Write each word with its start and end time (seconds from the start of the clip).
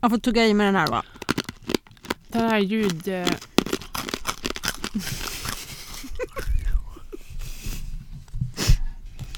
Jag 0.00 0.10
får 0.10 0.18
tugga 0.18 0.46
i 0.46 0.54
mig 0.54 0.66
den 0.66 0.74
här 0.76 0.86
då. 0.86 1.02
Det 2.28 2.38
här 2.38 2.58
ljud... 2.58 3.08
eh, 3.08 3.26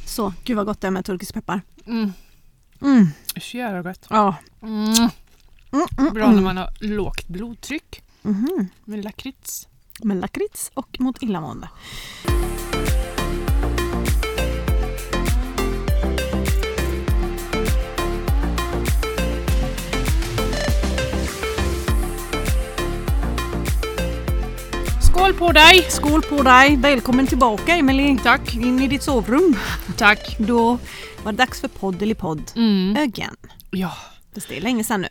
Så, 0.06 0.32
gud 0.44 0.56
vad 0.56 0.66
gott 0.66 0.80
det 0.80 0.86
är 0.86 0.90
med 0.90 1.04
turkisk 1.04 1.34
peppar. 1.34 1.60
Mm, 1.86 2.12
Mm. 2.80 3.08
så 3.40 3.56
jävla 3.56 3.82
gott. 3.82 4.06
Ja. 4.10 4.34
Mm. 4.62 4.84
Mm, 5.72 5.86
mm, 5.98 6.14
Bra 6.14 6.26
när 6.26 6.32
mm. 6.32 6.44
man 6.44 6.56
har 6.56 6.70
lågt 6.80 7.28
blodtryck. 7.28 8.02
Mhm. 8.22 8.68
Med 8.84 9.04
lakrits. 9.04 9.68
Med 10.02 10.16
lakrits 10.16 10.70
och 10.74 11.00
mot 11.00 11.22
illamående. 11.22 11.68
Skål 25.22 25.34
på 25.34 25.52
dig! 25.52 25.86
Skål 25.90 26.22
på 26.22 26.42
dig! 26.42 26.76
Välkommen 26.76 27.26
tillbaka 27.26 27.76
Emelie. 27.76 28.18
Tack. 28.18 28.54
In 28.54 28.80
i 28.80 28.88
ditt 28.88 29.02
sovrum. 29.02 29.56
Tack. 29.96 30.38
Då 30.38 30.78
var 31.24 31.32
det 31.32 31.38
dags 31.38 31.60
för 31.60 31.68
podd 31.68 32.02
eller 32.02 32.14
podd. 32.14 32.42
Mm. 32.56 32.96
Again. 32.96 33.36
Ja. 33.70 33.92
Fast 34.34 34.48
det 34.48 34.56
är 34.56 34.60
länge 34.60 34.84
sedan 34.84 35.00
nu. 35.00 35.08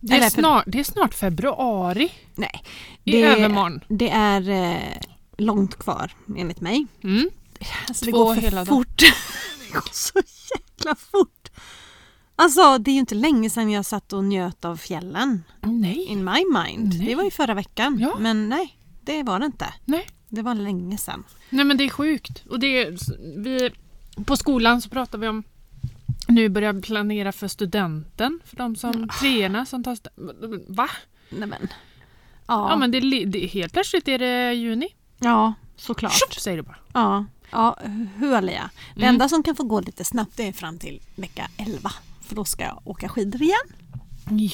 Det 0.00 0.12
är, 0.12 0.16
Eller 0.16 0.30
snart, 0.30 0.64
det 0.66 0.80
är 0.80 0.84
snart 0.84 1.14
februari. 1.14 2.12
Nej. 2.34 2.62
I 3.04 3.12
Det, 3.12 3.22
övermorgon. 3.22 3.80
det 3.88 4.10
är 4.10 4.50
eh, 4.50 4.78
långt 5.38 5.78
kvar 5.78 6.12
enligt 6.36 6.60
mig. 6.60 6.86
Mm. 7.04 7.30
Alltså, 7.88 8.04
det 8.04 8.12
Två 8.12 8.24
går 8.24 8.34
för 8.34 8.42
hela 8.42 8.66
fort. 8.66 8.98
det 9.66 9.72
går 9.72 9.88
så 9.92 10.20
jäkla 10.54 10.94
fort. 10.94 11.50
Alltså 12.36 12.78
det 12.78 12.90
är 12.90 12.92
ju 12.94 13.00
inte 13.00 13.14
länge 13.14 13.50
sedan 13.50 13.70
jag 13.70 13.86
satt 13.86 14.12
och 14.12 14.24
njöt 14.24 14.64
av 14.64 14.76
fjällen. 14.76 15.42
Nej. 15.60 16.04
In 16.04 16.24
my 16.24 16.44
mind. 16.64 16.94
Nej. 16.98 17.06
Det 17.06 17.14
var 17.14 17.24
ju 17.24 17.30
förra 17.30 17.54
veckan. 17.54 17.98
Ja. 18.00 18.16
Men 18.18 18.48
nej, 18.48 18.78
det 19.04 19.22
var 19.22 19.38
det 19.40 19.46
inte. 19.46 19.74
Nej. 19.84 20.06
Det 20.28 20.42
var 20.42 20.54
länge 20.54 20.98
sedan. 20.98 21.24
Nej 21.50 21.64
men 21.64 21.76
det 21.76 21.84
är 21.84 21.88
sjukt. 21.90 22.42
Och 22.50 22.60
det 22.60 22.66
är, 22.82 22.96
vi, 23.42 23.70
på 24.24 24.36
skolan 24.36 24.80
så 24.82 24.88
pratar 24.88 25.18
vi 25.18 25.28
om 25.28 25.42
nu 26.28 26.48
börjar 26.48 26.80
planera 26.80 27.32
för 27.32 27.48
studenten. 27.48 28.40
För 28.44 28.56
de 28.56 28.76
som 28.76 29.08
treorna 29.20 29.66
som 29.66 29.84
tar... 29.84 29.98
Va? 30.72 30.88
Nej 31.30 31.48
men. 31.48 31.68
Ja, 32.46 32.70
Ja, 32.70 32.76
men 32.76 32.90
det, 32.90 33.00
det, 33.24 33.46
helt 33.46 33.72
plötsligt 33.72 34.08
är 34.08 34.18
det 34.18 34.54
juni. 34.54 34.88
ja 35.18 35.54
såklart. 35.76 36.12
Tjopp, 36.12 36.34
säger 36.40 36.56
du 36.56 36.62
bara. 36.62 36.76
Ja, 36.92 37.24
ja. 37.50 37.76
Det 37.80 37.86
Mm. 38.96 39.08
enda 39.08 39.28
som 39.28 39.42
kan 39.42 39.56
få 39.56 39.62
gå 39.64 39.80
lite 39.80 40.04
snabbt 40.04 40.36
det 40.36 40.48
är 40.48 40.52
fram 40.52 40.78
till 40.78 41.00
vecka 41.16 41.48
11. 41.56 41.90
För 42.22 42.34
då 42.36 42.44
ska 42.44 42.62
jag 42.64 42.80
åka 42.84 43.08
skidor 43.08 43.42
igen. 43.42 43.66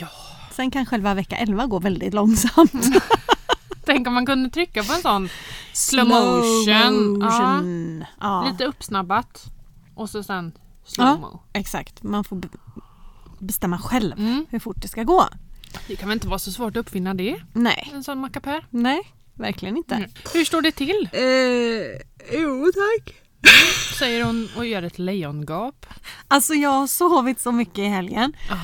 Ja. 0.00 0.08
Sen 0.52 0.70
kan 0.70 0.86
själva 0.86 1.14
vecka 1.14 1.36
11 1.36 1.66
gå 1.66 1.78
väldigt 1.78 2.14
långsamt. 2.14 2.72
Tänk 3.84 4.06
om 4.06 4.14
man 4.14 4.26
kunde 4.26 4.50
trycka 4.50 4.82
på 4.84 4.92
en 4.92 5.02
sån 5.02 5.28
slow 5.72 6.08
motion. 6.08 6.64
Ja, 6.66 6.90
motion. 6.90 8.04
Ja, 8.20 8.48
lite 8.52 8.64
uppsnabbat. 8.64 9.44
Och 9.94 10.10
så 10.10 10.22
sen 10.22 10.52
slow-mo. 10.86 11.38
exakt. 11.52 12.02
Man 12.02 12.24
får 12.24 12.36
be- 12.36 12.48
bestämma 13.38 13.78
själv 13.78 14.12
Mm. 14.18 14.46
hur 14.50 14.58
fort 14.58 14.76
det 14.82 14.88
ska 14.88 15.02
gå. 15.02 15.28
Det 15.88 15.96
kan 15.96 16.08
väl 16.08 16.16
inte 16.16 16.28
vara 16.28 16.38
så 16.38 16.52
svårt 16.52 16.76
att 16.76 16.80
uppfinna 16.86 17.14
det? 17.14 17.36
Nej, 17.52 17.90
En 17.94 18.04
sån 18.04 18.18
mackapär. 18.18 18.66
nej, 18.70 19.00
verkligen 19.34 19.76
inte. 19.76 19.94
Mm. 19.94 20.10
Hur 20.34 20.44
står 20.44 20.62
det 20.62 20.72
till? 20.72 21.08
Eh, 21.12 22.38
jo 22.40 22.70
tack. 22.74 23.14
Säger 23.98 24.24
hon 24.24 24.48
och 24.56 24.66
gör 24.66 24.82
ett 24.82 24.98
lejongap. 24.98 25.86
Alltså 26.28 26.54
jag 26.54 26.70
har 26.70 26.86
sovit 26.86 27.40
så 27.40 27.52
mycket 27.52 27.78
i 27.78 27.84
helgen. 27.86 28.32
Ah. 28.50 28.56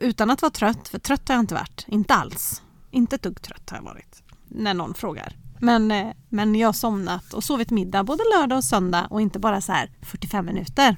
Utan 0.00 0.30
att 0.30 0.42
vara 0.42 0.50
trött, 0.52 0.88
för 0.88 0.98
trött 0.98 1.28
har 1.28 1.34
jag 1.34 1.42
inte 1.42 1.54
varit. 1.54 1.84
Inte 1.88 2.14
alls. 2.14 2.62
Inte 2.90 3.16
ett 3.16 3.22
dugg 3.22 3.42
trött 3.42 3.70
har 3.70 3.76
jag 3.78 3.84
varit. 3.84 4.22
När 4.48 4.74
någon 4.74 4.94
frågar. 4.94 5.36
Men, 5.60 5.90
eh, 5.90 6.06
men 6.28 6.54
jag 6.54 6.68
har 6.68 6.72
somnat 6.72 7.32
och 7.34 7.44
sovit 7.44 7.70
middag 7.70 8.04
både 8.04 8.22
lördag 8.36 8.56
och 8.58 8.64
söndag 8.64 9.06
och 9.10 9.20
inte 9.20 9.38
bara 9.38 9.60
så 9.60 9.72
här 9.72 9.90
45 10.02 10.46
minuter. 10.46 10.96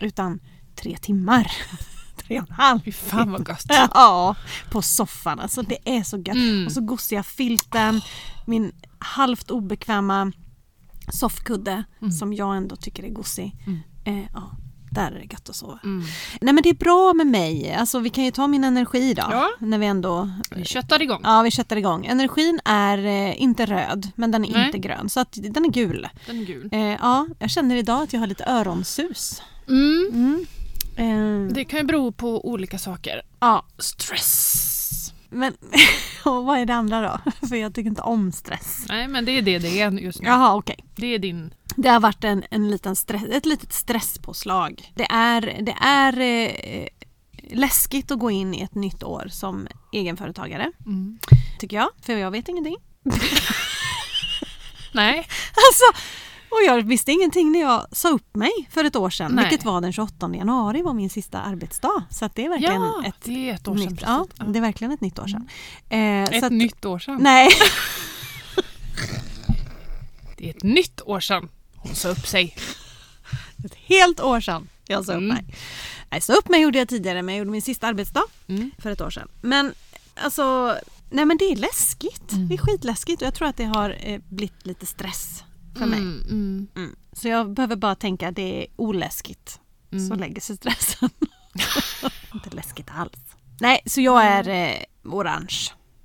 Utan 0.00 0.40
tre 0.76 0.96
timmar. 0.96 1.52
tre 2.16 2.40
och 2.40 2.48
en 2.48 2.54
halv. 2.54 2.80
Fy 2.80 2.92
fan 2.92 3.32
vad 3.32 3.46
gott. 3.46 3.64
Ja, 3.94 4.36
på 4.70 4.82
soffan. 4.82 5.40
Alltså 5.40 5.62
det 5.62 5.78
är 5.98 6.02
så 6.02 6.16
gött. 6.16 6.28
Mm. 6.36 6.66
Och 6.66 6.72
så 6.72 6.80
gosiga 6.80 7.22
filten, 7.22 8.00
min 8.46 8.72
halvt 8.98 9.50
obekväma 9.50 10.32
soffkudde 11.12 11.84
Mm. 12.00 12.12
som 12.12 12.32
jag 12.34 12.56
ändå 12.56 12.76
tycker 12.76 13.04
är 13.04 13.08
gosig. 13.10 13.56
Eh, 14.04 14.24
ja, 14.32 14.50
där 14.90 15.10
är 15.12 15.18
det 15.18 15.32
gött 15.32 15.48
att 15.48 15.56
sova. 15.56 15.78
Mm. 15.84 16.04
Nej 16.40 16.54
men 16.54 16.62
det 16.62 16.68
är 16.68 16.74
bra 16.74 17.12
med 17.14 17.26
mig. 17.26 17.74
Alltså 17.74 17.98
vi 17.98 18.10
kan 18.10 18.24
ju 18.24 18.30
ta 18.30 18.46
min 18.46 18.64
energi 18.64 19.14
då. 19.14 19.22
Ja. 19.30 19.48
När 19.58 19.78
vi 19.78 19.86
ändå... 19.86 20.30
Vi 20.50 20.64
köttar 20.64 21.02
igång. 21.02 21.20
Ja, 21.24 21.42
vi 21.42 21.50
köttar 21.50 21.76
igång. 21.76 22.06
Energin 22.06 22.60
är 22.64 22.98
eh, 23.06 23.42
inte 23.42 23.66
röd, 23.66 24.08
men 24.14 24.30
den 24.30 24.44
är 24.44 24.52
Nej. 24.52 24.66
inte 24.66 24.78
grön. 24.78 25.08
Så 25.08 25.20
att 25.20 25.38
den 25.40 25.64
är 25.64 25.70
gul. 25.70 26.08
Den 26.26 26.40
är 26.40 26.44
gul. 26.44 26.68
Eh, 26.72 26.80
ja, 26.80 27.26
jag 27.38 27.50
känner 27.50 27.76
idag 27.76 28.02
att 28.02 28.12
jag 28.12 28.20
har 28.20 28.26
lite 28.26 28.44
öronsus. 28.44 29.42
Mm. 29.68 30.10
Mm. 30.12 30.46
Eh, 31.48 31.54
Det 31.54 31.64
kan 31.64 31.78
ju 31.80 31.86
bero 31.86 32.12
på 32.12 32.48
olika 32.48 32.78
saker. 32.78 33.22
ja, 33.40 33.64
Stress. 33.78 34.76
Men 35.30 35.56
och 36.24 36.44
vad 36.44 36.58
är 36.58 36.66
det 36.66 36.74
andra 36.74 37.00
då? 37.00 37.30
För 37.48 37.56
jag 37.56 37.74
tycker 37.74 37.90
inte 37.90 38.02
om 38.02 38.32
stress. 38.32 38.84
Nej 38.88 39.08
men 39.08 39.24
det 39.24 39.32
är 39.32 39.42
det 39.42 39.58
det 39.58 39.80
är 39.80 39.90
just 39.90 40.20
nu. 40.22 40.28
Jaha, 40.28 40.54
okej. 40.56 40.76
Det 40.96 41.06
är 41.14 41.18
din... 41.18 41.54
Det 41.76 41.88
har 41.88 42.00
varit 42.00 42.24
en, 42.24 42.44
en 42.50 42.70
liten 42.70 42.96
stress, 42.96 43.22
ett 43.30 43.46
litet 43.46 43.72
stresspåslag. 43.72 44.92
Det 44.94 45.04
är, 45.10 45.40
det 45.62 45.74
är 45.80 46.20
eh, 46.20 46.86
läskigt 47.50 48.10
att 48.10 48.18
gå 48.18 48.30
in 48.30 48.54
i 48.54 48.60
ett 48.60 48.74
nytt 48.74 49.02
år 49.02 49.28
som 49.30 49.68
egenföretagare, 49.92 50.72
Mm. 50.86 51.18
tycker 51.58 51.76
jag. 51.76 51.88
För 52.02 52.16
jag 52.16 52.30
vet 52.30 52.48
ingenting. 52.48 52.76
Nej. 54.92 55.18
Alltså, 55.68 56.02
och 56.50 56.58
jag 56.66 56.82
visste 56.82 57.12
ingenting 57.12 57.52
när 57.52 57.60
jag 57.60 57.86
sa 57.92 58.08
upp 58.08 58.34
mig 58.36 58.50
för 58.70 58.84
ett 58.84 58.96
år 58.96 59.10
sedan, 59.10 59.32
Nej. 59.34 59.44
vilket 59.44 59.64
var 59.66 59.80
den 59.80 59.92
28 59.92 60.30
januari 60.34 60.82
var 60.82 60.92
min 60.92 61.10
sista 61.10 61.40
arbetsdag. 61.40 62.04
Så 62.10 62.30
det 62.34 62.44
är 62.44 62.48
verkligen 62.48 62.74
Ja, 62.82 63.02
ett 63.06 63.14
det 63.24 63.50
är 63.50 63.54
ett 63.54 63.68
år 63.68 63.76
sedan. 63.76 63.86
nytt, 63.92 64.02
ja, 64.02 64.26
det 64.46 64.58
är 64.58 64.62
verkligen 64.62 64.90
ett 64.92 65.00
nytt 65.00 65.18
år 65.18 65.26
sedan. 65.26 65.48
Eh, 65.88 66.22
Ett 66.24 66.44
att, 66.44 66.52
nytt 66.52 66.84
år 66.84 66.98
sedan. 66.98 67.18
Nej, 67.20 67.48
Det 70.36 70.46
är 70.46 70.50
ett 70.56 70.62
nytt 70.62 71.00
år 71.00 71.20
sedan 71.20 71.48
hon 71.76 71.94
sa 71.94 72.08
upp 72.08 72.26
sig. 72.26 72.56
ett 73.64 73.74
helt 73.74 74.20
år 74.20 74.40
sedan 74.40 74.68
jag 74.86 75.04
sa 75.04 75.12
upp 75.12 75.16
Mm. 75.18 75.28
mig. 75.28 75.54
Nej, 76.10 76.20
sa 76.20 76.32
upp 76.32 76.48
mig 76.48 76.60
gjorde 76.62 76.78
jag 76.78 76.88
tidigare, 76.88 77.22
men 77.22 77.34
jag 77.34 77.38
gjorde 77.38 77.50
min 77.50 77.62
sista 77.62 77.86
arbetsdag 77.86 78.22
Mm. 78.48 78.70
för 78.78 78.90
ett 78.90 79.00
år 79.00 79.10
sedan. 79.10 79.28
Men 79.40 79.74
alltså, 80.14 80.76
nej 81.10 81.24
men 81.24 81.36
det 81.36 81.44
är 81.44 81.56
läskigt. 81.56 82.32
Mm. 82.32 82.48
Det 82.48 82.54
är 82.54 82.58
skitläskigt 82.58 83.22
och 83.22 83.26
jag 83.26 83.34
tror 83.34 83.48
att 83.48 83.56
det 83.56 83.64
har 83.64 83.96
eh, 84.00 84.20
blivit 84.28 84.66
lite 84.66 84.86
stress 84.86 85.44
för 85.78 85.86
mig. 85.86 85.98
Mm, 85.98 86.22
mm. 86.30 86.66
Mm. 86.76 86.96
Så 87.12 87.28
jag 87.28 87.50
behöver 87.52 87.76
bara 87.76 87.94
tänka 87.94 88.28
att 88.28 88.36
det 88.36 88.62
är 88.62 88.66
oläskigt. 88.76 89.60
Mm. 89.92 90.08
Så 90.08 90.14
lägger 90.14 90.40
sig 90.40 90.56
stressen. 90.56 91.10
Inte 92.34 92.50
läskigt 92.50 92.88
alls. 92.94 93.18
Nej, 93.60 93.80
så 93.86 94.00
jag 94.00 94.24
är 94.24 94.48
eh, 94.48 94.82
orange. 95.04 95.58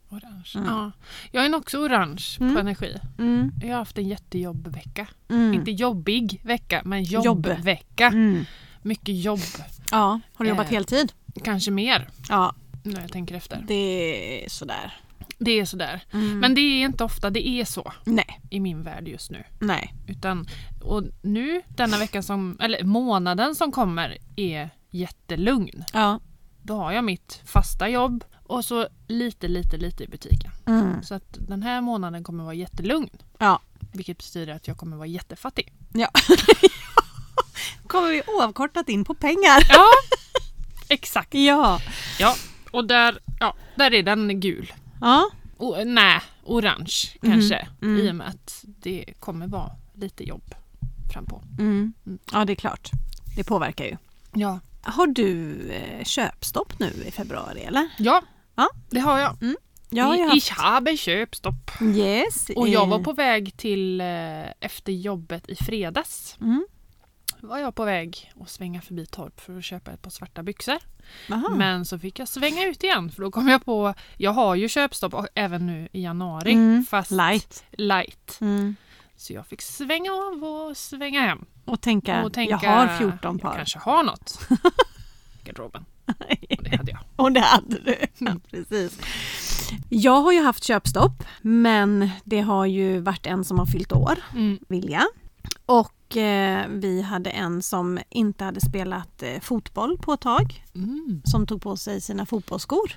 Orange. 0.09 0.51
Mm. 0.55 0.67
Ja. 0.67 0.91
Jag 1.31 1.45
är 1.45 1.49
nog 1.49 1.61
också 1.61 1.77
orange 1.77 2.23
Mm. 2.39 2.53
på 2.53 2.59
energi. 2.59 2.97
Mm. 3.19 3.51
Jag 3.61 3.69
har 3.69 3.75
haft 3.77 3.97
en 3.97 4.07
jättejobbvecka. 4.07 5.07
Mm. 5.29 5.53
Inte 5.53 5.71
jobbig 5.71 6.41
vecka, 6.43 6.81
men 6.85 7.03
Jobb. 7.03 7.25
jobbvecka. 7.25 8.07
Mm. 8.07 8.45
Mycket 8.81 9.15
jobb. 9.23 9.39
Ja, 9.91 10.19
har 10.35 10.45
du 10.45 10.49
jobbat 10.49 10.65
Eh. 10.67 10.71
heltid? 10.71 11.11
Kanske 11.43 11.71
mer, 11.71 12.07
Ja, 12.29 12.55
när 12.83 13.01
jag 13.01 13.11
tänker 13.11 13.35
efter. 13.35 13.63
det 13.67 14.45
är 14.45 14.49
sådär. 14.49 14.93
Det 15.37 15.59
är 15.59 15.65
sådär. 15.65 16.01
Mm. 16.11 16.39
Men 16.39 16.55
det 16.55 16.61
är 16.61 16.85
inte 16.85 17.03
ofta 17.03 17.29
det 17.29 17.47
är 17.47 17.65
så 17.65 17.93
Nej, 18.03 18.41
i 18.49 18.59
min 18.59 18.83
värld 18.83 19.07
just 19.07 19.31
nu. 19.31 19.43
nej. 19.59 19.93
Utan, 20.07 20.47
och 20.81 21.03
nu, 21.21 21.61
denna 21.67 21.97
veckan 21.97 22.23
som, 22.23 22.57
eller 22.61 22.83
månaden 22.83 23.55
som 23.55 23.71
kommer 23.71 24.17
är 24.35 24.69
jättelugn. 24.91 25.83
Ja. 25.93 26.19
Då 26.61 26.75
har 26.77 26.91
jag 26.91 27.03
mitt 27.03 27.41
fasta 27.45 27.89
jobb 27.89 28.23
och 28.43 28.65
så 28.65 28.87
lite, 29.07 29.47
lite, 29.47 29.77
lite 29.77 30.03
i 30.03 30.07
butiken. 30.07 30.51
Mm. 30.65 31.03
Så 31.03 31.15
att 31.15 31.37
den 31.47 31.63
här 31.63 31.81
månaden 31.81 32.23
kommer 32.23 32.43
vara 32.43 32.53
jättelugn. 32.53 33.09
Ja. 33.37 33.61
Vilket 33.93 34.17
betyder 34.17 34.53
att 34.53 34.67
jag 34.67 34.77
kommer 34.77 34.97
vara 34.97 35.07
jättefattig. 35.07 35.73
ja. 35.93 36.07
kommer 37.87 38.11
vi 38.11 38.21
oavkortat 38.27 38.89
in 38.89 39.05
på 39.05 39.13
pengar. 39.13 39.59
Ja, 39.69 39.85
exakt. 40.89 41.33
Ja. 41.33 41.79
Ja, 42.19 42.35
och 42.71 42.87
där, 42.87 43.19
ja, 43.39 43.55
där 43.75 43.93
är 43.93 44.03
den 44.03 44.39
gul. 44.39 44.73
Ja. 45.05 45.29
O, 45.57 45.83
nej, 45.85 46.21
orange 46.43 46.93
kanske. 47.21 47.67
mm. 47.81 48.05
I 48.07 48.11
och 48.11 48.15
med 48.15 48.27
att 48.27 48.63
det 48.65 49.05
kommer 49.19 49.47
vara 49.47 49.71
lite 49.93 50.23
jobb 50.23 50.55
frampå. 51.13 51.41
Mm. 51.59 51.93
Mm. 52.05 52.19
Ja, 52.31 52.45
det 52.45 52.53
är 52.53 52.55
klart. 52.55 52.89
Det 53.35 53.43
påverkar 53.43 53.85
ju. 53.85 53.97
Ja. 54.33 54.59
Har 54.81 55.07
du 55.07 55.59
eh, 55.71 56.03
köpstopp 56.03 56.79
nu 56.79 56.91
i 57.07 57.11
februari 57.11 57.61
eller? 57.61 57.87
Ja, 57.97 58.21
Ja. 58.55 58.69
det 58.89 58.99
har 58.99 59.19
jag. 59.19 59.35
Jag 59.89 60.05
har 60.05 60.15
ju 60.15 60.33
I, 60.33 60.37
ich 60.37 60.49
habe 60.51 60.97
köpstopp. 60.97 61.71
Yes. 61.81 62.49
Och 62.55 62.67
jag 62.67 62.87
var 62.87 62.97
eh, 62.97 63.03
på 63.03 63.13
väg 63.13 63.57
till 63.57 64.01
eh, 64.01 64.07
efter 64.59 64.91
jobbet 64.91 65.49
i 65.49 65.55
fredags. 65.55 66.37
Mm. 66.41 66.65
Var 67.45 67.57
jag 67.57 67.75
på 67.75 67.85
väg 67.85 68.31
att 68.41 68.49
svänga 68.49 68.81
förbi 68.81 69.05
Torp 69.05 69.39
för 69.39 69.57
att 69.57 69.63
köpa 69.63 69.91
ett 69.91 70.01
par 70.01 70.09
svarta 70.09 70.43
byxor. 70.43 70.77
Aha. 71.31 71.49
Men 71.55 71.85
så 71.85 71.99
fick 71.99 72.19
jag 72.19 72.27
svänga 72.27 72.65
ut 72.67 72.83
igen 72.83 73.11
för 73.11 73.21
då 73.21 73.31
kom 73.31 73.47
jag 73.47 73.65
på, 73.65 73.93
jag 74.17 74.31
har 74.31 74.55
ju 74.55 74.69
köpstopp 74.69 75.25
även 75.35 75.65
nu 75.65 75.87
i 75.91 76.01
januari. 76.03 76.51
Mm, 76.53 76.85
Fast 76.89 77.11
light. 77.11 77.63
light. 77.71 78.37
Mm. 78.41 78.75
Så 79.15 79.33
jag 79.33 79.47
fick 79.47 79.61
svänga 79.61 80.11
av 80.11 80.43
och 80.43 80.77
svänga 80.77 81.21
hem. 81.21 81.45
Och 81.65 81.81
tänka, 81.81 82.23
Och 82.23 82.33
tänka, 82.33 82.59
jag 82.63 82.69
har 82.71 82.97
14 82.97 83.17
Jag 83.21 83.41
par. 83.41 83.55
kanske 83.55 83.79
har 83.79 84.03
något 84.03 84.39
i 85.39 85.45
garderoben. 85.45 85.85
Och 86.57 86.63
det 86.63 86.77
hade 86.77 86.91
jag. 86.91 86.99
Och 87.15 87.31
det 87.31 87.39
hade 87.39 87.79
du. 87.79 87.95
Ja, 88.17 88.35
precis. 88.51 88.99
Jag 89.89 90.21
har 90.21 90.31
ju 90.31 90.41
haft 90.43 90.63
köpstopp 90.63 91.23
men 91.41 92.09
det 92.23 92.41
har 92.41 92.65
ju 92.65 92.99
varit 92.99 93.25
en 93.25 93.43
som 93.43 93.59
har 93.59 93.65
fyllt 93.65 93.91
år, 93.91 94.19
Mm. 94.33 94.59
Vilja. 94.67 95.03
Och 95.65 96.04
vi 96.67 97.01
hade 97.01 97.29
en 97.29 97.61
som 97.61 97.99
inte 98.09 98.43
hade 98.43 98.61
spelat 98.61 99.23
eh, 99.23 99.39
fotboll 99.39 99.97
på 99.97 100.13
ett 100.13 100.21
tag. 100.21 100.63
Mm. 100.75 101.21
Som 101.25 101.47
tog 101.47 101.61
på 101.61 101.77
sig 101.77 102.01
sina 102.01 102.25
fotbollsskor, 102.25 102.91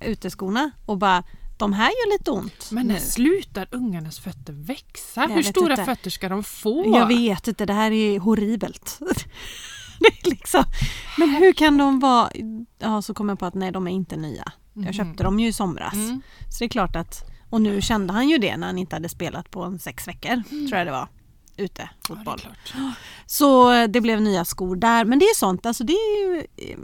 uteskorna 0.00 0.70
och 0.86 0.98
bara 0.98 1.22
de 1.58 1.72
här 1.72 1.88
gör 1.88 2.18
lite 2.18 2.30
ont 2.30 2.68
Men 2.72 2.86
nu. 2.86 3.00
slutar 3.00 3.68
ungarnas 3.70 4.18
fötter 4.18 4.52
växa? 4.52 5.20
Jag 5.20 5.28
Hur 5.28 5.42
stora 5.42 5.72
inte. 5.72 5.84
fötter 5.84 6.10
ska 6.10 6.28
de 6.28 6.42
få? 6.44 6.92
Jag 6.96 7.06
vet 7.06 7.48
inte, 7.48 7.66
det 7.66 7.72
här 7.72 7.90
är 7.90 8.18
horribelt. 8.20 8.98
liksom, 10.24 10.64
men 11.18 11.28
hur 11.30 11.52
kan 11.52 11.78
de 11.78 12.00
vara... 12.00 12.30
Ja, 12.78 13.02
så 13.02 13.14
kom 13.14 13.28
jag 13.28 13.38
på 13.38 13.46
att 13.46 13.54
nej, 13.54 13.72
de 13.72 13.86
är 13.86 13.90
inte 13.92 14.16
nya. 14.16 14.52
Jag 14.74 14.82
Mhm. 14.84 14.92
köpte 14.92 15.22
dem 15.22 15.40
ju 15.40 15.48
i 15.48 15.52
somras. 15.52 15.92
Mm. 15.94 16.22
Så 16.50 16.58
det 16.58 16.64
är 16.64 16.68
klart 16.68 16.96
att... 16.96 17.24
Och 17.50 17.60
nu 17.60 17.80
kände 17.82 18.12
han 18.12 18.28
ju 18.28 18.38
det 18.38 18.56
när 18.56 18.66
han 18.66 18.78
inte 18.78 18.96
hade 18.96 19.08
spelat 19.08 19.50
på 19.50 19.62
en 19.62 19.78
sex 19.78 20.08
veckor, 20.08 20.42
tror 20.68 20.78
jag 20.78 20.86
det 20.86 20.90
var. 20.92 21.08
Ute, 21.60 21.82
Ja, 21.82 21.88
det 22.08 22.14
fotboll. 22.14 22.40
så 23.26 23.72
eh, 23.72 23.88
det 23.88 24.00
blev 24.00 24.20
nya 24.20 24.44
skor 24.44 24.76
där. 24.76 25.04
Men 25.04 25.18
det 25.18 25.24
är 25.24 25.34
sånt, 25.36 25.66
alltså 25.66 25.84
det 25.84 25.92
är 25.92 26.18
ju 26.34 26.46
eh, 26.56 26.78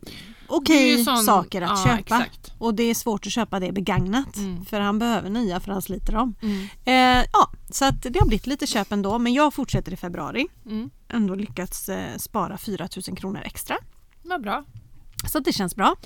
okej 0.47 1.05
sån- 1.05 1.17
saker 1.25 1.63
att 1.63 1.69
ja, 1.71 1.85
köpa. 1.85 1.99
exakt. 1.99 2.53
Och 2.59 2.75
det 2.75 2.83
är 2.83 2.95
svårt 2.95 3.27
att 3.27 3.33
köpa 3.33 3.61
det 3.61 3.73
begagnat. 3.73 4.37
Mm. 4.37 4.65
För 4.65 4.81
han 4.81 4.99
behöver 4.99 5.31
nya 5.31 5.61
för 5.61 5.73
han 5.73 5.83
sliter 5.83 6.13
dem. 6.13 6.35
Mm. 6.43 6.69
Eh, 6.85 7.27
ja, 7.33 7.51
så 7.71 7.85
att 7.85 8.03
det 8.03 8.19
har 8.19 8.27
blivit 8.27 8.47
lite 8.47 8.67
köp 8.67 8.93
ändå. 8.93 9.19
Men 9.19 9.35
jag 9.35 9.55
fortsätter 9.55 9.93
i 9.93 9.97
februari. 9.97 10.47
Mm. 10.67 10.91
Ändå 11.09 11.35
lyckats 11.35 11.89
eh, 11.89 12.17
spara 12.17 12.59
4 12.59 12.89
000 13.09 13.17
kronor 13.17 13.41
extra. 13.45 13.77
Vad 14.23 14.43
bra. 14.43 14.65
Så 15.31 15.39
att 15.39 15.45
det 15.45 15.53
känns 15.53 15.77
bra. 15.77 15.97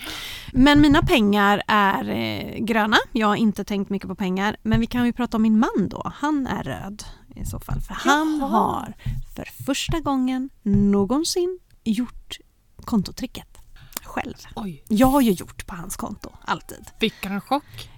Men 0.52 0.80
mina 0.80 1.02
pengar 1.02 1.62
är 1.66 2.08
eh, 2.10 2.64
gröna. 2.64 2.96
Jag 3.12 3.26
har 3.26 3.36
inte 3.36 3.64
tänkt 3.64 3.90
mycket 3.90 4.08
på 4.08 4.14
pengar. 4.14 4.56
Men 4.62 4.80
vi 4.80 4.86
kan 4.86 5.06
ju 5.06 5.12
prata 5.12 5.36
om 5.36 5.42
min 5.42 5.58
man 5.58 5.88
då. 5.88 6.12
Han 6.14 6.46
är 6.46 6.62
röd 6.62 7.04
i 7.36 7.44
så 7.44 7.60
fall. 7.60 7.80
För 7.80 7.94
han 7.94 8.38
Jaha. 8.40 8.48
har 8.48 8.94
för 9.34 9.48
första 9.64 10.00
gången 10.00 10.50
någonsin 10.62 11.58
gjort 11.84 12.38
kontotricket 12.84 13.58
själv. 14.02 14.34
Oj, 14.56 14.84
Jag 14.88 15.06
har 15.06 15.20
ju 15.20 15.30
gjort 15.32 15.66
på 15.66 15.74
hans 15.74 15.96
konto, 15.96 16.32
alltid. 16.44 16.86
fick 17.00 17.26
han 17.26 17.40
chock? 17.40 17.90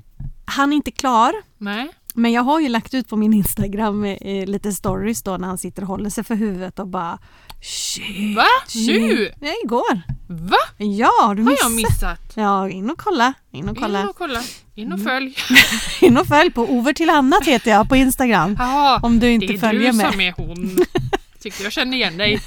Han 0.44 0.72
är 0.72 0.76
inte 0.76 0.90
klar. 0.90 1.32
Nej. 1.58 1.88
Men 2.14 2.32
jag 2.32 2.42
har 2.42 2.60
ju 2.60 2.68
lagt 2.68 2.94
ut 2.94 3.08
på 3.08 3.16
min 3.16 3.32
Instagram 3.32 4.04
eh, 4.04 4.46
lite 4.46 4.72
stories 4.72 5.22
då 5.22 5.36
när 5.36 5.48
han 5.48 5.58
sitter 5.58 5.82
och 5.82 5.88
håller 5.88 6.10
sig 6.10 6.24
för 6.24 6.34
huvudet 6.34 6.78
och 6.78 6.86
bara 6.88 7.18
Shit! 7.62 8.36
Va? 8.36 8.44
Nu? 8.74 9.32
Nej, 9.40 9.54
igår. 9.64 10.00
Va? 10.28 10.56
Ja, 10.78 11.10
har 11.22 11.34
du 11.34 11.42
Har 11.42 11.50
missat? 11.50 11.62
jag 11.70 11.72
missat? 11.76 12.32
Ja, 12.34 12.68
in 12.70 12.90
och 12.90 12.98
kolla. 12.98 13.34
In 13.50 13.68
och 13.68 13.76
In 13.76 13.82
kolla. 13.82 14.08
och 14.08 14.16
kolla. 14.16 14.42
In 14.74 14.92
och 14.92 14.98
Mm. 14.98 15.04
följ. 15.12 15.36
In 16.00 16.16
och 16.16 16.26
följ 16.26 16.50
på 16.50 16.62
Over 16.62 16.92
till 16.92 17.10
annat 17.10 17.46
heter 17.46 17.70
jag 17.70 17.88
på 17.88 17.96
Instagram. 17.96 18.56
Jaha, 18.58 19.00
Om 19.02 19.18
du 19.20 19.30
inte 19.30 19.46
det 19.46 19.54
är 19.54 19.58
följer 19.58 19.92
du 19.92 19.96
med. 19.96 20.10
som 20.12 20.20
är 20.20 20.32
hon. 20.32 20.78
Tyckte 21.40 21.62
jag 21.62 21.72
kände 21.72 21.96
igen 21.96 22.16
dig. 22.16 22.40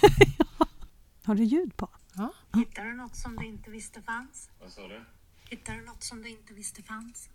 Har 1.25 1.35
du 1.35 1.43
ljud 1.43 1.77
på? 1.77 1.89
Hittar 2.55 2.83
du 2.83 2.93
något 2.93 3.15
som 3.15 3.35
du 3.35 3.45
inte 3.47 3.69
visste 3.69 4.01
fanns? 4.01 4.49
Vad 4.61 4.71
sa 4.71 4.81
du? 4.81 5.01
Hittar 5.49 5.73
du 5.73 5.85
något 5.85 6.03
som 6.03 6.21
du 6.23 6.29
inte 6.29 6.53
visste 6.53 6.83
fanns? 6.83 7.29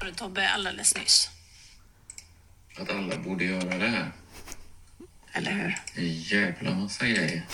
Hörde 0.00 0.14
Tobbe 0.14 0.48
alldeles 0.48 0.94
nyss, 0.96 1.30
Att 2.78 2.90
alla 2.90 3.18
borde 3.18 3.44
göra 3.44 3.78
det 3.78 3.88
här. 3.88 4.12
eller 5.32 5.52
hur? 5.52 5.76
En 5.94 6.12
jävla 6.22 6.74
massa 6.74 7.06
grejer. 7.06 7.46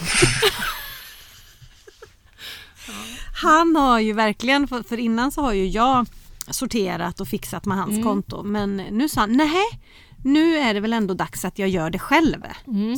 Han 3.43 3.77
har 3.77 3.99
ju 4.01 4.13
verkligen, 4.13 4.69
för, 4.69 4.99
innan 4.99 5.33
så 5.33 5.43
har 5.43 5.53
ju 5.53 5.67
jag 5.67 6.07
sorterat 6.51 7.21
och 7.21 7.29
fixat 7.29 7.65
med 7.65 7.77
hans 7.77 8.05
konto. 8.05 8.43
Men 8.43 8.77
nu 8.77 9.09
sa 9.09 9.21
han, 9.21 9.33
nej 9.33 9.81
nu 10.25 10.57
är 10.57 10.75
det 10.75 10.81
väl 10.81 10.93
ändå 10.93 11.15
dags 11.15 11.45
att 11.45 11.59
jag 11.59 11.69
gör 11.69 11.91
det 11.91 11.99
själv. 11.99 12.43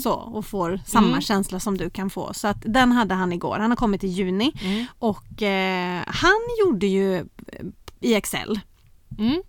Så, 0.03 0.13
och 0.13 0.47
får 0.47 0.81
samma 0.87 1.21
känsla 1.21 1.61
som 1.61 1.79
du 1.79 1.91
kan 1.91 2.11
få. 2.11 2.35
Så 2.35 2.49
att 2.49 2.63
den 2.65 2.93
hade 2.93 3.15
han 3.15 3.33
igår. 3.33 3.59
Han 3.59 3.71
har 3.71 3.77
kommit 3.77 4.05
i 4.05 4.07
juni. 4.09 4.53
Och 4.99 5.43
eh, 5.43 6.03
han 6.07 6.41
gjorde 6.65 6.87
ju 6.87 7.17
eh, 7.17 7.25
i 8.01 8.15
Excel. 8.15 8.61
Mm. 9.19 9.43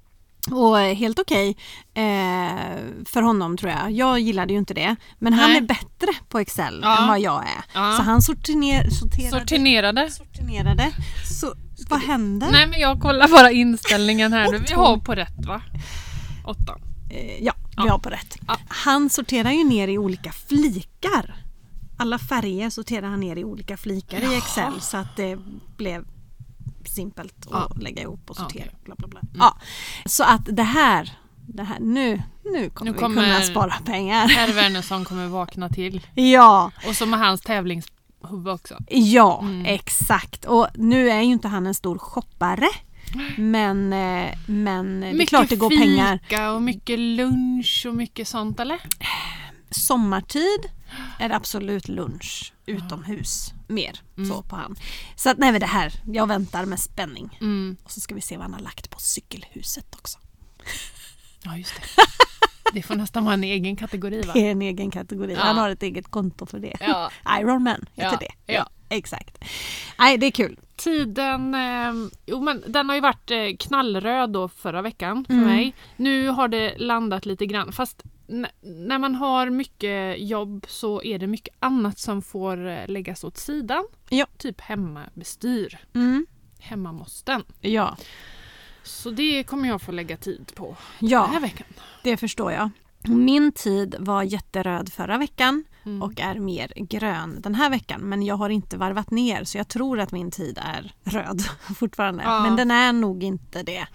Och 0.52 0.78
helt 0.78 1.20
okej 1.20 1.58
eh, 1.94 2.76
för 3.06 3.22
honom 3.22 3.58
tror 3.58 3.72
jag. 3.72 3.92
Jag 3.92 4.20
gillade 4.20 4.54
ju 4.54 4.60
inte 4.60 4.74
det. 4.74 4.96
Men 5.20 5.34
han 5.34 5.50
Nej. 5.50 5.58
är 5.58 5.62
bättre 5.62 6.08
på 6.30 6.40
Excel 6.40 6.80
Ja. 6.84 7.02
än 7.02 7.08
vad 7.08 7.20
jag 7.20 7.42
är. 7.42 7.64
Ja. 7.74 7.94
Så 7.98 8.04
han 8.04 8.22
sortiner, 8.22 8.90
sorterade. 8.90 9.40
Sortinerade. 9.40 10.12
sortinerade. 10.12 10.92
Så 11.40 11.54
vad 11.90 12.00
händer? 12.02 12.52
Nej 12.52 12.68
men 12.68 12.80
jag 12.80 13.02
kollar 13.02 13.28
bara 13.28 13.52
inställningen 13.52 14.34
här 14.34 14.52
nu. 14.52 14.58
Vi 14.68 14.74
har 14.74 14.98
på 14.98 15.16
rätt 15.16 15.46
va? 15.48 15.62
Åttan. 16.46 16.82
Eh, 17.12 17.44
ja, 17.44 17.54
vi 17.84 17.90
har 17.90 18.00
på 18.00 18.10
rätt. 18.10 18.38
Han 18.68 19.10
sorterar 19.10 19.52
ju 19.52 19.64
ner 19.64 19.88
i 19.88 19.98
olika 19.98 20.32
flikar. 20.32 21.36
Alla 21.98 22.20
färger 22.20 22.70
sorterar 22.70 23.08
han 23.08 23.20
ner 23.20 23.36
i 23.36 23.44
olika 23.44 23.78
flikar 23.78 24.34
i 24.34 24.36
Excel 24.38 24.82
så 24.82 24.98
att 24.98 25.16
det 25.16 25.38
blev 25.78 26.06
simpelt 26.86 27.48
att 27.52 27.78
lägga 27.78 28.02
ihop 28.02 28.30
och 28.30 28.36
sortera. 28.36 28.70
Bla, 28.86 28.96
bla, 28.98 29.08
bla. 29.08 29.22
Ja. 29.38 29.58
Så 30.06 30.24
att 30.24 30.42
det 30.46 30.64
här, 30.64 31.12
det 31.48 31.64
här 31.64 31.78
nu, 31.80 32.22
nu 32.44 32.70
kommer 32.70 32.92
Nu 32.92 32.98
vi 32.98 33.00
kommer- 33.04 33.24
kunna 33.24 33.42
spara 33.42 33.74
pengar. 33.86 34.28
Herr 34.28 34.54
Wernersson 34.54 35.06
kommer 35.06 35.28
vakna 35.28 35.70
till. 35.70 36.08
Ja, 36.16 36.72
Och 36.88 36.96
så 36.96 37.06
med 37.06 37.20
hans 37.20 37.42
tävlingshuvud 37.42 38.48
också. 38.48 38.78
ja 38.90 39.40
Mm. 39.42 39.66
exakt. 39.66 40.46
Och 40.46 40.68
nu 40.76 41.10
är 41.10 41.22
ju 41.22 41.32
inte 41.32 41.48
han 41.48 41.68
en 41.68 41.74
stor 41.74 41.98
shoppare. 41.98 42.68
Men, 43.38 43.94
eh, 43.94 44.38
men 44.48 45.00
det 45.02 45.08
är 45.24 45.26
klart 45.26 45.50
det 45.50 45.56
går 45.56 45.70
fika 45.70 45.82
pengar. 46.30 46.56
och 46.56 46.62
mycket 46.62 47.00
lunch 47.00 47.86
och 47.90 47.96
mycket 47.96 48.28
sånt 48.28 48.60
eller? 48.60 48.80
sommartid 49.70 50.70
är 51.20 51.30
det 51.30 51.36
absolut 51.36 51.88
lunch 51.88 52.54
utomhus. 52.66 53.54
Mer 53.68 54.00
Mm. 54.18 54.30
så 54.30 54.42
på 54.42 54.56
han. 54.56 54.76
Så 55.16 55.30
att 55.30 55.38
nej 55.38 55.52
men 55.52 55.62
det 55.62 55.68
här, 55.68 55.94
jag 56.06 56.28
väntar 56.28 56.66
med 56.66 56.80
spänning. 56.80 57.38
Mm. 57.42 57.78
Och 57.84 57.92
så 57.92 58.00
ska 58.00 58.16
vi 58.16 58.22
se 58.22 58.38
vad 58.38 58.44
han 58.44 58.54
har 58.54 58.62
lagt 58.62 58.90
på 58.90 59.00
cykelhuset 59.00 59.96
också. 59.96 60.20
Ja 61.44 61.58
just 61.58 61.74
det. 61.76 61.82
Det 62.74 62.82
får 62.82 62.96
nästan 62.96 63.24
vara 63.26 63.34
en 63.34 63.44
egen 63.44 63.76
kategori 63.76 64.22
va? 64.22 64.34
Det 64.34 64.48
är 64.48 64.52
en 64.52 64.62
egen 64.62 64.92
kategori. 64.92 65.34
Ja. 65.34 65.40
Han 65.40 65.58
har 65.58 65.70
ett 65.70 65.84
eget 65.84 66.12
konto 66.12 66.46
för 66.46 66.60
det. 66.60 66.78
Ja. 66.80 67.12
Ironman 67.40 67.86
heter 67.96 68.12
Ja, 68.12 68.18
det. 68.46 68.54
ja. 68.54 68.70
Exakt. 68.92 69.38
Nej 70.00 70.18
det 70.18 70.26
är 70.26 70.32
kul. 70.32 70.60
Tiden, 70.76 71.56
eh, 71.56 71.94
jo 72.26 72.42
men 72.42 72.64
den 72.68 72.90
har 72.90 72.96
ju 72.96 73.02
varit 73.02 73.32
eh, 73.32 73.38
knallröd 73.60 74.30
då 74.30 74.48
förra 74.48 74.82
veckan 74.82 75.26
för 75.26 75.34
Mm. 75.34 75.46
mig. 75.46 75.74
Nu 75.98 76.28
har 76.30 76.48
det 76.48 76.78
landat 76.78 77.26
lite 77.26 77.46
grann 77.46 77.72
fast 77.72 78.04
när 78.62 79.00
man 79.00 79.16
har 79.16 79.50
mycket 79.50 80.16
jobb 80.22 80.66
så 80.70 81.04
är 81.04 81.20
det 81.20 81.28
mycket 81.28 81.56
annat 81.60 82.00
som 82.00 82.22
får 82.22 82.68
eh, 82.68 82.88
läggas 82.88 83.24
åt 83.24 83.38
sidan. 83.38 83.86
Ja. 84.10 84.26
Typ 84.38 84.62
hemmabestyr, 84.62 85.78
Mm. 85.94 86.26
hemmamåsten. 86.60 87.44
Ja. 87.62 87.98
Så 88.84 89.10
det 89.10 89.44
kommer 89.44 89.68
jag 89.70 89.82
få 89.82 89.92
lägga 89.92 90.18
tid 90.18 90.52
på 90.56 90.76
den 91.00 91.10
här 91.10 91.30
ja, 91.34 91.40
veckan. 91.42 91.68
det 92.04 92.18
förstår 92.18 92.52
jag. 92.52 92.70
Min 93.04 93.52
tid 93.52 93.96
var 94.00 94.24
jätteröd 94.24 94.94
förra 94.94 95.18
veckan 95.18 95.64
Mm. 95.86 96.02
och 96.02 96.20
är 96.20 96.36
mer 96.36 96.74
grön 96.76 97.42
den 97.42 97.56
här 97.56 97.70
veckan. 97.70 98.02
Men 98.02 98.24
jag 98.24 98.36
har 98.36 98.50
inte 98.50 98.78
varvat 98.78 99.12
ner 99.12 99.44
så 99.44 99.58
jag 99.58 99.68
tror 99.68 100.00
att 100.00 100.12
min 100.12 100.32
tid 100.32 100.60
är 100.62 100.94
röd 101.04 101.44
fortfarande. 101.76 102.24
Ja. 102.24 102.42
Men 102.42 102.56
den 102.56 102.72
är 102.72 102.94
nog 102.94 103.24
inte 103.24 103.64
det 103.64 103.88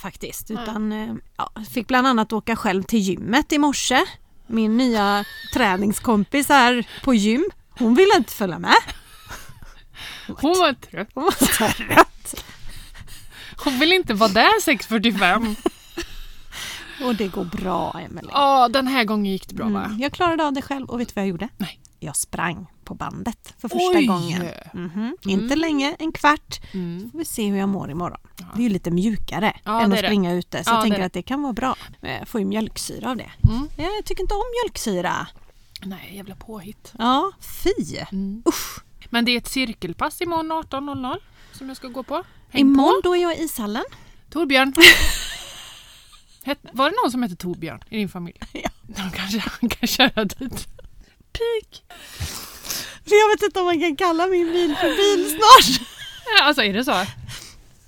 faktiskt. 0.00 0.50
Utan 0.50 0.92
eh, 0.92 1.14
ja, 1.36 1.50
fick 1.70 1.86
bland 1.86 2.06
annat 2.06 2.32
åka 2.32 2.56
själv 2.56 2.82
till 2.82 2.98
gymmet 2.98 3.52
i 3.52 3.58
morse. 3.58 4.04
Min 4.46 4.76
nya 4.76 5.24
träningskompis 5.54 6.48
här 6.48 6.88
på 7.04 7.14
gym. 7.14 7.44
Hon 7.78 7.94
ville 7.94 8.16
inte 8.16 8.32
följa 8.32 8.58
med. 8.58 8.74
Hon 10.26 10.58
var 10.58 10.72
trött. 10.72 11.08
Hon 11.14 11.24
var 11.24 11.66
trött. 11.66 12.44
Hon 13.64 13.78
vill 13.78 13.92
inte 13.92 14.14
vara 14.14 14.30
där 14.30 14.60
6.45. 14.60 15.56
Och 17.04 17.14
det 17.14 17.28
går 17.28 17.44
bra 17.44 18.00
Emelie. 18.06 18.30
Ja, 18.34 18.68
den 18.68 18.86
här 18.86 19.04
gången 19.04 19.32
gick 19.32 19.48
det 19.48 19.54
bra 19.54 19.68
va? 19.68 19.84
Mm, 19.84 19.98
jag 20.00 20.12
klarade 20.12 20.44
av 20.46 20.52
det 20.52 20.62
själv 20.62 20.86
och 20.90 21.00
vet 21.00 21.08
du 21.08 21.12
vad 21.16 21.22
jag 21.24 21.28
gjorde? 21.28 21.48
Nej. 21.56 21.80
jag 22.00 22.16
sprang 22.16 22.66
på 22.84 22.94
bandet 22.94 23.54
för 23.58 23.68
första 23.68 23.98
Oj! 23.98 24.06
gången. 24.06 24.46
Mhm. 24.72 25.16
Inte 25.26 25.56
länge, 25.56 25.96
en 25.98 26.12
kvart. 26.12 26.60
Mm. 26.74 27.10
Får 27.12 27.18
vi 27.18 27.24
se 27.24 27.46
hur 27.50 27.58
jag 27.58 27.68
mår 27.68 27.90
imorgon. 27.90 28.20
Det 28.54 28.60
är 28.60 28.62
ju 28.62 28.68
lite 28.68 28.90
mjukare 28.90 29.56
Ja, 29.64 29.80
än 29.82 29.92
att 29.92 29.98
är 29.98 30.02
det. 30.02 30.08
springa 30.08 30.32
ute 30.32 30.64
så 30.64 30.70
Ja, 30.70 30.74
jag 30.74 30.82
tänker 30.82 30.98
det. 30.98 31.04
att 31.06 31.12
det 31.12 31.22
kan 31.22 31.42
vara 31.42 31.52
bra. 31.52 31.76
Jag 32.00 32.28
får 32.28 32.40
ju 32.40 32.46
mjölksyra 32.46 33.10
av 33.10 33.16
det. 33.16 33.30
Mm. 33.48 33.68
Jag 33.76 34.04
tycker 34.04 34.22
inte 34.22 34.34
om 34.34 34.42
mjölksyra. 34.64 35.26
Nej, 35.82 36.10
jävla 36.16 36.34
påhitt. 36.34 36.92
Ja, 36.98 37.32
fy! 37.62 37.96
Mm. 38.12 38.42
Usch. 38.48 38.78
Men 39.10 39.24
det 39.24 39.30
är 39.32 39.36
ett 39.38 39.48
cirkelpass 39.48 40.20
imorgon 40.22 40.52
18.00 40.52 41.16
som 41.52 41.68
jag 41.68 41.76
ska 41.76 41.88
gå 41.88 42.02
på. 42.02 42.22
Häng 42.48 42.60
Imorgon 42.60 43.00
då 43.04 43.16
är 43.16 43.22
jag 43.22 43.38
i 43.38 43.42
ishallen. 43.42 43.84
på. 43.90 43.96
Torbjörn. 44.32 44.72
Var 46.76 46.90
det 46.90 46.96
någon 47.02 47.10
som 47.12 47.22
hette 47.22 47.36
Torbjörn 47.36 47.80
i 47.90 47.96
din 47.96 48.08
familj? 48.08 48.38
Ja. 48.52 48.70
De 48.82 49.10
kanske 49.16 49.38
han 49.60 49.68
kan 49.68 49.88
köra 49.88 50.24
dit. 50.24 50.68
Pik! 51.32 51.84
För 53.08 53.14
jag 53.20 53.28
vet 53.28 53.42
inte 53.42 53.60
om 53.60 53.66
man 53.66 53.80
kan 53.80 53.96
kalla 53.96 54.26
min 54.26 54.46
bil 54.52 54.76
för 54.76 54.88
bil 54.96 55.30
snart. 55.30 55.88
Ja, 56.38 56.44
Alltså 56.44 56.62
är 56.62 56.72
det 56.72 56.84
så? 56.84 56.90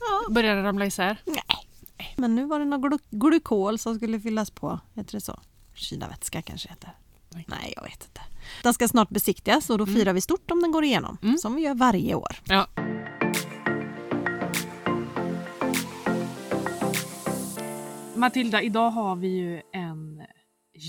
Ja. 0.01 0.25
Börjar 0.31 0.57
det 0.57 0.63
ramla 0.63 0.87
isär? 0.87 1.17
Nej. 1.25 1.69
Men 2.17 2.35
nu 2.35 2.45
var 2.45 2.59
det 2.59 2.65
något 2.65 2.81
glu- 2.93 2.99
glukol 3.11 3.79
som 3.79 3.95
skulle 3.95 4.21
fyllas 4.21 4.51
på. 4.51 4.81
Heter 4.95 5.13
det 5.13 5.21
så? 5.21 5.41
Kylarvätska 5.75 6.43
kanske 6.43 6.69
heter. 6.69 6.91
Nej. 7.35 7.45
Nej, 7.49 7.73
jag 7.77 7.83
vet 7.83 8.05
inte. 8.05 8.21
Den 8.63 8.75
ska 8.75 8.89
snart 8.89 9.09
besiktigas 9.09 9.71
och 9.71 9.79
då 9.79 9.87
firar 9.87 10.13
vi 10.13 10.21
stort 10.21 10.51
om 10.51 10.63
den 10.63 10.73
går 10.73 10.85
igenom. 10.85 11.19
Mm. 11.23 11.39
Som 11.39 11.55
vi 11.55 11.63
gör 11.63 11.75
varje 11.75 12.15
år. 12.15 12.37
Ja. 12.45 12.67
Matilda, 18.19 18.63
idag 18.63 18.91
har 18.91 19.17
vi 19.17 19.29
ju 19.29 19.63
en 19.73 20.23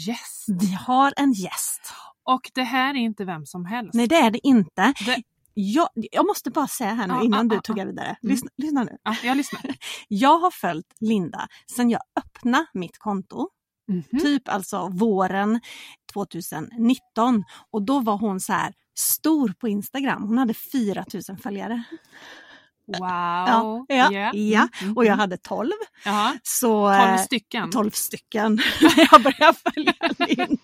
gäst. 0.08 0.46
Vi 0.62 0.74
har 0.74 1.14
en 1.18 1.32
gäst. 1.34 1.82
Och 2.24 2.52
det 2.54 2.64
här 2.64 2.94
är 2.94 2.98
inte 3.00 3.26
vem 3.26 3.46
som 3.46 3.66
helst. 3.66 3.94
Nej, 3.94 4.08
det 4.08 4.16
är 4.16 4.32
det 4.32 4.48
inte. 4.48 4.94
Det- 5.06 5.24
Jag, 5.54 5.90
jag 5.94 6.28
måste 6.28 6.52
bara 6.52 6.68
säga 6.68 6.94
här 6.94 7.08
nu 7.08 7.14
Ja, 7.14 7.24
innan 7.24 7.48
ja, 7.50 7.56
du 7.56 7.62
tog 7.62 7.78
ja. 7.78 7.86
vidare. 7.86 8.08
Mm. 8.08 8.18
Lyssna, 8.22 8.50
lyssna 8.58 8.84
nu. 8.84 8.98
Ja, 9.04 9.16
jag 9.24 9.38
lyssnar. 9.38 9.62
Jag 10.08 10.40
har 10.40 10.52
följt 10.52 10.94
Linda 11.00 11.48
sedan 11.76 11.90
jag 11.90 12.02
öppnade 12.20 12.66
mitt 12.74 12.98
konto. 12.98 13.50
Mhm. 13.88 14.20
Typ 14.22 14.48
alltså 14.50 14.88
våren 14.88 15.60
2019. 16.14 17.44
Och 17.72 17.82
då 17.82 18.00
var 18.00 18.18
hon 18.18 18.40
så 18.40 18.54
här 18.54 18.74
stor 19.00 19.54
på 19.60 19.68
Instagram. 19.68 20.24
Hon 20.24 20.38
hade 20.38 20.54
4000 20.54 21.38
följare. 21.38 21.84
Wow. 22.98 23.06
Ja, 23.08 23.86
ja, 23.88 24.12
Yeah. 24.12 24.36
ja. 24.36 24.68
Mm, 24.82 24.98
Och 24.98 25.04
jag 25.06 25.08
mm. 25.14 25.20
hade 25.20 25.38
12. 25.38 25.72
Jaha. 26.06 26.34
Så, 26.44 26.68
12 26.68 26.92
eh, 26.94 27.18
stycken. 27.18 27.72
12 27.72 27.92
stycken 27.92 28.60
jag 29.12 29.24
började 29.24 29.58
följa 29.74 29.94
Linda. 30.28 30.58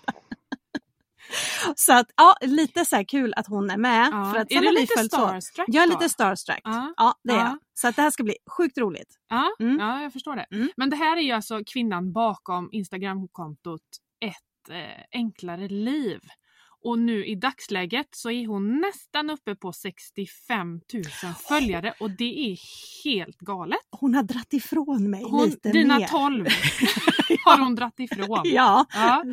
Så 1.76 1.94
att 1.94 2.08
ja, 2.18 2.36
lite 2.42 2.86
så 2.86 3.06
kul 3.08 3.34
att 3.38 3.48
hon 3.48 3.70
är 3.70 3.78
med. 3.78 4.10
Ja. 4.12 4.32
För 4.34 4.40
att 4.42 4.52
är 4.52 4.62
du 4.62 4.72
lite 4.72 5.04
starstruck 5.04 5.66
Jag 5.68 5.84
är 5.84 5.88
lite 5.88 6.10
starstruck. 6.10 6.62
Ja. 6.64 6.94
Ja, 6.98 7.16
det 7.24 7.34
är 7.34 7.38
Ja. 7.38 7.44
jag. 7.44 7.58
Så 7.74 7.88
att 7.88 7.96
det 7.96 8.02
här 8.02 8.10
ska 8.12 8.24
bli 8.24 8.36
sjukt 8.58 8.78
roligt. 8.78 9.16
Ja, 9.30 9.56
Mm. 9.60 9.80
ja, 9.80 10.02
jag 10.02 10.14
förstår 10.14 10.36
det. 10.36 10.46
Mm. 10.52 10.70
Men 10.78 10.90
det 10.90 10.96
här 10.96 11.18
är 11.18 11.22
ju 11.22 11.32
alltså 11.32 11.62
kvinnan 11.68 12.14
bakom 12.14 12.70
Instagramkontot 12.72 13.82
Ett 14.26 14.70
eh, 14.70 15.04
enklare 15.12 15.68
liv. 15.68 16.20
Och 16.86 17.00
nu 17.00 17.26
i 17.26 17.36
dagsläget 17.36 18.08
så 18.12 18.32
är 18.32 18.48
hon 18.48 18.82
nästan 18.82 19.30
uppe 19.30 19.56
på 19.56 19.74
65 19.74 20.82
000 20.94 21.04
följare 21.48 21.94
och 22.00 22.12
det 22.12 22.52
är 22.52 22.58
helt 23.04 23.38
galet. 23.38 23.78
Hon 23.92 24.16
har 24.16 24.24
dratt 24.24 24.54
ifrån 24.54 25.10
mig 25.10 25.24
Hon, 25.24 25.46
lite 25.46 25.72
dina 25.72 26.00
mer. 26.00 26.08
12 26.08 26.46
har 27.46 27.60
hon 27.60 27.76
dratt 27.76 28.00
ifrån. 28.00 28.42
Ja. 28.44 28.86
Ja. 28.94 29.24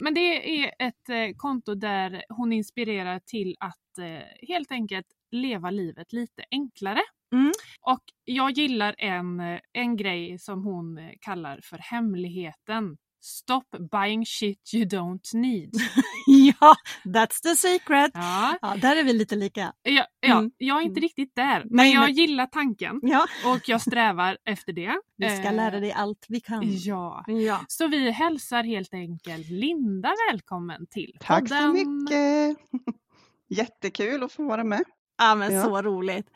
Men 0.00 0.14
det 0.14 0.60
är 0.64 0.72
ett 0.78 1.08
eh, 1.08 1.36
konto 1.36 1.74
där 1.74 2.24
hon 2.28 2.52
inspirerar 2.52 3.18
till 3.18 3.56
att 3.60 3.98
eh, 3.98 4.48
helt 4.48 4.72
enkelt 4.72 5.06
leva 5.30 5.70
livet 5.70 6.12
lite 6.12 6.44
enklare. 6.50 7.02
Mm. 7.32 7.52
Och 7.80 8.04
jag 8.24 8.50
gillar 8.50 8.94
en, 8.98 9.40
eh, 9.40 9.60
en 9.72 9.96
grej 9.96 10.38
som 10.38 10.64
hon 10.64 11.10
kallar 11.20 11.60
för 11.62 11.78
hemligheten. 11.78 12.96
Stop 13.22 13.64
buying 13.92 14.26
shit 14.26 14.74
you 14.74 14.84
don't 14.84 15.34
need. 15.34 15.70
ja, 16.26 16.74
that's 17.04 17.42
the 17.42 17.56
secret. 17.56 18.10
Ja, 18.14 18.58
Ja, 18.62 18.76
där 18.76 18.96
är 18.96 19.04
vi 19.04 19.12
lite 19.12 19.36
lika. 19.36 19.72
ja, 19.82 20.06
ja 20.20 20.38
Mm. 20.38 20.50
jag 20.58 20.78
är 20.80 20.82
inte 20.84 21.00
riktigt 21.00 21.34
där. 21.36 21.58
Men 21.64 21.76
Nej, 21.76 21.92
jag 21.94 22.10
gillar 22.10 22.46
tanken 22.46 23.00
Ja, 23.02 23.26
och 23.46 23.68
jag 23.68 23.80
strävar 23.80 24.38
efter 24.44 24.72
det. 24.72 24.94
vi 25.16 25.28
ska 25.30 25.48
Eh, 25.48 25.54
lära 25.54 25.80
dig 25.80 25.92
allt 25.92 26.26
vi 26.28 26.40
kan. 26.40 26.62
Ja. 26.64 27.24
Ja. 27.26 27.60
Så 27.68 27.86
vi 27.88 28.10
hälsar 28.10 28.62
helt 28.62 28.94
enkelt 28.94 29.48
Linda 29.48 30.14
välkommen 30.30 30.86
till 30.86 31.16
Tack 31.20 31.48
så 31.48 31.54
podden. 31.54 31.72
mycket! 31.72 32.56
Jättekul 33.48 34.22
att 34.22 34.32
få 34.32 34.42
vara 34.48 34.64
med. 34.64 34.84
Ja 35.18 35.34
men 35.34 35.54
Ja. 35.54 35.62
så 35.62 35.82
roligt. 35.82 36.26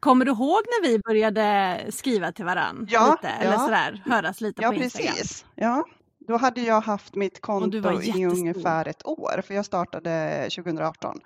Kommer 0.00 0.24
du 0.24 0.30
ihåg 0.30 0.60
när 0.66 0.88
vi 0.88 0.98
började 0.98 1.78
skriva 1.90 2.32
till 2.32 2.44
varann? 2.44 2.86
Ja, 2.90 3.10
lite, 3.22 3.28
Eller 3.34 3.52
ja. 3.52 3.58
sådär, 3.58 4.02
höras 4.06 4.40
lite 4.40 4.62
Ja, 4.62 4.68
på 4.68 4.74
Instagram? 4.74 5.14
precis. 5.14 5.44
Ja, 5.54 5.84
då 6.28 6.36
hade 6.36 6.60
jag 6.60 6.80
haft 6.80 7.14
mitt 7.14 7.40
konto 7.40 8.00
i 8.02 8.26
ungefär 8.26 8.88
ett 8.88 9.06
år, 9.06 9.42
för 9.46 9.54
jag 9.54 9.64
startade 9.64 10.40
2018. 10.56 11.20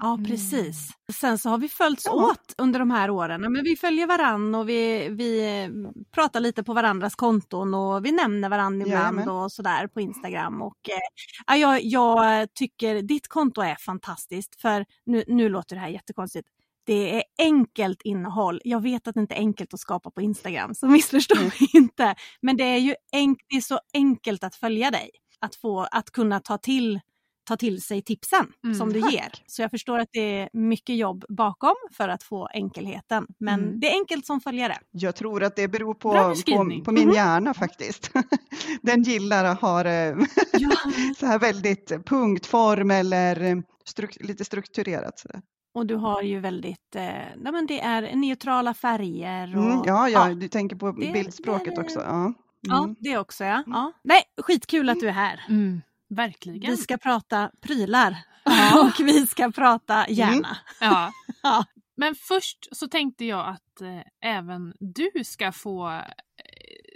Ja 0.00 0.14
Mm. 0.14 0.24
precis. 0.26 0.88
Sen 1.12 1.38
så 1.38 1.48
har 1.48 1.58
vi 1.58 1.68
följts 1.68 2.06
Ja. 2.06 2.12
åt 2.30 2.54
under 2.58 2.78
de 2.78 2.90
här 2.90 3.10
åren. 3.10 3.40
Men 3.40 3.64
vi 3.64 3.76
följer 3.76 4.06
varann 4.06 4.54
och 4.54 4.68
vi, 4.68 5.08
vi 5.08 5.62
eh, 5.64 5.90
pratar 6.10 6.40
lite 6.40 6.62
på 6.64 6.72
varandras 6.72 7.14
konton 7.14 7.74
och 7.74 8.04
vi 8.04 8.12
nämner 8.12 8.48
varandra 8.48 8.86
ibland 8.86 9.18
Jajamän. 9.18 9.28
och 9.28 9.52
sådär 9.52 9.86
på 9.86 10.00
Instagram. 10.00 10.62
Och, 10.62 10.76
eh, 10.90 10.98
ja, 11.46 11.56
jag, 11.56 11.82
jag 11.82 12.54
tycker 12.54 13.02
ditt 13.02 13.28
konto 13.28 13.60
är 13.60 13.74
fantastiskt 13.74 14.60
för 14.60 14.84
nu, 15.06 15.24
nu 15.26 15.48
låter 15.48 15.76
det 15.76 15.80
här 15.82 15.88
jättekonstigt. 15.88 16.48
Det 16.86 17.16
är 17.16 17.22
enkelt 17.38 18.02
innehåll. 18.04 18.60
Jag 18.64 18.82
vet 18.82 19.08
att 19.08 19.14
det 19.14 19.20
inte 19.20 19.34
är 19.34 19.38
enkelt 19.38 19.74
att 19.74 19.80
skapa 19.80 20.10
på 20.10 20.20
Instagram, 20.20 20.74
så 20.74 20.86
missförstå 20.86 21.34
Mm. 21.34 21.46
mig 21.46 21.68
inte. 21.74 22.14
Men 22.42 22.56
det 22.56 22.64
är 22.64 22.78
ju 22.78 22.94
enk, 23.12 23.38
det 23.48 23.56
är 23.56 23.60
så 23.60 23.78
enkelt 23.94 24.44
att 24.44 24.54
följa 24.54 24.90
dig. 24.90 25.10
Att, 25.40 25.54
få, 25.54 25.80
att 25.90 26.10
kunna 26.10 26.40
ta 26.40 26.58
till, 26.58 27.00
ta 27.48 27.56
till 27.56 27.82
sig 27.82 28.02
tipsen 28.02 28.46
Mm, 28.64 28.74
som 28.74 28.92
du 28.92 29.00
tack. 29.00 29.12
ger. 29.12 29.32
Så 29.46 29.62
jag 29.62 29.70
förstår 29.70 29.98
att 29.98 30.08
det 30.12 30.38
är 30.38 30.48
mycket 30.52 30.96
jobb 30.96 31.24
bakom 31.28 31.74
för 31.92 32.08
att 32.08 32.22
få 32.22 32.48
enkelheten. 32.54 33.26
Men 33.38 33.60
Mm. 33.64 33.80
det 33.80 33.86
är 33.90 33.94
enkelt 34.00 34.26
som 34.26 34.40
följare. 34.40 34.78
Jag 34.90 35.14
tror 35.16 35.42
att 35.42 35.56
det 35.56 35.68
beror 35.68 35.94
på, 35.94 36.12
på, 36.46 36.82
på 36.84 36.92
min 36.92 37.04
Mhm. 37.08 37.14
hjärna 37.14 37.54
faktiskt. 37.54 38.10
Den 38.82 39.02
gillar 39.02 39.44
att 39.44 39.60
ha 39.60 39.82
så 41.18 41.26
här 41.26 41.38
väldigt 41.38 41.92
punktform 42.06 42.90
eller 42.90 43.62
struk- 43.84 44.16
lite 44.26 44.44
strukturerat. 44.44 45.18
Så 45.18 45.28
där. 45.28 45.42
Och 45.72 45.86
du 45.86 45.94
har 45.94 46.22
ju 46.22 46.40
väldigt, 46.40 46.96
eh, 46.96 47.02
nej 47.36 47.52
men 47.52 47.66
det 47.66 47.80
är 47.80 48.16
neutrala 48.16 48.74
färger. 48.74 49.56
Och, 49.58 49.64
Mm, 49.64 49.82
ja, 49.86 50.08
ja, 50.08 50.28
ja. 50.28 50.34
du 50.34 50.48
tänker 50.48 50.76
på 50.76 50.92
Det- 50.92 51.12
bildspråket 51.12 51.74
det- 51.76 51.80
också. 51.80 52.00
Ja. 52.00 52.32
Ja, 52.60 52.78
Mm. 52.84 52.96
det 53.00 53.18
också 53.18 53.44
ja. 53.44 53.62
ja. 53.66 53.92
Nej, 54.04 54.22
skitkul 54.42 54.88
att 54.88 55.00
du 55.00 55.08
är 55.08 55.12
här. 55.12 55.44
Mm, 55.48 55.82
verkligen. 56.08 56.70
Vi 56.70 56.76
ska 56.76 56.96
prata 56.98 57.50
prylar 57.60 58.16
Ja. 58.44 58.80
och 59.00 59.06
vi 59.06 59.26
ska 59.26 59.50
prata 59.50 60.08
hjärna. 60.08 60.56
Ja. 60.80 61.12
Ja. 61.42 61.64
Men 61.96 62.14
först 62.14 62.68
så 62.76 62.88
tänkte 62.88 63.24
jag 63.24 63.48
att 63.48 63.80
eh, 63.80 64.30
även 64.36 64.74
du 64.80 65.10
ska 65.24 65.52
få 65.52 65.88
eh, 65.90 66.00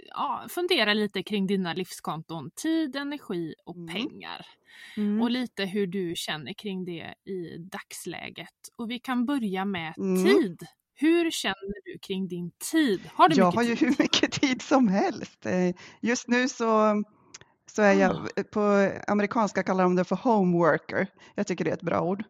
ja, 0.09 0.43
fundera 0.49 0.93
lite 0.93 1.23
kring 1.23 1.47
dina 1.47 1.73
livskonton. 1.73 2.51
Tid, 2.55 2.95
energi 2.95 3.53
och 3.65 3.75
Mm. 3.75 3.93
pengar. 3.95 4.45
Mm. 4.97 5.21
Och 5.21 5.31
lite 5.31 5.65
hur 5.65 5.87
du 5.87 6.13
känner 6.15 6.53
kring 6.53 6.85
det 6.85 7.13
i 7.31 7.57
dagsläget. 7.57 8.49
Och 8.75 8.91
vi 8.91 8.99
kan 8.99 9.25
börja 9.25 9.65
med 9.65 9.93
Mm. 9.97 10.23
tid. 10.25 10.63
Hur 10.97 11.31
känner 11.31 11.83
du 11.93 11.99
kring 11.99 12.27
din 12.27 12.51
tid? 12.71 13.01
Har 13.13 13.29
du 13.29 13.35
Jag 13.35 13.51
har 13.51 13.63
ju 13.63 13.75
tid? 13.75 13.87
hur 13.87 13.95
mycket 14.03 14.31
tid 14.31 14.61
som 14.61 14.87
helst. 14.87 15.45
Eh, 15.45 15.75
Just 16.01 16.27
nu 16.27 16.49
så, 16.49 17.03
så 17.71 17.81
är 17.81 17.89
Ah. 17.89 17.93
jag, 18.35 18.51
på 18.51 18.91
amerikanska 19.07 19.63
kallar 19.63 19.83
de 19.83 19.95
det 19.95 20.03
för 20.03 20.15
homeworker. 20.15 21.07
Jag 21.35 21.47
tycker 21.47 21.65
det 21.65 21.71
är 21.71 21.75
ett 21.75 21.81
bra 21.81 22.01
ord. 22.01 22.23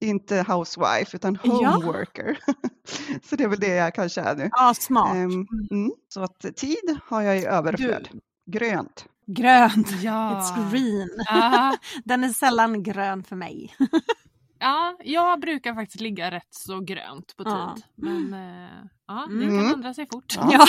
Inte 0.00 0.44
housewife 0.48 1.16
utan 1.16 1.38
Ja. 1.44 1.50
homeworker. 1.50 2.38
så 3.22 3.36
det 3.36 3.44
är 3.44 3.48
väl 3.48 3.60
det 3.60 3.74
jag 3.74 3.94
kanske 3.94 4.20
är 4.20 4.36
nu. 4.36 4.48
Ja, 4.52 4.74
smart. 4.74 5.16
Ehm, 5.16 5.46
mm. 5.70 5.92
Så 6.08 6.20
att 6.22 6.40
tid 6.56 6.98
har 7.06 7.22
jag 7.22 7.38
i 7.38 7.44
överflöd. 7.46 8.08
Grönt. 8.46 9.06
Grönt. 9.26 10.02
Ja. 10.02 10.40
It's 10.40 10.70
green. 10.70 11.08
Ja. 11.26 11.76
Den 12.04 12.24
är 12.24 12.28
sällan 12.28 12.82
grön 12.82 13.22
för 13.24 13.36
mig. 13.36 13.74
ja, 14.58 14.96
jag 15.04 15.40
brukar 15.40 15.74
faktiskt 15.74 16.00
ligga 16.00 16.30
rätt 16.30 16.48
så 16.54 16.80
grönt 16.80 17.36
på 17.36 17.42
Ja. 17.46 17.74
tid. 17.76 17.84
Men 17.94 18.34
eh, 18.34 18.70
ja, 19.08 19.26
det 19.28 19.44
Mm. 19.44 19.48
kan 19.62 19.72
ändra 19.74 19.94
sig 19.94 20.06
fort. 20.12 20.34
Ja. 20.36 20.48
Ja. 20.52 20.66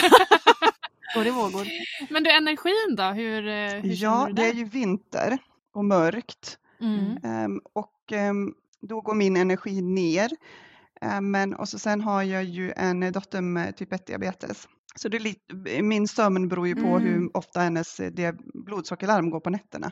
Går 1.15 1.27
i 1.27 1.31
vågor. 1.31 1.67
Men 2.09 2.23
du, 2.23 2.31
energin 2.31 2.95
då? 2.97 3.03
Hur, 3.03 3.47
eh, 3.47 3.69
hur 3.69 4.03
Ja, 4.03 4.25
du 4.27 4.33
det 4.33 4.41
är 4.41 4.53
där? 4.53 4.59
ju 4.59 4.65
vinter 4.65 5.37
och 5.73 5.85
mörkt. 5.85 6.57
Mm. 6.81 7.17
Ehm, 7.23 7.61
och 7.73 8.11
ehm, 8.11 8.53
då 8.81 9.01
går 9.01 9.15
min 9.15 9.37
energi 9.37 9.81
ner. 9.81 10.29
Ehm, 11.01 11.31
men, 11.31 11.55
och 11.55 11.69
så 11.69 11.79
sen 11.79 12.01
har 12.01 12.23
jag 12.23 12.43
ju 12.43 12.71
en 12.71 13.11
dotter 13.11 13.41
med 13.41 13.77
typ 13.77 13.91
1-diabetes. 13.93 14.67
Så 14.95 15.09
det 15.09 15.17
är 15.17 15.19
lite, 15.19 15.81
min 15.81 16.07
sömn 16.07 16.47
beror 16.47 16.67
ju 16.67 16.75
på 16.75 16.87
Mm. 16.87 17.01
hur 17.03 17.37
ofta 17.37 17.59
hennes 17.59 17.99
eh, 17.99 18.11
dia- 18.11 18.37
blodsockerlarm 18.53 19.29
går 19.29 19.39
på 19.39 19.49
nätterna. 19.49 19.91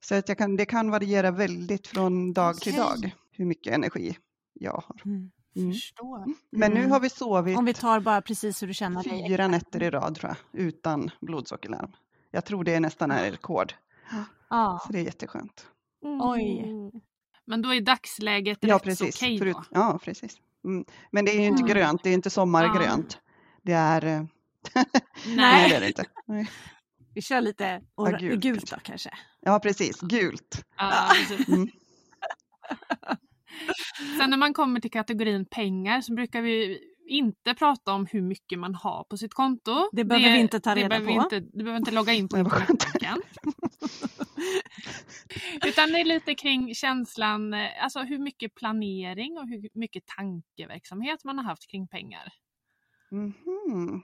Så 0.00 0.14
att 0.14 0.28
jag 0.28 0.38
kan, 0.38 0.56
det 0.56 0.64
kan 0.64 0.90
variera 0.90 1.30
väldigt 1.30 1.86
från 1.86 2.32
dag 2.32 2.56
till 2.60 2.72
Okej. 2.80 3.00
dag 3.02 3.14
hur 3.32 3.44
mycket 3.44 3.74
energi 3.74 4.16
jag 4.52 4.72
har. 4.72 4.96
Mm. 5.04 5.30
Mm. 5.56 5.72
Förstår. 5.72 6.24
Men 6.50 6.72
nu 6.72 6.78
Mm. 6.78 6.90
har 6.90 7.00
vi 7.00 7.10
sovit 7.10 7.58
Om 7.58 7.64
vi 7.64 7.74
tar 7.74 8.00
bara 8.00 8.22
precis 8.22 8.62
hur 8.62 8.66
du 8.66 8.74
känner 8.74 9.02
dig. 9.02 9.28
fyra 9.28 9.48
nätter 9.48 9.82
i 9.82 9.90
rad 9.90 10.14
tror 10.14 10.30
jag, 10.52 10.60
utan 10.66 11.10
blodsockerlarm. 11.20 11.90
Jag 12.30 12.44
tror 12.44 12.64
det 12.64 12.74
är 12.74 12.80
nästan 12.80 13.10
är 13.10 13.30
rekord, 13.30 13.74
Ja. 14.50 14.80
så 14.86 14.92
det 14.92 14.98
är 14.98 15.02
jätteskönt. 15.04 15.66
Oj. 16.02 16.58
Mm. 16.64 16.90
Men 17.44 17.62
då 17.62 17.74
är 17.74 17.80
dagsläget 17.80 18.58
Ja, 18.60 18.74
rätt 18.76 18.82
precis. 18.82 19.16
okej 19.16 19.38
Förut, 19.38 19.56
då? 19.56 19.64
ja, 19.70 19.98
precis. 20.04 20.36
Mm. 20.64 20.84
Men 21.10 21.24
det 21.24 21.30
är 21.30 21.40
ju 21.40 21.46
inte 21.46 21.62
Mm. 21.62 21.74
grönt, 21.74 22.02
det 22.02 22.10
är 22.10 22.14
inte 22.14 22.30
sommargrönt. 22.30 23.18
Det 23.62 23.72
är... 23.72 24.04
eh, 24.04 24.22
Nej, 24.74 24.84
Nej. 25.36 25.70
det 25.70 25.76
är 25.76 25.80
det 25.80 25.86
inte. 25.86 26.04
Nej. 26.26 26.50
Vi 27.14 27.22
kör 27.22 27.40
lite 27.40 27.80
Ja, 27.96 28.04
gult 28.04 28.40
gult 28.40 28.70
då 28.70 28.76
kanske. 28.82 29.10
Ja, 29.40 29.60
precis. 29.60 30.00
Gult. 30.00 30.64
Ja, 30.76 31.10
precis. 31.14 31.48
Mm. 31.48 31.68
Sen 34.18 34.30
när 34.30 34.36
man 34.36 34.54
kommer 34.54 34.80
till 34.80 34.90
kategorin 34.90 35.46
pengar 35.46 36.00
så 36.00 36.14
brukar 36.14 36.42
vi 36.42 36.80
inte 37.08 37.54
prata 37.54 37.92
om 37.92 38.06
hur 38.06 38.22
mycket 38.22 38.58
man 38.58 38.74
har 38.74 39.04
på 39.04 39.16
sitt 39.16 39.34
konto. 39.34 39.88
Det 39.92 40.04
behöver 40.04 40.32
vi 40.32 40.38
inte 40.38 40.60
ta 40.60 40.74
det 40.74 40.80
reda 40.80 41.00
på. 41.00 41.10
Inte, 41.10 41.40
du 41.40 41.64
behöver 41.64 41.78
inte 41.78 41.90
logga 41.90 42.12
in 42.12 42.28
på 42.28 42.38
internetbanken. 42.38 43.22
Utan 45.66 45.92
det 45.92 46.00
är 46.00 46.04
lite 46.04 46.34
kring 46.34 46.74
känslan, 46.74 47.54
eh, 47.54 47.84
alltså 47.84 48.00
hur 48.00 48.18
mycket 48.18 48.54
planering 48.54 49.38
och 49.38 49.48
hur 49.48 49.68
mycket 49.74 50.02
tankeverksamhet 50.06 51.24
man 51.24 51.38
har 51.38 51.44
haft 51.44 51.70
kring 51.70 51.88
pengar. 51.88 52.32
Mhm. 53.12 54.02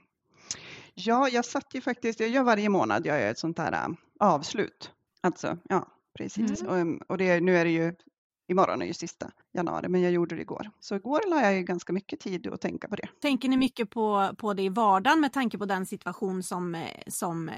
Ja, 0.93 1.29
jag 1.29 1.45
satt 1.45 1.75
ju 1.75 1.81
faktiskt, 1.81 2.19
jag 2.19 2.29
gör 2.29 2.43
varje 2.43 2.69
månad, 2.69 3.05
jag 3.05 3.21
gör 3.21 3.31
ett 3.31 3.39
sånt 3.39 3.57
här 3.57 3.71
äh, 3.71 3.87
avslut. 4.19 4.91
Alltså, 5.21 5.57
ja, 5.69 5.87
precis. 6.17 6.61
Och, 6.61 6.75
um, 6.75 7.01
och 7.07 7.17
det, 7.17 7.39
nu 7.39 7.57
är 7.57 7.65
det 7.65 7.71
ju, 7.71 7.93
imorgon 8.47 8.81
är 8.81 8.85
ju 8.85 8.93
sista 8.93 9.31
januari, 9.53 9.87
men 9.87 10.01
jag 10.01 10.11
gjorde 10.11 10.35
det 10.35 10.41
igår. 10.41 10.69
Så 10.79 10.95
igår 10.95 11.29
la 11.29 11.41
jag 11.41 11.55
ju 11.55 11.63
ganska 11.63 11.93
mycket 11.93 12.19
tid 12.19 12.47
att 12.47 12.61
tänka 12.61 12.87
på 12.87 12.95
det. 12.95 13.09
Tänker 13.21 13.49
ni 13.49 13.57
mycket 13.57 13.89
på, 13.89 14.35
på 14.37 14.53
det 14.53 14.63
i 14.63 14.69
vardagen 14.69 15.21
med 15.21 15.33
tanke 15.33 15.57
på 15.57 15.65
den 15.65 15.85
situation 15.85 16.43
som, 16.43 16.75
eh, 16.75 17.01
som 17.07 17.49
eh, 17.49 17.55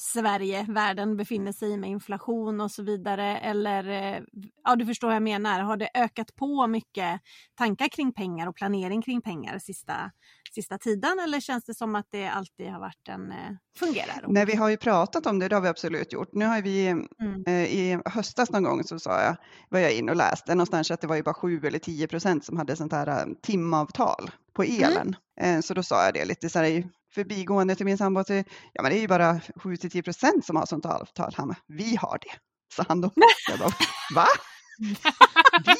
Sverige, 0.00 0.66
världen 0.68 1.16
befinner 1.16 1.52
sig 1.52 1.70
i 1.70 1.76
med 1.76 1.90
inflation 1.90 2.60
och 2.60 2.70
så 2.70 2.82
vidare? 2.82 3.38
Eller, 3.38 3.88
eh, 3.88 4.22
ja 4.64 4.76
du 4.76 4.86
förstår 4.86 5.08
vad 5.08 5.14
jag 5.16 5.22
menar, 5.22 5.60
har 5.60 5.76
det 5.76 5.90
ökat 5.94 6.36
på 6.36 6.66
mycket 6.66 7.20
tankar 7.58 7.88
kring 7.88 8.12
pengar 8.12 8.46
och 8.46 8.56
planering 8.56 9.02
kring 9.02 9.22
pengar 9.22 9.58
sista, 9.58 10.10
sista 10.54 10.78
tiden? 10.78 11.18
Eller 11.24 11.40
känns 11.40 11.64
det 11.64 11.74
som 11.74 11.94
att 11.94 12.06
det 12.10 12.26
alltid 12.26 12.70
har 12.70 12.80
varit 12.80 13.08
en, 13.08 13.32
eh, 13.32 13.36
fungerar? 13.78 14.24
Nej, 14.28 14.46
vi 14.46 14.56
har 14.56 14.68
ju 14.68 14.76
pratat 14.76 15.26
om 15.26 15.38
det, 15.38 15.48
det 15.48 15.54
har 15.56 15.62
vi 15.62 15.68
absolut 15.68 16.12
gjort. 16.12 16.28
Nu 16.32 16.44
har 16.44 16.62
vi, 16.62 16.88
Mm. 16.88 17.06
eh, 17.46 17.52
i 17.64 17.98
höstas 18.04 18.50
någon 18.50 18.62
gång 18.64 18.84
så 18.84 18.98
sa 18.98 19.22
jag, 19.22 19.36
var 19.68 19.78
jag 19.78 19.92
in 19.92 20.08
och 20.08 20.16
läste 20.16 20.54
någonstans 20.54 20.90
att 20.90 21.00
det 21.00 21.06
var 21.06 21.16
ju 21.16 21.22
bara 21.22 21.34
7 21.34 21.60
eller 21.64 21.78
10 21.78 22.08
procent 22.08 22.44
som 22.44 22.56
hade 22.56 22.76
sånt 22.76 22.92
här 22.92 23.06
eh, 23.08 23.26
timavtal 23.42 24.30
på 24.56 24.62
elen. 24.62 25.16
Eh, 25.40 25.60
så 25.60 25.74
då 25.74 25.82
sa 25.82 26.04
jag 26.04 26.14
det 26.14 26.24
lite 26.24 26.48
så 26.50 26.58
här 26.58 26.84
förbigående 27.14 27.74
till 27.74 27.86
min 27.86 27.98
sambo, 27.98 28.20
att 28.20 28.28
ja 28.28 28.82
men 28.82 28.84
det 28.90 28.98
är 28.98 29.00
ju 29.00 29.08
bara 29.08 29.40
7 29.56 29.76
till 29.76 29.90
10 29.90 30.02
procent 30.02 30.46
som 30.46 30.56
har 30.56 30.66
sånt 30.66 30.86
avtal. 30.86 31.34
Han 31.36 31.48
bara, 31.48 31.56
vi 31.66 31.96
har 31.96 32.18
det, 32.20 32.30
sa 32.76 32.84
han 32.88 33.00
då. 33.00 33.10
Jag 33.50 33.58
bara, 33.58 33.70
va? 34.14 34.26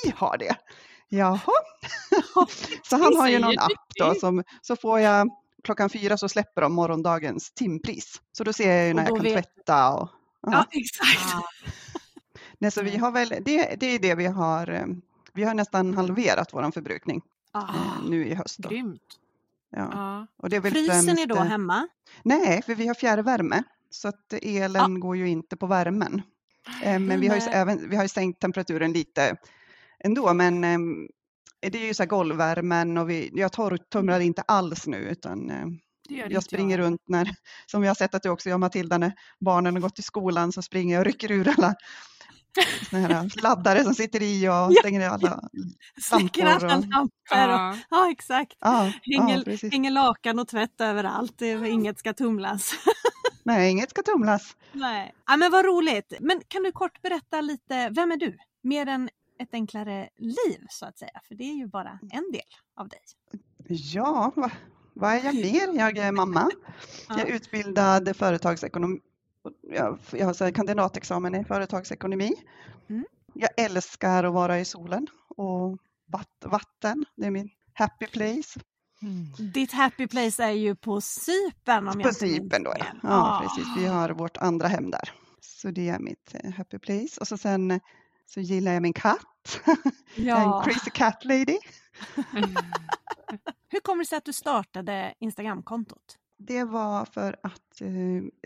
Vi 0.05 0.13
har 0.17 0.39
det? 0.39 0.57
Jaha. 1.09 1.39
Så 2.83 2.97
han 2.97 3.17
har 3.17 3.29
ju 3.29 3.39
någon 3.39 3.59
app 3.59 3.73
då 3.99 4.15
som, 4.15 4.45
så 4.63 4.77
får 4.77 5.01
jag 5.01 5.29
klockan 5.65 5.91
fyra 5.91 6.17
så 6.19 6.29
släpper 6.29 6.63
de 6.63 6.73
morgondagens 6.73 7.53
timpris. 7.53 8.21
Så 8.33 8.45
då 8.45 8.53
ser 8.53 8.73
jag 8.77 8.87
ju 8.89 8.95
när 8.95 9.03
jag 9.03 9.17
kan 9.17 9.23
vet- 9.25 9.35
tvätta 9.35 9.93
och 9.95 10.09
Ja, 10.47 10.67
exakt. 10.71 11.45
Nej, 12.59 12.71
så 12.71 12.83
vi 12.83 12.97
har 12.97 13.11
väl, 13.11 13.29
det, 13.29 13.77
det 13.81 13.87
är 13.87 13.99
det 13.99 14.15
vi 14.15 14.27
har, 14.27 14.71
eh, 14.71 14.87
vi 15.33 15.45
har 15.45 15.55
nästan 15.55 15.95
halverat 15.95 16.49
vår 16.55 16.71
förbrukning 16.71 17.23
Ja. 17.53 17.61
eh, 17.69 18.09
nu 18.09 18.27
i 18.29 18.35
höst. 18.35 18.59
Då. 18.59 18.69
Grymt. 18.69 19.03
Ja. 19.77 19.89
Ja. 19.93 20.27
Och 20.37 20.51
det 20.51 20.57
är 20.57 20.61
väl 20.61 20.73
Fryser 20.73 20.95
ni 20.95 21.17
främst, 21.17 21.29
då 21.29 21.37
eh, 21.37 21.43
hemma? 21.43 21.89
Nej, 22.23 22.63
för 22.63 22.75
vi 22.75 22.87
har 22.87 22.95
fjärrvärme 22.95 23.63
så 23.91 24.09
att 24.09 24.33
elen 24.43 25.01
går 25.01 25.17
ju 25.17 25.29
inte 25.29 25.57
på 25.57 25.67
värmen. 25.67 26.23
Eh, 26.83 26.99
Men 26.99 27.21
vi 27.21 27.29
har, 27.29 27.37
ju, 27.37 27.43
även, 27.43 27.91
vi 27.91 27.97
har 27.97 28.03
ju 28.03 28.09
sänkt 28.09 28.41
temperaturen 28.41 28.93
lite 28.93 29.37
ändå, 30.05 30.35
men 30.35 30.65
ehm, 30.65 31.09
det 31.61 31.79
är 31.79 31.87
ju 31.87 31.95
så 31.95 32.03
här 32.03 32.09
golvvärmen 32.09 32.99
och 32.99 33.11
vi, 33.11 33.31
jag 33.33 33.53
tor, 33.53 33.77
tumlar 33.77 34.21
inte 34.21 34.43
alls 34.43 34.87
nu 34.87 34.97
utan 34.97 35.51
eh, 35.51 35.67
jag 36.29 36.43
springer 36.43 36.79
runt 36.79 37.03
när, 37.09 37.31
som 37.67 37.83
vi 37.83 37.89
har 37.89 37.95
sett 37.95 38.15
att 38.15 38.23
du 38.23 38.29
också 38.29 38.49
gör 38.49 38.59
Matilda, 38.59 38.99
när 38.99 39.13
barnen 39.41 39.75
har 39.75 39.81
gått 39.81 39.95
till 39.95 40.05
skolan 40.05 40.53
så 40.53 40.63
springer 40.63 40.95
jag 40.95 41.01
och 41.01 41.07
rycker 41.07 41.31
ur 41.31 41.49
alla 41.49 41.75
laddare 43.43 43.85
som 43.85 43.95
sitter 43.95 44.23
i 44.23 44.49
och 44.49 44.53
Ja. 44.53 44.71
stänger 44.81 45.09
alla 45.09 45.41
Släcker 46.03 46.45
lampor 46.45 46.67
alla 46.67 46.77
och- 46.79 46.85
lampor? 46.85 47.09
Och, 47.31 47.37
Ja. 47.39 47.77
ja, 47.91 48.11
exakt. 48.11 48.57
Ja, 48.61 48.93
Hänger, 49.03 49.45
ja, 49.63 49.69
hänger 49.73 49.91
lakan 49.91 50.39
och 50.39 50.49
tvätt 50.49 50.81
överallt. 50.81 51.43
Inget 51.43 51.99
ska 51.99 52.13
tumlas. 52.13 52.73
Nej, 53.45 53.71
inget 53.71 53.91
ska 53.91 54.03
tumlas. 54.03 54.57
Nej. 54.73 55.15
Ja, 55.27 55.37
men 55.37 55.51
vad 55.53 55.65
roligt. 55.65 56.13
Men 56.21 56.41
kan 56.49 56.63
du 56.63 56.73
kort 56.73 57.03
berätta 57.03 57.41
lite, 57.41 57.89
vem 57.91 58.13
är 58.13 58.17
du? 58.17 58.37
Mer 58.63 58.87
än 58.87 59.09
ett 59.43 59.55
enklare 59.55 60.09
liv 60.19 60.67
så 60.71 60.87
att 60.87 60.99
säga, 60.99 61.21
för 61.29 61.35
det 61.35 61.45
är 61.45 61.55
ju 61.55 61.67
bara 61.67 61.99
en 62.13 62.33
del 62.33 62.43
av 62.81 62.89
dig. 62.89 63.01
Ja, 63.69 64.33
vad, 64.37 64.51
vad 64.95 65.13
är 65.13 65.25
jag 65.25 65.35
mer? 65.35 65.79
Jag 65.79 65.97
är 65.99 66.13
mamma. 66.13 66.51
Jag 67.09 67.21
är 67.21 67.27
Ja. 67.27 67.35
utbildad 67.35 68.17
företagsekonom. 68.17 69.01
Jag, 69.63 69.99
jag 70.13 70.27
har 70.27 70.51
kandidatexamen 70.51 71.35
i 71.35 71.45
företagsekonomi. 71.45 72.33
Mm. 72.89 73.05
Jag 73.35 73.51
älskar 73.57 74.25
att 74.25 74.33
vara 74.33 74.61
i 74.61 74.65
solen 74.65 75.07
och 75.37 75.79
vatt, 76.13 76.45
vatten. 76.45 77.05
Det 77.17 77.27
är 77.27 77.31
min 77.31 77.51
happy 77.75 78.07
place. 78.07 78.61
Ditt 79.55 79.73
happy 79.73 80.07
place 80.07 80.45
är 80.45 80.51
ju 80.51 80.77
på 80.77 81.01
Cypern 81.01 81.79
om 81.79 81.87
jag 81.87 81.93
På 81.93 81.99
minns 81.99 82.19
Cypern 82.19 82.63
då, 82.63 82.73
ja. 82.79 82.85
fel. 82.85 82.99
ja. 83.03 83.41
Precis, 83.43 83.73
vi 83.77 83.87
har 83.87 84.11
vårt 84.11 84.37
andra 84.37 84.69
hem 84.69 84.91
där. 84.91 85.13
Så 85.41 85.71
det 85.71 85.89
är 85.89 85.99
mitt 85.99 86.35
eh, 86.35 86.51
happy 86.53 86.79
place. 86.79 87.21
Och 87.21 87.29
så 87.29 87.39
sen 87.39 87.81
så 88.27 88.41
gillar 88.41 88.73
jag 88.73 88.83
min 88.83 88.93
katt. 88.93 89.61
Jag 90.17 90.39
är 90.39 90.43
en 90.43 90.49
Ja. 90.49 90.63
crazy 90.67 90.91
cat 90.91 91.25
lady. 91.25 91.59
Hur 93.69 93.81
kommer 93.81 94.05
det 94.05 94.09
sig 94.09 94.19
att 94.19 94.25
du 94.25 94.33
startade 94.33 95.15
Instagramkontot? 95.21 96.19
Det 96.47 96.65
var 96.65 97.05
för 97.05 97.37
att 97.43 97.81
eh, 97.81 97.89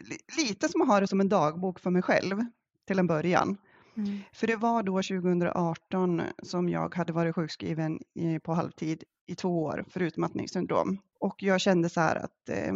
li- 0.05 0.25
lite 0.39 0.69
som 0.69 0.83
att 0.83 0.89
ha 0.89 1.01
det 1.01 1.07
som 1.07 1.21
en 1.21 1.29
dagbok 1.29 1.81
för 1.81 1.91
mig 1.91 2.03
själv 2.03 2.41
till 2.87 2.99
en 2.99 3.07
början. 3.07 3.57
Mm. 3.97 4.19
För 4.33 4.47
det 4.47 4.57
var 4.57 4.83
då 4.83 4.93
2018 5.03 6.23
som 6.43 6.69
jag 6.69 6.95
hade 6.95 7.13
varit 7.13 7.35
sjukskriven 7.35 8.01
i, 8.15 8.39
på 8.39 8.55
halvtid 8.55 9.05
i 9.27 9.35
två 9.35 9.63
år 9.63 9.85
för 9.91 10.01
utmattningssyndrom. 10.01 10.99
Och 11.21 11.43
jag 11.43 11.61
kände 11.61 11.89
så 11.89 12.01
här 12.01 12.17
att 12.17 12.49
eh, 12.49 12.75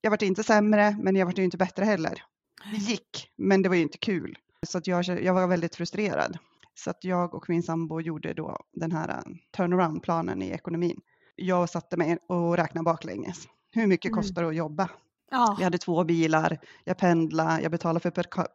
jag 0.00 0.10
vart 0.10 0.22
inte 0.22 0.42
sämre, 0.42 0.96
men 1.02 1.16
jag 1.16 1.26
vart 1.26 1.38
ju 1.38 1.44
inte 1.44 1.56
bättre 1.56 1.84
heller. 1.84 2.22
Det 2.70 2.76
gick, 2.76 3.30
men 3.36 3.62
det 3.62 3.68
var 3.68 3.76
ju 3.76 3.82
inte 3.82 3.98
kul. 3.98 4.38
Så 4.66 4.78
att 4.78 4.86
jag, 4.86 5.04
jag 5.04 5.34
var 5.34 5.46
väldigt 5.46 5.74
frustrerad. 5.76 6.38
Så 6.74 6.90
att 6.90 7.04
jag 7.04 7.34
och 7.34 7.48
min 7.48 7.62
sambo 7.62 8.00
gjorde 8.00 8.32
då 8.34 8.58
den 8.72 8.92
här 8.92 9.22
turnaround-planen 9.56 10.42
i 10.42 10.50
ekonomin. 10.50 11.00
Jag 11.36 11.70
satte 11.70 11.96
mig 11.96 12.18
och 12.28 12.56
räknade 12.56 12.84
baklänges. 12.84 13.48
Hur 13.72 13.86
mycket 13.86 14.12
Mm. 14.12 14.22
kostar 14.22 14.42
det 14.42 14.48
att 14.48 14.56
jobba? 14.56 14.88
Ja, 15.30 15.54
Vi 15.58 15.64
hade 15.64 15.78
två 15.78 16.04
bilar, 16.04 16.58
jag 16.84 16.98
pendlade, 16.98 17.62
jag 17.62 17.70
betalade 17.70 18.00
för 18.00 18.10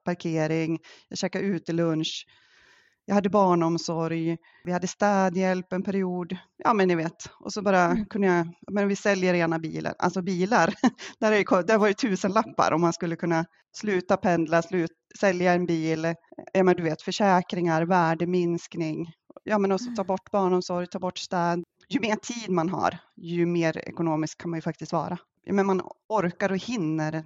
parkering, 0.06 0.80
jag 1.10 1.18
käkade 1.18 1.46
ute 1.46 1.74
lunch, 1.74 2.26
jag 3.06 3.16
hade 3.16 3.30
barnomsorg, 3.30 4.38
vi 4.64 4.72
hade 4.72 4.88
städhjälp 4.88 5.74
en 5.74 5.84
period. 5.84 6.38
Ja 6.64 6.74
men 6.74 6.88
ni 6.88 6.96
vet, 6.96 7.30
och 7.40 7.54
så 7.54 7.62
bara 7.62 7.86
Mm. 7.86 8.06
kunde 8.06 8.28
jag, 8.28 8.48
men 8.72 8.88
vi 8.88 8.96
säljer 8.96 9.34
ena 9.34 9.60
bilen, 9.60 9.94
alltså 10.00 10.22
bilar, 10.22 10.74
där, 11.20 11.32
är 11.32 11.64
där 11.64 11.78
var 11.78 11.88
det 11.88 11.94
tusen 11.94 12.32
lappar 12.32 12.72
om 12.74 12.82
man 12.82 12.94
skulle 12.94 13.16
kunna 13.16 13.46
sluta 13.78 14.18
pendla, 14.18 14.62
slut, 14.62 14.92
sälja 15.20 15.54
en 15.54 15.66
bil, 15.66 16.14
ja 16.54 16.64
men 16.64 16.76
du 16.76 16.84
vet 16.84 17.02
försäkringar, 17.02 17.86
värdeminskning, 17.86 19.06
ja 19.44 19.60
men 19.60 19.72
och 19.72 19.82
så 19.82 19.92
ta 19.96 20.04
bort 20.04 20.32
barnomsorg, 20.32 20.88
ta 20.88 21.00
bort 21.00 21.18
städ. 21.18 21.64
Ju 21.90 22.00
mer 22.00 22.16
tid 22.16 22.50
man 22.50 22.70
har, 22.70 22.98
ju 23.16 23.46
mer 23.46 23.78
ekonomisk 23.78 24.42
kan 24.42 24.50
man 24.50 24.58
ju 24.58 24.62
faktiskt 24.62 24.92
vara. 24.94 25.18
Men 25.50 25.66
man 25.66 25.82
orkar 26.08 26.52
och 26.52 26.58
hinner 26.58 27.24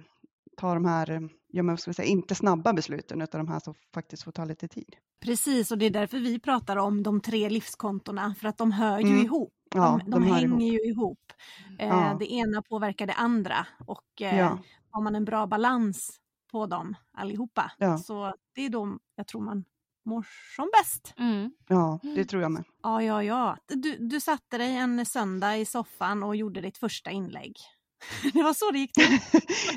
ta 0.56 0.74
de 0.74 0.84
här, 0.84 1.28
ja, 1.48 1.62
men 1.62 1.78
ska 1.78 1.92
säga, 1.92 2.06
inte 2.08 2.34
snabba 2.34 2.72
besluten 2.72 3.22
utan 3.22 3.46
de 3.46 3.52
här 3.52 3.60
som 3.60 3.74
faktiskt 3.94 4.22
får 4.22 4.32
ta 4.32 4.44
lite 4.44 4.68
tid. 4.68 4.96
precis 5.24 5.70
och 5.72 5.78
det 5.78 5.86
är 5.86 5.90
därför 5.90 6.18
vi 6.18 6.38
pratar 6.38 6.76
om 6.76 7.02
de 7.02 7.20
tre 7.20 7.48
livskontona 7.48 8.34
för 8.40 8.48
att 8.48 8.58
de 8.58 8.72
hör 8.72 8.98
ju 8.98 9.06
Mm. 9.06 9.24
ihop. 9.24 9.52
Ja, 9.74 10.00
de 10.04 10.10
de, 10.10 10.22
hänger 10.22 10.44
ihop. 10.46 10.60
ju 10.60 10.90
ihop. 10.90 11.32
Eh, 11.78 11.88
Ja. 11.88 12.16
Det 12.20 12.32
ena 12.32 12.62
påverkar 12.62 13.06
det 13.06 13.12
andra 13.12 13.66
och 13.86 14.22
eh, 14.22 14.38
Ja, 14.38 14.58
har 14.90 15.02
man 15.02 15.14
en 15.14 15.24
bra 15.24 15.46
balans 15.46 16.16
på 16.52 16.66
dem 16.66 16.94
allihopa 17.12 17.72
så 17.98 18.34
det 18.54 18.66
är 18.66 18.68
då 18.70 18.98
jag 19.16 19.26
tror 19.26 19.40
man 19.42 19.64
mår 20.04 20.26
som 20.56 20.70
bäst. 20.80 21.14
Mm. 21.18 21.50
ja, 21.68 22.00
det 22.02 22.24
tror 22.24 22.42
jag 22.42 22.52
med. 22.52 22.64
Ja, 22.82 23.02
ja, 23.02 23.22
ja. 23.22 23.56
Du, 23.66 23.96
du 23.96 24.20
satte 24.20 24.58
dig 24.58 24.76
en 24.76 25.06
söndag 25.06 25.56
i 25.56 25.64
soffan 25.64 26.22
och 26.22 26.36
gjorde 26.36 26.60
ditt 26.60 26.78
första 26.78 27.10
inlägg. 27.10 27.56
Det 28.32 28.42
var 28.42 28.54
så 28.54 28.70
det 28.70 28.78
gick 28.78 28.92
till. 28.92 29.18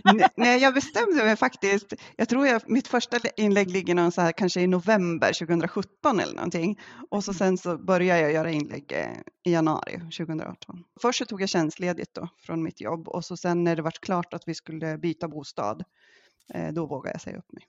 Nej, 0.35 0.61
jag 0.61 0.73
bestämde 0.73 1.23
mig 1.23 1.35
faktiskt. 1.35 1.93
Jag 2.15 2.29
tror 2.29 2.47
jag, 2.47 2.69
mitt 2.69 2.87
första 2.87 3.19
inlägg 3.37 3.69
ligger 3.69 3.95
någon 3.95 4.11
så 4.11 4.21
här, 4.21 4.31
kanske 4.31 4.61
i 4.61 4.67
november 4.67 5.33
2017 5.33 6.19
eller 6.19 6.35
någonting. 6.35 6.79
Och 7.09 7.23
så 7.23 7.33
sen 7.33 7.57
så 7.57 7.77
började 7.77 8.21
jag 8.21 8.31
göra 8.33 8.51
inlägg 8.51 8.91
eh, 8.91 9.17
i 9.43 9.51
januari 9.51 9.99
2018. 10.17 10.83
Först 11.01 11.19
så 11.19 11.25
tog 11.25 11.41
jag 11.41 11.49
tjänstledigt 11.49 12.13
då 12.13 12.29
från 12.37 12.63
mitt 12.63 12.81
jobb 12.81 13.07
och 13.07 13.25
så 13.25 13.37
sen 13.37 13.63
när 13.63 13.75
det 13.75 13.81
var 13.81 13.91
klart 13.91 14.33
att 14.33 14.47
vi 14.47 14.55
skulle 14.55 14.97
byta 14.97 15.27
bostad, 15.27 15.83
eh, 16.53 16.73
då 16.73 16.85
vågade 16.85 17.13
jag 17.13 17.21
säga 17.21 17.37
upp 17.37 17.51
mig. 17.51 17.63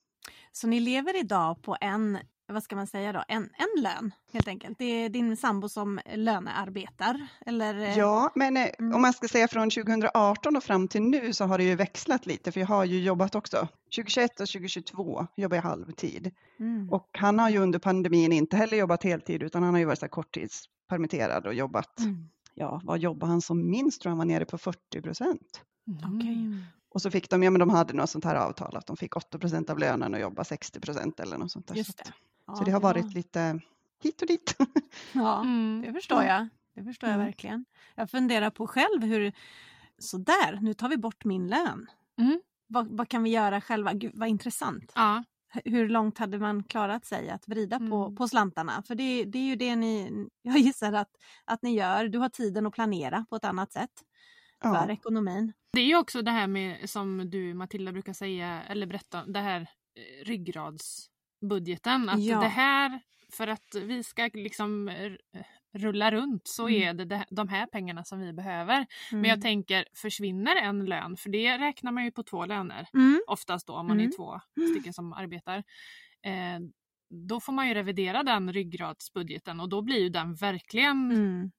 Så 0.53 0.67
ni 0.67 0.81
lever 0.81 1.21
idag 1.21 1.63
på 1.63 1.77
en, 1.81 2.19
vad 2.49 2.63
ska 2.63 2.77
man 2.77 2.87
säga 2.87 3.13
då, 3.13 3.25
en, 3.29 3.43
en 3.43 3.83
lön 3.83 4.15
helt 4.33 4.49
enkelt. 4.49 4.79
Det 4.79 4.85
är 4.85 5.09
din 5.09 5.37
sambo 5.37 5.69
som 5.69 6.01
lönearbetar 6.15 7.27
eller? 7.47 7.75
eh, 7.75 7.99
Ja, 7.99 8.31
men 8.35 8.57
eh, 8.57 8.69
Mm. 8.79 8.95
om 8.95 9.03
man 9.03 9.13
ska 9.13 9.29
säga 9.29 9.49
från 9.49 9.71
2018 9.71 10.57
och 10.57 10.65
fram 10.65 10.89
till 10.89 11.03
nu 11.03 11.33
så 11.33 11.45
har 11.45 11.59
det 11.59 11.65
ju 11.65 11.75
växlat 11.75 12.27
lite 12.27 12.53
för 12.53 12.61
jag 12.61 12.67
har 12.67 12.85
ju 12.85 13.03
jobbat 13.03 13.35
också. 13.35 13.69
2021 13.97 14.41
och 14.41 14.49
2022 14.49 15.27
jobbar 15.37 15.57
jag 15.57 15.63
halvtid 15.63 16.31
Mm. 16.59 16.93
och 16.93 17.09
han 17.13 17.39
har 17.39 17.51
ju 17.51 17.59
under 17.59 17.79
pandemin 17.79 18.33
inte 18.33 18.57
heller 18.57 18.77
jobbat 18.77 19.03
heltid 19.05 19.43
utan 19.43 19.63
han 19.63 19.75
har 19.75 19.79
ju 19.79 19.85
varit 19.87 19.99
så 19.99 20.05
här 20.05 20.11
korttidspermitterad 20.11 21.47
och 21.47 21.55
jobbat. 21.55 22.01
Mm. 22.01 22.29
Ja, 22.55 22.81
vad 22.85 22.99
jobbar 22.99 23.29
han 23.29 23.41
som 23.41 23.71
minst 23.71 24.03
tror 24.03 24.11
jag 24.11 24.13
han 24.13 24.19
var 24.19 24.25
nere 24.35 24.45
på 24.45 24.59
40 24.59 25.03
procent. 25.03 25.61
Mm. 26.05 26.63
Och 26.95 27.03
så 27.03 27.11
fick 27.11 27.31
de, 27.31 27.43
ja 27.43 27.51
men 27.51 27.59
de 27.59 27.71
hade 27.71 27.93
något 27.95 28.11
sånt 28.11 28.25
här 28.25 28.35
avtal 28.37 28.77
att 28.77 28.87
de 28.87 28.97
fick 28.97 29.17
8 29.17 29.39
procent 29.39 29.71
av 29.71 29.79
lönen 29.79 30.15
och 30.15 30.21
jobba 30.21 30.45
60 30.45 30.81
procent 30.81 31.21
eller 31.21 31.39
något 31.39 31.53
sånt 31.53 31.67
där. 31.69 31.75
Just 31.75 31.91
Så, 31.99 32.05
det. 32.05 32.13
att- 32.53 32.59
så 32.59 32.65
det 32.65 32.71
har 32.71 32.81
varit 32.81 33.15
lite 33.15 33.61
hit 34.03 34.23
och 34.23 34.29
dit. 34.29 34.57
Ja, 35.13 35.41
Mm. 35.45 35.83
det 35.87 35.93
förstår 35.93 36.23
jag. 36.23 36.49
Det 36.75 36.85
förstår 36.85 37.09
jag 37.09 37.15
Mm. 37.15 37.27
verkligen. 37.27 37.65
Jag 37.95 38.11
funderar 38.11 38.51
på 38.51 38.67
själv 38.67 39.03
hur, 39.03 39.33
sådär, 39.99 40.59
nu 40.63 40.75
tar 40.75 40.89
vi 40.89 40.97
bort 40.97 41.25
min 41.25 41.49
lön. 41.49 41.87
Mm. 42.19 42.41
Vad, 42.67 42.89
vad 42.97 43.09
kan 43.09 43.23
vi 43.23 43.31
göra 43.31 43.61
själva? 43.61 43.93
Gud, 43.93 44.13
vad 44.15 44.29
intressant. 44.29 44.93
Ja. 44.95 45.25
Hur 45.65 45.89
långt 45.89 46.19
hade 46.19 46.39
man 46.39 46.65
klarat 46.65 47.05
sig 47.07 47.31
att 47.31 47.49
vrida 47.49 47.79
på, 47.79 47.85
Mm. 48.05 48.17
på 48.17 48.29
slantarna? 48.29 48.83
För 48.87 48.95
det, 48.95 49.25
det 49.25 49.39
är 49.39 49.43
ju 49.47 49.57
det 49.57 49.77
ni, 49.77 50.27
jag 50.43 50.59
gissar 50.59 50.93
att, 50.93 51.11
att 51.45 51.63
ni 51.63 51.75
gör. 51.75 52.09
Du 52.09 52.19
har 52.19 52.29
tiden 52.29 52.67
att 52.67 52.73
planera 52.73 53.27
på 53.31 53.37
ett 53.37 53.45
annat 53.45 53.73
sätt 53.73 53.91
för 54.63 54.69
Ja, 54.69 54.93
ekonomin. 54.93 55.53
Det 55.73 55.81
är 55.81 55.85
ju 55.87 55.97
också 55.97 56.23
det 56.23 56.31
här 56.31 56.47
med 56.47 56.91
som 56.91 57.31
du 57.31 57.55
Matilda 57.55 57.93
brukar 57.93 58.13
säga 58.13 58.63
eller 58.63 58.87
berätta, 58.87 59.25
det 59.27 59.41
här 59.41 59.61
eh, 59.61 60.25
ryggradsbudgeten. 60.25 62.09
Att 62.09 62.23
Ja. 62.25 62.41
det 62.41 62.49
här, 62.49 63.01
för 63.33 63.47
att 63.49 63.75
vi 63.83 64.05
ska 64.05 64.31
liksom 64.35 64.89
eh, 64.89 65.13
rulla 65.77 66.11
runt 66.11 66.49
så 66.49 66.69
Mm. 66.69 66.83
är 67.01 67.05
det 67.05 67.25
de 67.31 67.49
här 67.49 67.67
pengarna 67.67 68.05
som 68.05 68.21
vi 68.21 68.33
behöver. 68.33 68.87
Men 69.11 69.19
Mm. 69.19 69.29
jag 69.31 69.41
tänker, 69.43 69.85
försvinner 69.95 70.57
en 70.57 70.85
lön, 70.85 71.17
för 71.17 71.31
det 71.31 71.59
räknar 71.59 71.93
man 71.93 72.05
ju 72.05 72.11
på 72.13 72.23
två 72.23 72.47
löner 72.47 72.89
Mm. 72.95 73.21
oftast 73.27 73.67
då 73.67 73.73
om 73.73 73.87
man 73.87 73.97
Mm. 74.01 74.11
är 74.13 74.17
två 74.17 74.41
stycken 74.73 74.93
som 74.93 75.13
arbetar. 75.13 75.57
Eh, 76.23 76.61
då 77.11 77.41
får 77.41 77.53
man 77.53 77.69
ju 77.69 77.75
revidera 77.75 78.23
den 78.23 78.53
ryggradsbudgeten 78.53 79.61
och 79.61 79.69
då 79.69 79.83
blir 79.83 79.99
ju 80.01 80.09
den 80.09 80.35
verkligen 80.35 81.11
Mm. 81.11 81.51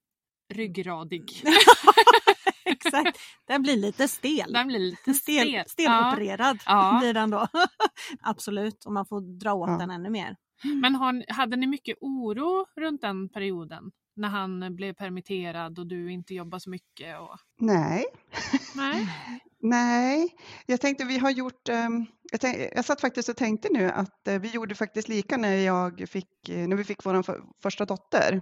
ryggradig. 0.53 1.31
Exakt, 2.75 3.17
den 3.47 3.61
blir 3.61 3.77
lite 3.77 4.07
stel. 4.07 4.53
Den 4.53 4.67
blir 4.67 4.79
lite 4.79 5.13
Stel, 5.13 5.47
stel. 5.47 5.63
stelopererad 5.67 6.59
Ja. 6.65 6.97
blir 7.01 7.13
den 7.13 7.29
då. 7.29 7.47
Absolut, 8.21 8.85
och 8.85 8.93
man 8.93 9.05
får 9.05 9.39
dra 9.39 9.53
åt 9.53 9.69
Ja. 9.69 9.77
den 9.77 9.91
ännu 9.91 10.09
mer. 10.09 10.35
Men 10.81 10.95
har, 10.95 11.33
hade 11.33 11.55
ni 11.57 11.67
mycket 11.67 11.97
oro 12.01 12.65
runt 12.81 13.01
den 13.01 13.29
perioden? 13.29 13.83
När 14.15 14.29
han 14.29 14.75
blev 14.75 14.93
permitterad 14.93 15.79
och 15.79 15.87
du 15.87 16.11
inte 16.11 16.33
jobbar 16.33 16.59
så 16.59 16.69
mycket? 16.69 17.19
Och... 17.19 17.37
nej, 17.59 18.05
Nej. 18.75 19.07
nej. 19.61 20.35
Jag 20.65 20.81
tänkte 20.81 21.05
vi 21.05 21.17
har 21.17 21.29
gjort, 21.31 21.69
ehm, 21.69 22.05
jag, 22.31 22.41
tänk, 22.41 22.57
jag 22.75 22.85
satt 22.85 23.01
faktiskt 23.01 23.29
och 23.29 23.35
tänkte 23.37 23.67
nu 23.71 23.89
att 23.89 24.27
eh, 24.27 24.39
vi 24.39 24.47
gjorde 24.49 24.75
faktiskt 24.75 25.07
lika 25.09 25.37
när, 25.37 25.55
jag 25.55 26.09
fick, 26.09 26.49
eh, 26.49 26.67
när 26.67 26.75
vi 26.75 26.83
fick 26.83 27.05
vår 27.05 27.23
för, 27.23 27.41
första 27.63 27.85
dotter. 27.85 28.41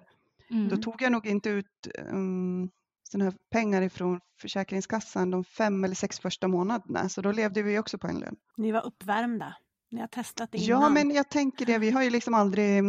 Mm. 0.49 0.69
Då 0.69 0.77
tog 0.77 1.01
jag 1.01 1.11
nog 1.11 1.27
inte 1.27 1.49
ut 1.49 1.87
um, 2.11 2.69
såna 3.13 3.23
här 3.25 3.33
pengar 3.51 3.81
ifrån 3.81 4.19
Försäkringskassan 4.41 5.31
de 5.31 5.43
fem 5.43 5.83
eller 5.83 5.95
sex 5.95 6.19
första 6.19 6.47
månaderna, 6.47 7.09
så 7.09 7.21
då 7.21 7.31
levde 7.31 7.61
vi 7.61 7.79
också 7.79 7.97
på 7.97 8.07
en 8.07 8.19
lön. 8.19 8.35
Ni 8.57 8.71
var 8.71 8.85
uppvärmda. 8.85 9.55
Ni 9.91 9.99
har 9.99 10.07
testat 10.07 10.51
det 10.51 10.57
Ja, 10.57 10.77
innan. 10.77 10.93
men 10.93 11.11
jag 11.11 11.29
tänker 11.29 11.65
det. 11.65 11.77
Vi 11.77 11.91
har 11.91 12.03
ju 12.03 12.09
liksom 12.09 12.33
aldrig 12.33 12.83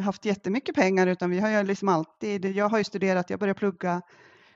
haft 0.00 0.24
jättemycket 0.24 0.74
pengar 0.74 1.06
utan 1.06 1.30
vi 1.30 1.40
har 1.40 1.48
ju 1.48 1.62
liksom 1.62 1.88
alltid, 1.88 2.44
jag 2.44 2.68
har 2.68 2.78
ju 2.78 2.84
studerat, 2.84 3.30
jag 3.30 3.40
började 3.40 3.58
plugga 3.58 4.02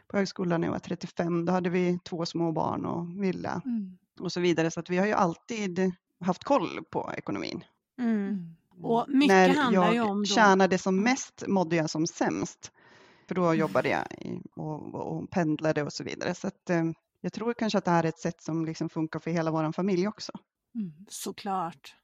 på 0.09 0.17
högskolan 0.17 0.61
när 0.61 0.69
jag 0.69 0.73
var 0.73 0.79
35. 0.79 1.45
Då 1.45 1.53
hade 1.53 1.71
vi 1.71 1.99
två 2.05 2.27
små 2.27 2.53
barn 2.53 2.87
och 2.87 3.23
villa 3.23 3.63
Mm. 3.65 3.99
och 4.21 4.33
så 4.33 4.41
vidare. 4.41 4.71
Så 4.71 4.81
att 4.81 4.91
vi 4.91 4.99
har 4.99 5.07
ju 5.07 5.13
alltid 5.13 5.93
haft 6.21 6.45
koll 6.45 6.81
på 6.91 7.13
ekonomin. 7.17 7.65
Mm. 7.99 8.17
Mm. 8.19 8.85
Och 8.85 9.05
mycket 9.09 9.29
när 9.29 9.49
handlar 9.55 9.85
jag 9.85 9.95
ju 9.95 10.01
om 10.01 10.19
då... 10.19 10.25
tjänade 10.25 10.79
som 10.79 11.03
mest 11.03 11.45
mådde 11.49 11.77
jag 11.77 11.91
som 11.91 12.07
sämst. 12.07 12.73
För 13.29 13.35
då 13.35 13.55
jobbade 13.55 13.89
jag 13.89 14.05
och, 14.57 14.95
och, 14.95 15.31
pendlade 15.31 15.83
och 15.83 15.93
så 15.93 16.05
vidare. 16.05 16.35
Så 16.35 16.47
att, 16.47 16.71
eh, 16.71 16.83
jag 17.21 17.33
tror 17.33 17.55
kanske 17.55 17.79
att 17.79 17.85
det 17.85 17.91
här 17.91 18.05
är 18.05 18.09
ett 18.09 18.19
sätt 18.19 18.43
som 18.43 18.65
liksom 18.65 18.89
funkar 18.89 19.19
för 19.19 19.31
hela 19.31 19.51
vår 19.51 19.73
familj 19.73 20.09
också. 20.09 20.33
Mm. 20.75 20.93
Såklart. 21.09 21.95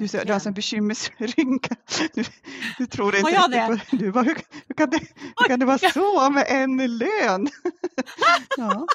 Du, 0.00 0.08
ser- 0.08 0.24
du 0.24 0.32
har 0.32 0.46
en 0.46 0.54
bekymmersrynka. 0.54 1.74
Du, 2.14 2.24
du 2.78 2.86
tror 2.86 3.14
inte 3.16 3.30
jag 3.30 3.72
riktigt 3.74 3.90
på- 3.90 3.96
Du 3.96 4.12
bara, 4.12 4.24
hur, 4.24 4.36
hur, 4.68 4.74
kan 4.74 4.90
det, 4.90 4.98
hur 5.36 5.48
kan 5.48 5.58
det 5.60 5.66
vara 5.66 5.78
så 5.78 6.30
med 6.30 6.44
en 6.48 6.76
lön? 6.98 7.48
ja, 8.56 8.86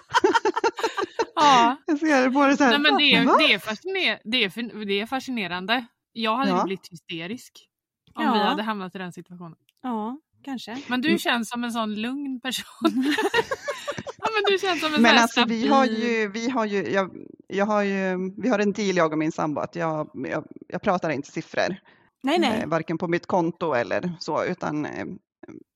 Ja, 1.35 1.77
jag 1.87 1.99
ser 1.99 2.23
det 2.23 2.29
bara 2.29 2.57
så 2.57 2.63
här. 2.63 2.71
Nej, 2.71 2.79
men 2.91 2.97
det, 2.97 3.03
är, 3.15 3.37
det, 3.47 3.53
är 3.53 3.59
fasciner- 3.59 4.19
det, 4.23 4.37
är, 4.43 4.85
det 4.85 4.99
är 5.01 5.05
fascinerande. 5.05 5.85
Jag 6.13 6.35
hade 6.37 6.49
Ja. 6.51 6.63
blivit 6.63 6.91
hysterisk 6.91 7.69
om 8.15 8.23
Ja. 8.23 8.33
vi 8.33 8.39
hade 8.39 8.63
hamnat 8.63 8.95
i 8.95 8.97
den 8.97 9.13
situationen. 9.13 9.57
Ja, 9.81 10.19
kanske. 10.43 10.81
Men 10.87 11.01
du 11.01 11.07
Mm. 11.07 11.19
känns 11.19 11.49
som 11.49 11.63
en 11.63 11.71
sån 11.71 11.95
lugn 11.95 12.39
person. 12.41 12.65
ja, 14.17 14.27
men 14.33 14.43
du 14.47 14.57
känns 14.59 14.79
som 14.79 14.87
en 14.87 14.93
sån 14.93 15.01
Men 15.01 15.15
här 15.15 15.21
alltså 15.21 15.45
vi 15.45 15.67
har 15.67 15.85
ju, 15.85 16.27
vi 16.27 16.49
har 16.49 16.65
ju, 16.65 16.89
jag, 16.91 17.11
jag 17.47 17.65
har 17.65 17.83
ju, 17.83 18.31
vi 18.37 18.49
har 18.49 18.59
en 18.59 18.71
deal 18.73 18.97
jag 18.97 19.11
och 19.11 19.17
min 19.17 19.31
sambo 19.31 19.61
att 19.61 19.75
jag, 19.75 20.09
jag, 20.13 20.45
jag 20.67 20.81
pratar 20.81 21.09
inte 21.09 21.31
siffror. 21.31 21.75
Nej, 22.23 22.39
nej. 22.39 22.59
eh, 22.61 22.67
varken 22.67 22.97
på 22.97 23.07
mitt 23.07 23.25
konto 23.27 23.73
eller 23.73 24.11
så, 24.19 24.43
utan 24.43 24.85
eh, 24.85 25.05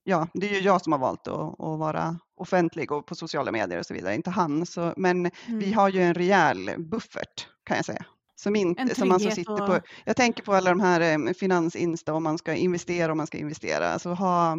ja, 0.03 0.27
det 0.33 0.49
är 0.49 0.53
ju 0.53 0.59
jag 0.59 0.81
som 0.81 0.91
har 0.91 0.99
valt 0.99 1.27
att, 1.27 1.59
att 1.59 1.79
vara 1.79 2.19
offentlig 2.37 2.91
och 2.91 3.05
på 3.05 3.15
sociala 3.15 3.51
medier 3.51 3.79
och 3.79 3.85
så 3.85 3.93
vidare, 3.93 4.15
inte 4.15 4.29
han. 4.29 4.65
Så, 4.65 4.93
men 4.97 5.23
vi 5.47 5.65
Mm. 5.65 5.73
har 5.73 5.89
ju 5.89 6.01
en 6.01 6.13
rejäl 6.13 6.71
buffert 6.77 7.47
kan 7.63 7.75
jag 7.77 7.85
säga. 7.85 8.05
Som, 8.43 8.55
inte, 8.55 8.95
som 8.95 9.09
man 9.09 9.17
trygghet 9.19 9.35
sitter 9.35 9.51
och- 9.61 9.67
på, 9.67 9.79
jag 10.05 10.15
tänker 10.15 10.43
på 10.43 10.53
alla 10.53 10.69
de 10.69 10.79
här 10.79 11.01
eh, 11.27 11.33
finansinsta, 11.33 12.13
om 12.13 12.23
man 12.23 12.37
ska 12.37 12.53
investera 12.55 13.11
om 13.11 13.17
man 13.17 13.27
ska 13.27 13.37
investera, 13.37 13.89
alltså 13.89 14.09
ha 14.09 14.51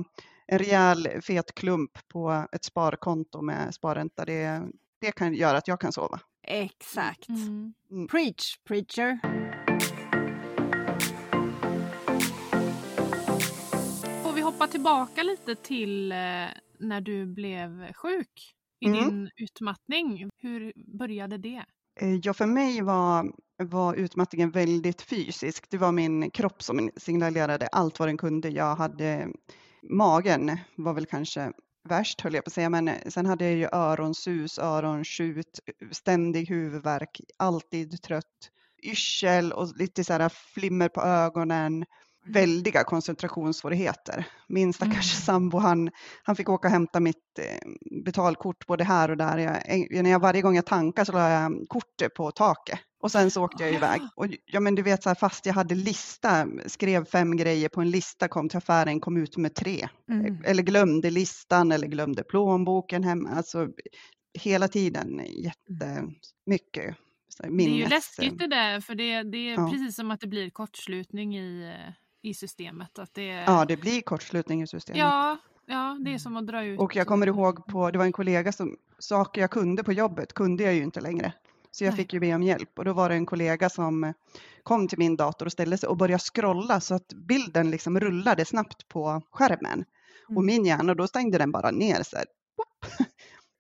en 0.47 0.59
rejäl 0.59 1.09
fet 1.23 1.55
klump 1.55 1.91
på 2.09 2.47
ett 2.53 2.65
sparkonto 2.65 3.43
med 3.43 3.75
sparränta, 3.75 4.25
det, 4.25 4.63
det 5.01 5.13
kan 5.13 5.35
göra 5.35 5.59
att 5.59 5.69
jag 5.69 5.81
kan 5.81 5.93
sova. 5.93 6.21
Exakt. 6.43 7.29
Mm. 7.29 7.75
Preach, 8.11 8.57
preacher. 8.69 9.19
Får 14.23 14.33
vi 14.33 14.41
hoppa 14.41 14.67
tillbaka 14.67 15.23
lite 15.23 15.55
till 15.55 16.13
eh, 16.13 16.17
när 16.79 17.01
du 17.01 17.27
blev 17.27 17.93
sjuk 17.93 18.55
i 18.81 18.87
Mm. 18.87 18.99
din 19.09 19.31
utmattning. 19.37 20.31
Hur 20.39 20.73
började 20.99 21.39
det? 21.39 21.65
Eh, 22.01 22.15
ja, 22.23 22.35
för 22.35 22.47
mig 22.47 22.83
var, 22.83 23.33
var 23.59 23.95
utmattningen 23.95 24.51
väldigt 24.51 25.03
fysisk. 25.03 25.71
Det 25.71 25.79
var 25.79 25.93
min 25.93 26.31
kropp 26.31 26.63
som 26.63 26.91
signalerade 26.97 27.67
allt 27.67 27.99
vad 27.99 28.09
den 28.09 28.17
kunde. 28.17 28.49
Jag 28.49 28.77
hade 28.77 29.29
magen 29.91 30.59
var 30.77 30.95
väl 30.95 31.07
kanske 31.07 31.53
värst 31.89 32.21
höll 32.21 32.35
jag 32.35 32.45
på 32.45 32.49
att 32.49 32.53
säga, 32.53 32.71
men 32.71 32.89
eh, 32.89 33.09
sen 33.09 33.27
hade 33.27 33.45
jag 33.45 33.55
ju 33.55 33.69
öronsus, 33.73 34.59
öronskjut, 34.59 35.61
ständig 35.91 36.49
huvudvärk, 36.49 37.21
alltid 37.37 38.03
trött, 38.03 38.51
yrsel 38.83 39.53
och 39.53 39.77
lite 39.77 40.05
så 40.05 40.13
här 40.13 40.29
flimmer 40.29 40.89
på 40.89 41.01
ögonen. 41.01 41.85
Väldiga 42.27 42.85
koncentrationssvårigheter. 42.85 44.27
Min 44.49 44.73
stackars 44.73 45.15
Mm. 45.15 45.23
sambo, 45.25 45.59
han, 45.59 45.91
han 46.23 46.37
fick 46.37 46.49
åka 46.49 46.69
och 46.69 46.73
hämta 46.73 47.01
mitt 47.01 47.39
eh, 47.39 47.69
betalkort 48.05 48.67
både 48.67 48.85
här 48.85 49.11
och 49.11 49.17
där. 49.17 49.39
Jag, 49.39 50.03
när 50.03 50.11
jag, 50.11 50.21
varje 50.21 50.43
gång 50.43 50.57
jag 50.57 50.67
tankade 50.67 51.07
så 51.07 51.13
la 51.13 51.31
jag 51.31 51.53
kortet 51.69 52.15
på 52.15 52.31
taket 52.31 52.79
och 53.03 53.11
sen 53.13 53.31
så 53.31 53.45
åkte 53.45 53.65
jag 53.65 53.75
iväg. 53.75 54.01
Och, 54.17 54.27
ja, 54.47 54.61
men 54.61 54.75
du 54.75 54.83
vet, 54.83 55.03
så 55.03 55.09
här, 55.11 55.15
fast 55.15 55.47
jag 55.47 55.55
hade 55.55 55.75
lista, 55.75 56.47
skrev 56.67 57.05
fem 57.05 57.37
grejer 57.37 57.69
på 57.69 57.81
en 57.81 57.91
lista, 57.91 58.29
kom 58.29 58.49
till 58.49 58.59
affären, 58.59 59.01
kom 59.01 59.17
ut 59.17 59.37
med 59.37 59.55
tre. 59.55 59.89
Mm. 60.11 60.45
Eller 60.45 60.63
glömde 60.63 61.11
listan 61.11 61.73
eller 61.73 61.87
glömde 61.87 62.23
plånboken 62.25 63.05
hemma. 63.05 63.31
Alltså 63.31 63.69
hela 64.39 64.69
tiden 64.69 65.21
jättemycket. 65.29 66.97
så 67.29 67.43
här, 67.43 67.51
Det 67.51 67.63
är 67.65 67.69
ju 67.69 67.75
minnes- 67.85 67.91
läskigt 67.91 68.39
det 68.39 68.47
där 68.47 68.81
för 68.81 68.95
det, 68.95 69.23
det 69.23 69.39
är 69.39 69.55
Ja. 69.55 69.71
precis 69.73 69.97
som 69.97 70.11
att 70.11 70.21
det 70.21 70.27
blir 70.27 70.51
kortslutning 70.51 71.37
i, 71.37 71.65
eh, 71.75 71.93
i 72.25 72.35
systemet. 72.35 72.99
Att 72.99 73.15
det, 73.15 73.27
Ja, 73.27 73.65
det 73.65 73.77
blir 73.77 74.01
kortslutning 74.01 74.63
i 74.63 74.67
systemet. 74.67 74.99
ja, 75.01 75.37
Ja, 75.67 75.99
det 76.05 76.15
är 76.15 76.19
som 76.19 76.37
att 76.37 76.47
dra 76.47 76.65
ut. 76.65 76.81
Och 76.81 76.97
jag 76.97 77.07
kommer 77.07 77.27
ihåg 77.27 77.67
på, 77.67 77.91
det 77.91 77.99
var 77.99 78.05
en 78.05 78.13
kollega 78.13 78.53
som, 78.53 78.77
saker 78.99 79.41
jag 79.41 79.51
kunde 79.51 79.85
på 79.85 79.93
jobbet 79.93 80.33
kunde 80.33 80.63
jag 80.65 80.75
ju 80.75 80.83
inte 80.83 81.01
längre. 81.01 81.33
Så 81.71 81.85
jag 81.85 81.91
Nej. 81.91 81.99
fick 81.99 82.13
ju 82.13 82.21
be 82.21 82.35
om 82.35 82.43
hjälp 82.43 82.79
och 82.79 82.85
då 82.85 82.93
var 82.93 83.09
det 83.09 83.15
en 83.15 83.27
kollega 83.27 83.71
som 83.71 84.13
kom 84.63 84.89
till 84.89 84.99
min 84.99 85.17
dator 85.17 85.47
och 85.47 85.53
ställde 85.53 85.79
sig 85.79 85.89
och 85.89 85.97
började 85.97 86.23
scrolla 86.35 86.81
så 86.81 86.95
att 86.95 87.13
bilden 87.13 87.71
liksom 87.71 88.01
rullade 88.01 88.45
snabbt 88.45 88.89
på 88.89 89.23
skärmen. 89.31 89.85
Och 90.27 90.31
Mm. 90.31 90.47
min 90.47 90.65
hjärna, 90.65 90.95
då 90.95 91.07
stängde 91.07 91.39
den 91.39 91.51
bara 91.53 91.71
ner 91.71 92.03
så 92.03 92.17
här. 92.17 92.27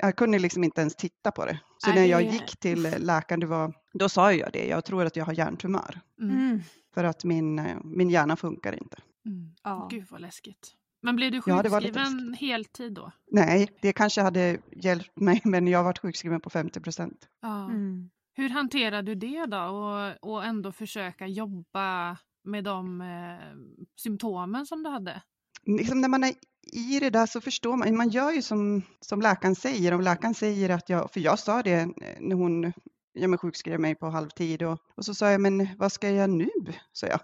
Jag 0.04 0.16
kunde 0.16 0.38
liksom 0.38 0.64
inte 0.64 0.80
ens 0.80 0.96
titta 0.96 1.30
på 1.30 1.44
det. 1.44 1.60
Så 1.78 1.90
Nej, 1.90 1.98
när 1.98 2.06
jag 2.06 2.22
gick 2.22 2.56
till 2.56 2.82
läkaren, 2.98 3.40
det 3.40 3.46
var, 3.46 3.74
då 3.92 4.08
sa 4.08 4.32
jag 4.32 4.52
det, 4.52 4.66
jag 4.66 4.84
tror 4.84 5.04
att 5.04 5.16
jag 5.16 5.24
har 5.24 5.32
hjärntumör. 5.32 6.00
Mm. 6.20 6.36
Mm. 6.36 6.60
För 6.94 7.04
att 7.04 7.24
min, 7.24 7.58
eh, 7.58 7.76
min 7.84 8.10
hjärna 8.10 8.36
funkar 8.36 8.72
inte. 8.72 8.96
Mm. 9.26 9.54
Ja. 9.62 9.88
Gud 9.90 10.04
vad 10.10 10.20
läskigt. 10.20 10.74
Men 11.02 11.16
blev 11.16 11.32
du 11.32 11.40
Ja, 11.46 11.62
det 11.62 11.68
var 11.68 11.80
lite 11.80 11.98
sjukskriven 11.98 12.34
heltid 12.34 12.92
då? 12.92 13.12
Nej, 13.30 13.68
det 13.80 13.92
kanske 13.92 14.22
hade 14.22 14.58
hjälpt 14.72 15.20
mig, 15.20 15.40
men 15.44 15.66
jag 15.66 15.78
har 15.78 15.84
varit 15.84 15.98
sjukskriven 15.98 16.40
på 16.40 16.50
50 16.50 16.80
procent. 16.80 17.28
Ja. 17.42 17.64
Mm. 17.64 18.10
Hur 18.36 18.48
hanterar 18.48 19.02
du 19.02 19.14
det 19.14 19.46
då 19.46 19.58
och, 19.58 20.30
och 20.34 20.44
ändå 20.44 20.72
försöka 20.72 21.26
jobba 21.26 22.18
med 22.44 22.64
de 22.64 23.00
eh, 23.00 23.56
symptomen 23.96 24.66
som 24.66 24.82
du 24.82 24.90
hade? 24.90 25.22
liksom 25.66 26.00
när 26.00 26.08
man 26.08 26.24
är 26.24 26.32
i 26.72 27.00
det 27.00 27.10
där 27.10 27.26
så 27.26 27.40
förstår 27.40 27.76
man, 27.76 27.96
man 27.96 28.08
gör 28.08 28.32
ju 28.32 28.42
som, 28.42 28.82
som 29.00 29.20
läkaren 29.22 29.54
säger. 29.54 29.94
Om 29.94 30.00
läkaren 30.00 30.34
säger 30.34 30.70
att 30.70 30.88
jag, 30.88 31.10
för 31.12 31.20
jag 31.20 31.38
sa 31.38 31.62
det 31.62 31.72
eh, 31.72 31.88
när 32.20 32.36
hon 32.36 32.72
ja, 33.12 33.28
men 33.28 33.38
sjukskrev 33.38 33.80
mig 33.80 33.94
på 33.94 34.06
halvtid 34.06 34.62
och, 34.62 34.78
och 34.96 35.04
så 35.04 35.14
sa 35.14 35.30
jag, 35.30 35.40
men 35.40 35.68
vad 35.78 35.92
ska 35.92 36.10
jag 36.10 36.30
nu? 36.30 36.48
sa 36.92 37.06
jag. 37.06 37.20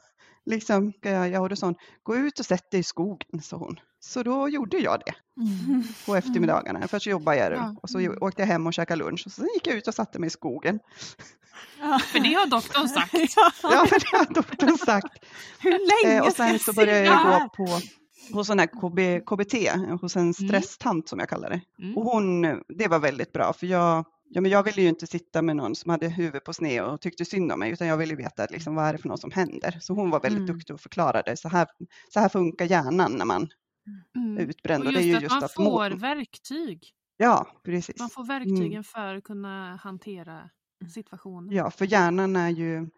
Liksom, 0.46 0.92
ska 0.92 1.10
jag, 1.10 1.28
ja, 1.30 1.40
och 1.40 1.48
då 1.48 1.56
sa 1.56 1.66
hon, 1.66 1.74
gå 2.02 2.16
ut 2.16 2.38
och 2.40 2.46
sätt 2.46 2.70
dig 2.70 2.80
i 2.80 2.82
skogen, 2.82 3.42
sa 3.42 3.56
hon. 3.56 3.80
Så 4.00 4.22
då 4.22 4.48
gjorde 4.48 4.78
jag 4.78 5.02
det 5.06 5.12
på 6.06 6.16
eftermiddagarna. 6.16 6.88
Först 6.88 7.06
jobbade 7.06 7.36
jag 7.36 7.52
Ja. 7.52 7.76
och 7.82 7.90
så 7.90 8.14
åkte 8.20 8.42
jag 8.42 8.46
hem 8.46 8.66
och 8.66 8.74
käkade 8.74 8.98
lunch 9.04 9.22
och 9.26 9.32
så 9.32 9.42
gick 9.42 9.66
jag 9.66 9.76
ut 9.76 9.88
och 9.88 9.94
satte 9.94 10.18
mig 10.18 10.26
i 10.26 10.30
skogen. 10.30 10.78
För 12.12 12.20
det 12.20 12.34
har 12.34 12.46
doktorn 12.46 12.88
sagt. 12.88 13.12
Ja, 13.62 13.86
för 13.86 14.00
det 14.00 14.16
har 14.18 14.34
doktorn 14.34 14.78
sagt. 14.78 15.24
Hur 15.60 15.70
länge 15.70 16.18
Eh, 16.18 16.26
och 16.26 16.32
sen 16.32 16.58
så 16.58 16.72
började 16.72 17.04
jag 17.04 17.40
gå 17.40 17.48
på 17.48 17.80
hos 18.32 18.48
här 18.48 18.66
KB, 18.66 19.20
KBT, 19.26 19.54
hos 20.00 20.16
en 20.16 20.34
stresstant 20.34 21.08
som 21.08 21.18
jag 21.18 21.28
kallar 21.28 21.50
det. 21.50 21.60
Mm. 21.82 21.96
Och 21.98 22.04
hon, 22.04 22.42
det 22.68 22.88
var 22.88 22.98
väldigt 22.98 23.32
bra 23.32 23.52
för 23.52 23.66
jag, 23.66 24.04
ja, 24.30 24.40
men 24.40 24.50
jag 24.50 24.62
ville 24.62 24.82
ju 24.82 24.88
inte 24.88 25.06
sitta 25.06 25.42
med 25.42 25.56
någon 25.56 25.74
som 25.74 25.90
hade 25.90 26.08
huvudet 26.08 26.44
på 26.44 26.52
sned 26.52 26.84
och 26.84 27.00
tyckte 27.00 27.24
synd 27.24 27.52
om 27.52 27.58
mig 27.58 27.70
utan 27.72 27.86
jag 27.86 27.96
ville 27.96 28.14
veta 28.14 28.46
liksom, 28.50 28.74
vad 28.74 28.84
är 28.86 28.92
det 28.92 28.98
för 28.98 29.08
något 29.08 29.20
som 29.20 29.30
händer. 29.30 29.78
Så 29.80 29.94
hon 29.94 30.10
var 30.10 30.20
väldigt 30.20 30.40
Mm. 30.42 30.56
duktig 30.56 30.74
och 30.74 30.80
förklarade 30.80 31.36
så 31.36 31.48
här, 31.48 31.66
så 32.08 32.20
här 32.20 32.28
funkar 32.28 32.64
hjärnan 32.64 33.12
när 33.12 33.24
man 33.24 33.48
Mm. 34.16 34.38
är 34.38 34.42
utbränd. 34.42 34.82
Och 34.82 34.86
Och 34.86 34.92
det 34.92 34.98
är 34.98 35.02
just 35.02 35.12
ju 35.12 35.16
att 35.16 35.22
just 35.22 35.34
man 35.34 35.44
att 35.44 35.58
må- 35.58 35.64
får 35.78 35.90
verktyg. 35.90 36.88
Ja, 37.16 37.46
precis. 37.64 37.98
Man 37.98 38.10
får 38.10 38.24
verktygen 38.26 38.84
för 38.84 39.14
att 39.14 39.24
kunna 39.24 39.76
hantera 39.76 40.50
situationen. 40.94 41.54
Ja, 41.54 41.70
för 41.70 41.84
hjärnan 41.86 42.36
är 42.36 42.48
ju, 42.50 42.88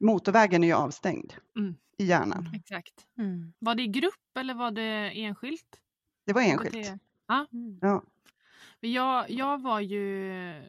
motorvägen 0.00 0.64
är 0.64 0.68
ju 0.68 0.74
avstängd 0.74 1.32
Mm. 1.56 1.74
i 1.98 2.04
hjärnan. 2.04 2.48
Exakt. 2.54 3.06
Mm. 3.18 3.52
Var 3.58 3.74
det 3.74 3.82
i 3.82 3.86
grupp 3.88 4.36
eller 4.38 4.54
var 4.54 4.70
det 4.70 5.10
enskilt? 5.20 5.80
Det 6.26 6.32
var 6.32 6.42
enskilt. 6.42 6.92
Ja. 7.28 7.46
Mm. 7.52 7.78
Ja. 7.80 8.02
Men 8.80 8.92
Jag, 8.92 9.30
jag 9.30 9.62
var 9.62 9.80
ju, 9.80 10.26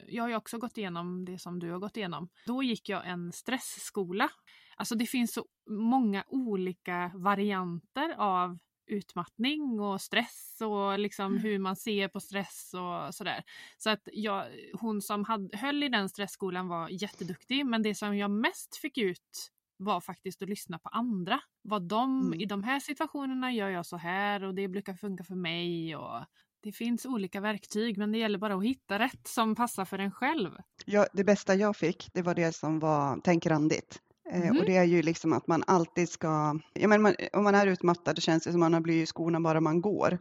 jag 0.07 0.23
har 0.23 0.29
ju 0.29 0.35
också 0.35 0.57
gått 0.57 0.77
igenom 0.77 1.25
det 1.25 1.39
som 1.39 1.59
du 1.59 1.71
har 1.71 1.79
gått 1.79 1.97
igenom. 1.97 2.29
Då 2.45 2.63
gick 2.63 2.89
jag 2.89 3.07
en 3.07 3.31
stressskola. 3.31 4.29
Alltså 4.75 4.95
det 4.95 5.05
finns 5.05 5.33
så 5.33 5.45
många 5.69 6.23
olika 6.27 7.11
varianter 7.15 8.15
av 8.17 8.57
utmattning 8.91 9.79
och 9.79 10.01
stress 10.01 10.57
och 10.61 10.99
liksom 10.99 11.37
hur 11.37 11.59
man 11.59 11.75
ser 11.75 12.07
på 12.07 12.19
stress 12.19 12.73
och 12.73 13.15
sådär. 13.15 13.43
Så 13.77 13.89
att 13.89 14.07
jag, 14.13 14.45
hon 14.73 15.01
som 15.01 15.23
hade, 15.25 15.57
höll 15.57 15.83
i 15.83 15.89
den 15.89 16.09
stressskolan 16.09 16.67
var 16.67 16.89
jätteduktig 16.89 17.65
men 17.65 17.83
det 17.83 17.95
som 17.95 18.17
jag 18.17 18.31
mest 18.31 18.75
fick 18.75 18.97
ut 18.97 19.51
var 19.77 20.01
faktiskt 20.01 20.41
att 20.41 20.49
lyssna 20.49 20.79
på 20.79 20.89
andra. 20.89 21.39
Vad 21.61 21.81
de, 21.87 22.21
Mm. 22.27 22.39
i 22.41 22.45
de 22.45 22.63
här 22.63 22.79
situationerna 22.79 23.51
gör 23.53 23.69
jag 23.69 23.85
så 23.85 23.97
här 23.97 24.43
och 24.43 24.55
det 24.55 24.67
brukar 24.67 24.93
funka 24.93 25.23
för 25.23 25.35
mig 25.35 25.95
och 25.95 26.25
det 26.63 26.71
finns 26.71 27.05
olika 27.05 27.41
verktyg 27.41 27.97
men 27.97 28.11
det 28.11 28.17
gäller 28.17 28.37
bara 28.37 28.55
att 28.55 28.63
hitta 28.63 28.99
rätt 28.99 29.27
som 29.27 29.55
passar 29.55 29.85
för 29.85 29.99
en 29.99 30.11
själv. 30.11 30.51
Ja, 30.85 31.07
det 31.13 31.23
bästa 31.23 31.55
jag 31.55 31.75
fick, 31.77 32.09
det 32.13 32.21
var 32.21 32.35
det 32.35 32.55
som 32.55 32.79
var 32.79 33.21
tänk 33.23 33.45
randigt. 33.45 33.99
Eh, 34.31 34.39
Mhm. 34.41 34.57
och 34.59 34.65
det 34.65 34.77
är 34.77 34.83
ju 34.83 35.01
liksom 35.01 35.33
att 35.33 35.47
man 35.47 35.63
alltid 35.67 36.09
ska, 36.09 36.59
ja, 36.73 36.87
men 36.87 37.01
man, 37.01 37.15
om 37.33 37.43
man 37.43 37.55
är 37.55 37.67
utmattad 37.67 38.15
det 38.15 38.21
känns 38.21 38.43
det 38.43 38.51
som 38.51 38.59
man 38.59 38.73
har 38.73 38.81
blivit 38.81 39.03
i 39.03 39.05
skorna 39.05 39.39
bara 39.41 39.61
man 39.61 39.81
går. 39.81 40.19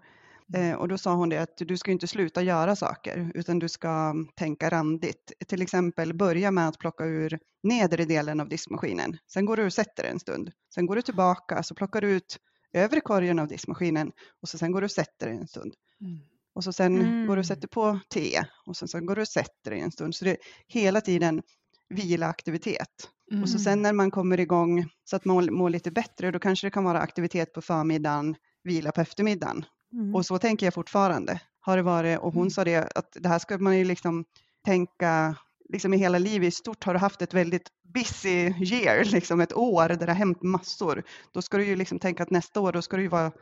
Eh, 0.54 0.72
och 0.74 0.88
då 0.88 0.98
sa 0.98 1.14
hon 1.14 1.28
det 1.28 1.38
att 1.42 1.56
du 1.56 1.76
ska 1.76 1.90
inte 1.90 2.06
sluta 2.06 2.42
göra 2.42 2.76
saker 2.76 3.30
utan 3.34 3.58
du 3.58 3.68
ska 3.68 4.14
tänka 4.36 4.70
randigt. 4.70 5.32
Till 5.48 5.62
exempel 5.62 6.14
börja 6.14 6.50
med 6.50 6.68
att 6.68 6.78
plocka 6.78 7.04
ur 7.04 7.38
nedre 7.62 8.04
delen 8.04 8.40
av 8.40 8.48
diskmaskinen. 8.48 9.18
Sen 9.32 9.46
går 9.46 9.56
du 9.56 9.64
och 9.66 9.72
sätter 9.72 10.04
en 10.04 10.18
stund. 10.20 10.50
Sen 10.74 10.86
går 10.86 10.96
du 10.96 11.02
tillbaka 11.02 11.62
så 11.62 11.74
plockar 11.74 12.00
du 12.00 12.10
ut 12.10 12.38
övre 12.72 13.00
korgen 13.00 13.38
av 13.38 13.48
diskmaskinen 13.48 14.12
och 14.42 14.48
så 14.48 14.58
sen 14.58 14.72
går 14.72 14.80
du 14.80 14.84
och 14.84 14.90
sätter 14.90 15.26
en 15.28 15.48
stund. 15.48 15.74
Och 16.54 16.64
så 16.64 16.72
sen 16.72 16.96
Mm. 17.00 17.26
går 17.26 17.36
du 17.36 17.40
och 17.40 17.46
sätter 17.46 17.68
på 17.68 18.00
te 18.14 18.44
och 18.66 18.76
sen, 18.76 18.88
sen 18.88 19.06
går 19.06 19.14
du 19.16 19.22
och 19.22 19.28
sätter 19.28 19.72
en 19.72 19.92
stund. 19.92 20.14
Så 20.14 20.24
det 20.24 20.30
är 20.30 20.36
hela 20.68 21.00
tiden 21.00 21.42
vilaaktivitet. 21.88 23.08
Mm. 23.30 23.42
Och 23.42 23.48
så 23.48 23.58
sen 23.58 23.82
när 23.82 23.92
man 23.92 24.10
kommer 24.10 24.40
igång 24.40 24.86
så 25.04 25.16
att 25.16 25.24
man 25.24 25.54
mår 25.54 25.70
lite 25.70 25.90
bättre, 25.90 26.30
då 26.30 26.38
kanske 26.38 26.66
det 26.66 26.70
kan 26.70 26.84
vara 26.84 27.00
aktivitet 27.00 27.52
på 27.52 27.62
förmiddagen, 27.62 28.34
vila 28.64 28.92
på 28.92 29.00
eftermiddagen. 29.00 29.64
Mm. 29.92 30.14
Och 30.14 30.26
så 30.26 30.38
tänker 30.38 30.66
jag 30.66 30.74
fortfarande. 30.74 31.40
Har 31.60 31.76
det 31.76 31.82
varit, 31.82 32.18
och 32.18 32.32
hon 32.32 32.42
Mm. 32.42 32.50
sa 32.50 32.64
det 32.64 32.92
att 32.94 33.16
det 33.20 33.28
här 33.28 33.38
ska 33.38 33.58
man 33.58 33.78
ju 33.78 33.84
liksom 33.84 34.24
tänka 34.64 35.36
liksom 35.68 35.94
i 35.94 35.96
hela 35.96 36.18
livet 36.18 36.48
i 36.48 36.50
stort 36.50 36.84
har 36.84 36.94
du 36.94 37.00
haft 37.00 37.22
ett 37.22 37.34
väldigt 37.34 37.68
busy 37.94 38.54
year, 38.58 39.04
liksom 39.12 39.40
ett 39.40 39.52
år 39.56 39.88
där 39.88 39.96
det 39.96 40.06
har 40.06 40.14
hänt 40.14 40.42
massor. 40.42 41.02
Då 41.32 41.42
ska 41.42 41.56
du 41.56 41.64
ju 41.66 41.76
liksom 41.76 41.98
tänka 41.98 42.22
att 42.22 42.30
nästa 42.30 42.60
år 42.60 42.72
då 42.72 42.82
ska 42.82 42.96
det 42.96 43.02
ju 43.02 43.08
vara 43.08 43.32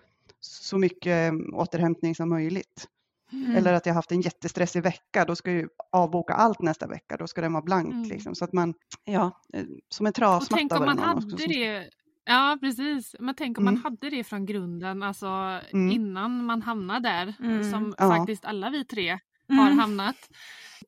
så 0.40 0.78
mycket 0.78 1.32
återhämtning 1.52 2.14
som 2.14 2.28
möjligt. 2.28 2.86
Mm. 3.32 3.56
Eller 3.56 3.72
att 3.72 3.86
jag 3.86 3.94
haft 3.94 4.12
en 4.12 4.20
jättestressig 4.20 4.82
vecka, 4.82 5.24
då 5.24 5.36
ska 5.36 5.50
jag 5.50 5.60
ju 5.60 5.68
avboka 5.92 6.34
allt 6.34 6.62
nästa 6.62 6.86
vecka, 6.86 7.16
då 7.16 7.26
ska 7.26 7.40
den 7.40 7.52
vara 7.52 7.62
blank 7.62 7.92
Mm. 7.94 8.08
liksom. 8.08 8.34
Så 8.34 8.44
att 8.44 8.52
man, 8.52 8.74
ja, 9.04 9.40
eh, 9.52 9.64
som 9.88 10.06
en 10.06 10.10
Och 10.10 10.14
trasmatta 10.14 10.56
tänk 10.56 10.72
om 10.72 10.84
man 10.84 10.98
hade 10.98 11.46
det 11.46 11.90
Ja 12.30 12.58
precis, 12.60 13.16
men 13.20 13.34
tänk 13.34 13.58
om 13.58 13.64
man 13.64 13.74
Mm. 13.74 13.84
hade 13.84 14.10
det 14.10 14.24
från 14.24 14.46
grunden, 14.46 15.02
alltså 15.02 15.26
Mm. 15.72 15.90
innan 15.90 16.44
man 16.44 16.62
hamnar 16.62 17.00
där, 17.00 17.34
Mm. 17.40 17.70
som 17.70 17.94
Ja. 17.98 18.08
faktiskt 18.16 18.44
alla 18.44 18.70
vi 18.70 18.84
tre 18.84 19.10
har 19.48 19.66
Mm. 19.66 19.78
hamnat. 19.78 20.16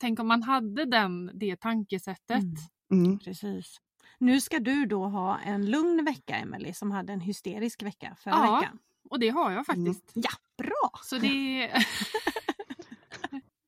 Tänk 0.00 0.20
om 0.20 0.28
man 0.28 0.42
hade 0.42 0.84
den, 0.84 1.30
det 1.34 1.56
tankesättet. 1.60 2.38
Mm. 2.90 3.04
Mm. 3.04 3.18
Precis. 3.18 3.76
Nu 4.18 4.40
ska 4.40 4.58
du 4.58 4.86
då 4.86 5.06
ha 5.06 5.38
en 5.38 5.70
lugn 5.70 6.04
vecka, 6.04 6.34
Emily 6.36 6.72
som 6.72 6.90
hade 6.90 7.12
en 7.12 7.20
hysterisk 7.20 7.82
vecka 7.82 8.16
förra 8.18 8.34
Ja. 8.34 8.56
veckan. 8.60 8.78
Och 9.10 9.20
det 9.20 9.28
har 9.28 9.50
jag 9.50 9.66
faktiskt. 9.66 10.10
Ja, 10.14 10.30
bra! 10.58 10.90
Så 11.02 11.18
det, 11.18 11.70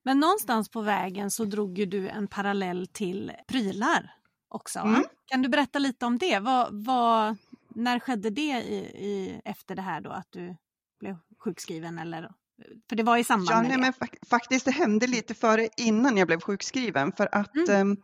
Men 0.04 0.20
någonstans 0.20 0.68
på 0.68 0.80
vägen 0.80 1.30
så 1.30 1.44
drog 1.44 1.78
ju 1.78 1.86
du 1.86 2.08
en 2.08 2.28
parallell 2.28 2.86
till 2.86 3.32
prylar 3.48 4.14
också. 4.48 4.78
Mm. 4.78 5.04
Kan 5.26 5.42
du 5.42 5.48
berätta 5.48 5.78
lite 5.78 6.06
om 6.06 6.18
det? 6.18 6.38
Vad, 6.38 6.84
vad, 6.84 7.36
när 7.74 7.98
skedde 7.98 8.30
det 8.30 8.42
i, 8.62 8.74
i, 8.78 9.40
efter 9.44 9.74
det 9.74 9.82
här 9.82 10.00
då 10.00 10.10
att 10.10 10.26
du 10.30 10.56
blev 11.00 11.16
sjukskriven? 11.44 11.98
Eller, 11.98 12.30
för 12.88 12.96
det 12.96 13.02
var 13.02 13.16
i 13.16 13.24
samband 13.24 13.50
Ja, 13.50 13.60
med 13.62 13.68
nej, 13.68 13.76
det. 13.76 13.80
men 13.82 13.92
fak- 13.92 14.28
faktiskt 14.30 14.64
det 14.64 14.70
hände 14.70 15.06
lite 15.06 15.34
före 15.34 15.68
innan 15.76 16.16
jag 16.16 16.26
blev 16.26 16.40
sjukskriven 16.40 17.12
för 17.12 17.28
att 17.34 17.56
Mm. 17.68 17.92
eh, 17.92 17.96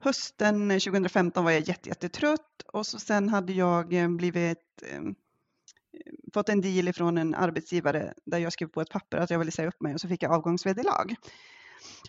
hösten 0.00 0.68
2015 0.70 1.44
var 1.44 1.50
jag 1.50 1.68
jätte, 1.68 1.88
jättetrött 1.88 2.62
och 2.72 2.86
så 2.86 2.98
sen 2.98 3.28
hade 3.28 3.52
jag 3.52 3.92
eh, 3.94 4.08
blivit 4.08 4.82
eh, 4.82 5.00
fått 6.34 6.48
en 6.48 6.60
deal 6.60 6.88
ifrån 6.88 7.18
en 7.18 7.34
arbetsgivare 7.34 8.12
där 8.24 8.38
jag 8.38 8.52
skrev 8.52 8.66
på 8.66 8.80
ett 8.80 8.90
papper 8.90 9.18
att 9.18 9.30
jag 9.30 9.38
ville 9.38 9.50
säga 9.50 9.68
upp 9.68 9.80
mig 9.80 9.94
och 9.94 10.00
så 10.00 10.08
fick 10.08 10.22
jag 10.22 10.32
avgångsvederlag. 10.32 11.16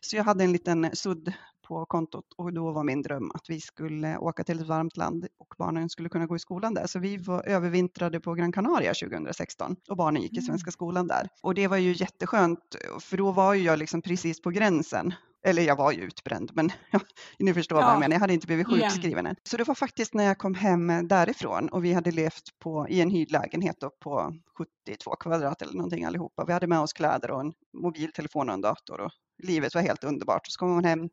Så 0.02 0.16
jag 0.16 0.24
hade 0.24 0.44
en 0.44 0.52
liten 0.52 0.90
sudd 0.94 1.34
på 1.68 1.86
kontot 1.86 2.26
och 2.38 2.54
då 2.54 2.72
var 2.72 2.84
min 2.84 3.02
dröm 3.02 3.32
att 3.34 3.50
vi 3.50 3.62
skulle 3.62 4.18
åka 4.18 4.44
till 4.44 4.60
ett 4.60 4.68
varmt 4.68 4.98
land 4.98 5.28
och 5.38 5.54
barnen 5.58 5.90
skulle 5.90 6.10
kunna 6.10 6.26
gå 6.26 6.36
i 6.36 6.40
skolan 6.40 6.74
där. 6.74 6.88
Så 6.88 7.00
vi 7.00 7.18
var 7.18 7.48
övervintrade 7.48 8.20
på 8.20 8.34
Gran 8.34 8.52
Canaria 8.52 8.94
2016 8.94 9.76
och 9.90 9.98
barnen 9.98 10.22
gick 10.22 10.38
i 10.38 10.42
svenska 10.42 10.72
skolan 10.72 11.08
där. 11.08 11.30
Och 11.42 11.54
det 11.56 11.68
var 11.68 11.78
ju 11.78 11.92
jätteskönt 11.92 12.76
för 13.00 13.18
då 13.18 13.32
var 13.32 13.54
jag 13.54 13.80
liksom 13.80 14.02
precis 14.02 14.42
på 14.42 14.50
gränsen. 14.50 15.14
Eller 15.48 15.62
jag 15.62 15.76
var 15.76 15.92
ju 15.92 16.02
utbränd 16.02 16.52
men 16.54 16.72
ja, 16.92 17.00
ni 17.40 17.54
förstår 17.54 17.76
vad 17.76 17.86
Ja. 17.86 17.92
jag 17.92 18.00
menar. 18.00 18.14
Jag 18.16 18.20
hade 18.20 18.34
inte 18.34 18.48
blivit 18.48 18.68
sjukskriven 18.68 19.26
än. 19.26 19.36
Så 19.44 19.58
det 19.58 19.64
var 19.64 19.76
faktiskt 19.76 20.14
när 20.14 20.24
jag 20.24 20.38
kom 20.38 20.54
hem 20.56 21.08
därifrån 21.08 21.70
och 21.70 21.86
vi 21.86 21.94
hade 21.94 22.12
levt 22.12 22.60
på, 22.60 22.88
i 22.90 23.02
en 23.02 23.10
hyrd 23.10 23.32
lägenhet 23.32 23.76
på 24.04 24.34
72 24.58 25.16
kvadrat 25.16 25.62
eller 25.62 25.74
någonting 25.74 26.06
allihopa. 26.06 26.46
Vi 26.46 26.54
hade 26.54 26.68
med 26.68 26.80
oss 26.80 26.94
kläder 26.94 27.32
och 27.32 27.40
en 27.42 27.54
mobiltelefon 27.82 28.50
och 28.50 28.54
en 28.54 28.62
dator 28.62 29.02
och 29.02 29.12
livet 29.44 29.76
var 29.76 29.82
helt 29.82 30.04
underbart. 30.04 30.42
Så 30.48 30.60
kom 30.60 30.70
man 30.76 30.86
hem 30.86 31.10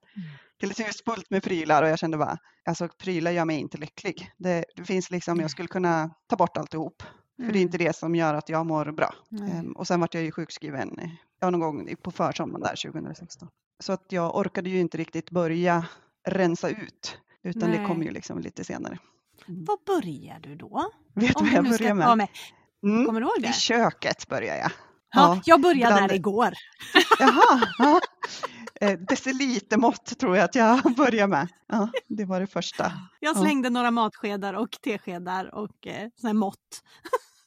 till 0.61 0.71
ett 0.71 0.81
hus 0.81 1.03
fullt 1.05 1.31
med 1.31 1.43
prylar 1.43 1.83
och 1.83 1.89
jag 1.89 1.99
kände 1.99 2.17
bara, 2.17 2.39
alltså 2.65 2.89
prylar 2.99 3.31
gör 3.31 3.45
mig 3.45 3.59
inte 3.61 3.79
lycklig. 3.79 4.31
Det, 4.39 4.65
det 4.77 4.85
finns 4.85 5.11
liksom, 5.11 5.41
jag 5.41 5.51
skulle 5.51 5.69
kunna 5.69 6.11
ta 6.27 6.37
bort 6.37 6.57
alltihop 6.57 7.03
För 7.37 7.43
Mm. 7.43 7.53
det 7.53 7.59
är 7.59 7.63
inte 7.63 7.79
det 7.79 7.97
som 7.97 8.15
gör 8.15 8.35
att 8.35 8.49
jag 8.49 8.67
mår 8.67 8.93
bra. 8.93 9.15
Ehm, 9.53 9.73
och 9.73 9.87
sen 9.87 10.01
vart 10.01 10.15
jag 10.15 10.23
ju 10.23 10.33
sjukskriven 10.33 10.99
eh, 10.99 11.09
ja, 11.41 11.51
någon 11.51 11.61
gång 11.61 11.97
på 12.03 12.11
försommaren 12.11 12.61
där 12.63 12.91
2016. 12.93 13.49
Så 13.81 13.93
att 13.93 14.05
jag 14.09 14.37
orkade 14.37 14.71
ju 14.71 14.81
inte 14.81 14.99
riktigt 14.99 15.31
börja 15.31 15.87
rensa 16.29 16.69
ut. 16.69 17.19
Utan 17.43 17.71
det 17.71 17.79
Nej. 17.79 17.87
kom 17.87 18.03
ju 18.03 18.11
liksom 18.11 18.39
lite 18.39 18.65
senare. 18.65 18.99
Vad 19.47 19.79
börjar 19.87 20.39
du 20.41 20.57
då? 20.57 20.91
Vet 21.15 21.39
du 21.39 21.45
vad 21.45 21.53
jag 21.53 21.65
börjar 21.69 21.95
med? 21.95 22.19
med. 22.19 22.29
Mm, 22.83 23.07
Kommer 23.07 23.21
du 23.21 23.27
ihåg 23.27 23.43
det? 23.43 23.49
I 23.49 23.53
köket 23.53 24.29
börjar 24.29 24.57
jag. 24.57 24.71
Ja, 25.15 25.41
jag 25.45 25.61
började 25.63 25.95
bland- 25.95 26.09
där 26.11 26.17
igår. 26.17 26.53
Jaha, 27.19 27.61
ja. 27.79 28.01
Eh, 28.81 28.99
decilitermått 28.99 30.19
tror 30.19 30.37
jag 30.37 30.45
att 30.45 30.55
jag 30.55 30.95
börjar 30.97 31.27
med. 31.29 31.49
Ja, 31.69 31.89
det 32.09 32.25
var 32.25 32.41
det 32.41 32.47
första. 32.47 32.93
Jag 33.21 33.37
Ja. 33.37 33.41
slängde 33.41 33.71
några 33.71 33.91
matskedar 33.91 34.55
och 34.55 34.71
teskedar 34.83 35.55
och 35.55 35.87
eh, 35.87 36.09
här 36.23 36.33
mått. 36.33 36.83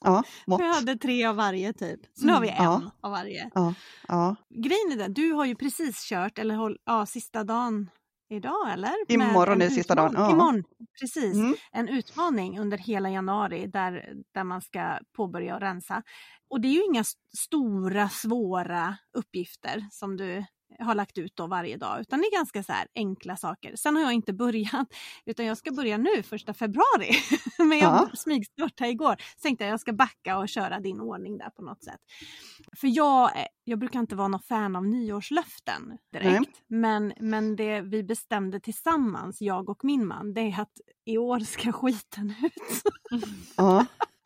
Ja, 0.06 0.24
mått. 0.48 0.62
Jag 0.62 0.74
hade 0.74 0.98
tre 0.98 1.26
av 1.26 1.36
varje 1.36 1.74
typ. 1.74 2.00
Så 2.14 2.26
nu 2.26 2.34
har 2.34 2.42
vi 2.42 2.50
en 2.50 2.64
Ja. 2.64 2.82
av 3.02 3.12
varje. 3.12 3.50
Ja, 3.54 3.74
ja. 4.08 4.36
Grejen 4.50 4.92
är 4.92 4.96
den, 4.98 5.14
du 5.14 5.32
har 5.32 5.46
ju 5.46 5.56
precis 5.56 6.10
kört, 6.10 6.38
eller 6.40 6.56
håll, 6.56 6.78
ja, 6.86 7.06
sista 7.06 7.44
dagen 7.44 7.90
idag 8.30 8.72
eller? 8.74 8.94
Imorgon 9.08 9.62
är 9.62 9.70
sista 9.70 9.96
dagen, 9.96 10.14
ja. 10.18 10.32
Imorgon, 10.32 10.64
precis. 11.00 11.36
Mm. 11.36 11.56
En 11.72 11.90
utmaning 11.90 12.60
under 12.60 12.78
hela 12.78 13.10
januari 13.10 13.68
där, 13.68 14.14
där 14.34 14.44
man 14.44 14.62
ska 14.62 15.00
påbörja 15.18 15.56
och 15.56 15.62
rensa. 15.62 16.04
Och 16.50 16.62
det 16.62 16.68
är 16.68 16.72
ju 16.74 16.84
inga 16.84 17.02
st- 17.02 17.20
stora 17.38 18.10
svåra 18.10 18.98
uppgifter 19.18 19.88
som 19.92 20.18
du 20.18 20.46
har 20.80 20.96
lagt 20.96 21.18
ut 21.18 21.36
då 21.36 21.48
varje 21.48 21.78
dag 21.78 22.02
utan 22.02 22.20
det 22.20 22.26
är 22.28 22.32
ganska 22.38 22.64
så 22.64 22.74
enkla 22.96 23.38
saker. 23.38 23.76
Sen 23.76 23.96
har 23.96 24.04
jag 24.04 24.14
inte 24.14 24.34
börjat 24.34 24.88
utan 25.26 25.46
jag 25.46 25.58
ska 25.58 25.72
börja 25.72 25.98
nu 25.98 26.24
första 26.24 26.54
februari. 26.54 27.12
Men 27.58 27.78
jag 27.80 27.88
Ja. 27.94 28.10
smygstartade 28.14 28.90
igår. 28.90 29.16
Så 29.38 29.42
tänkte 29.42 29.64
jag 29.66 29.72
jag 29.72 29.80
ska 29.80 29.94
backa 29.94 30.38
och 30.38 30.50
köra 30.50 30.80
din 30.80 31.00
ordning 31.02 31.38
där 31.38 31.50
på 31.50 31.62
något 31.62 31.84
sätt. 31.84 32.00
För 32.78 32.88
jag, 32.88 33.38
är- 33.38 33.48
jag 33.64 33.80
brukar 33.80 34.00
inte 34.00 34.16
vara 34.16 34.28
någon 34.28 34.40
fan 34.42 34.76
av 34.76 34.86
nyårslöften 34.86 35.98
direkt. 36.14 36.62
Men, 36.68 37.14
men 37.20 37.56
det 37.56 37.82
vi 37.82 38.04
bestämde 38.04 38.60
tillsammans, 38.60 39.42
jag 39.42 39.70
och 39.70 39.84
min 39.86 40.08
man, 40.08 40.34
det 40.34 40.42
är 40.42 40.62
att 40.62 40.78
i 41.06 41.18
år 41.18 41.40
ska 41.40 41.72
skiten 41.72 42.34
ut. 42.44 42.84
ja. 43.58 43.86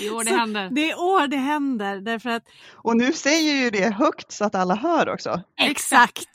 I 0.00 0.10
år 0.10 0.24
det 0.24 0.30
Så 0.30 0.36
händer. 0.36 0.68
Det 0.72 0.90
är 0.90 0.98
år 1.00 1.26
det 1.26 1.36
händer 1.36 2.00
därför 2.00 2.30
att 2.30 2.42
Och 2.74 2.96
nu 2.96 3.12
säger 3.12 3.52
ju 3.64 3.70
det 3.70 3.94
högt 3.94 4.32
så 4.32 4.44
att 4.44 4.54
alla 4.54 4.74
hör 4.74 5.08
också. 5.08 5.42
exakt, 5.60 6.28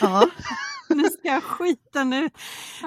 Ja, 0.00 0.26
nu 0.88 1.04
ska 1.04 1.40
skiten 1.40 2.12
ut. 2.12 2.32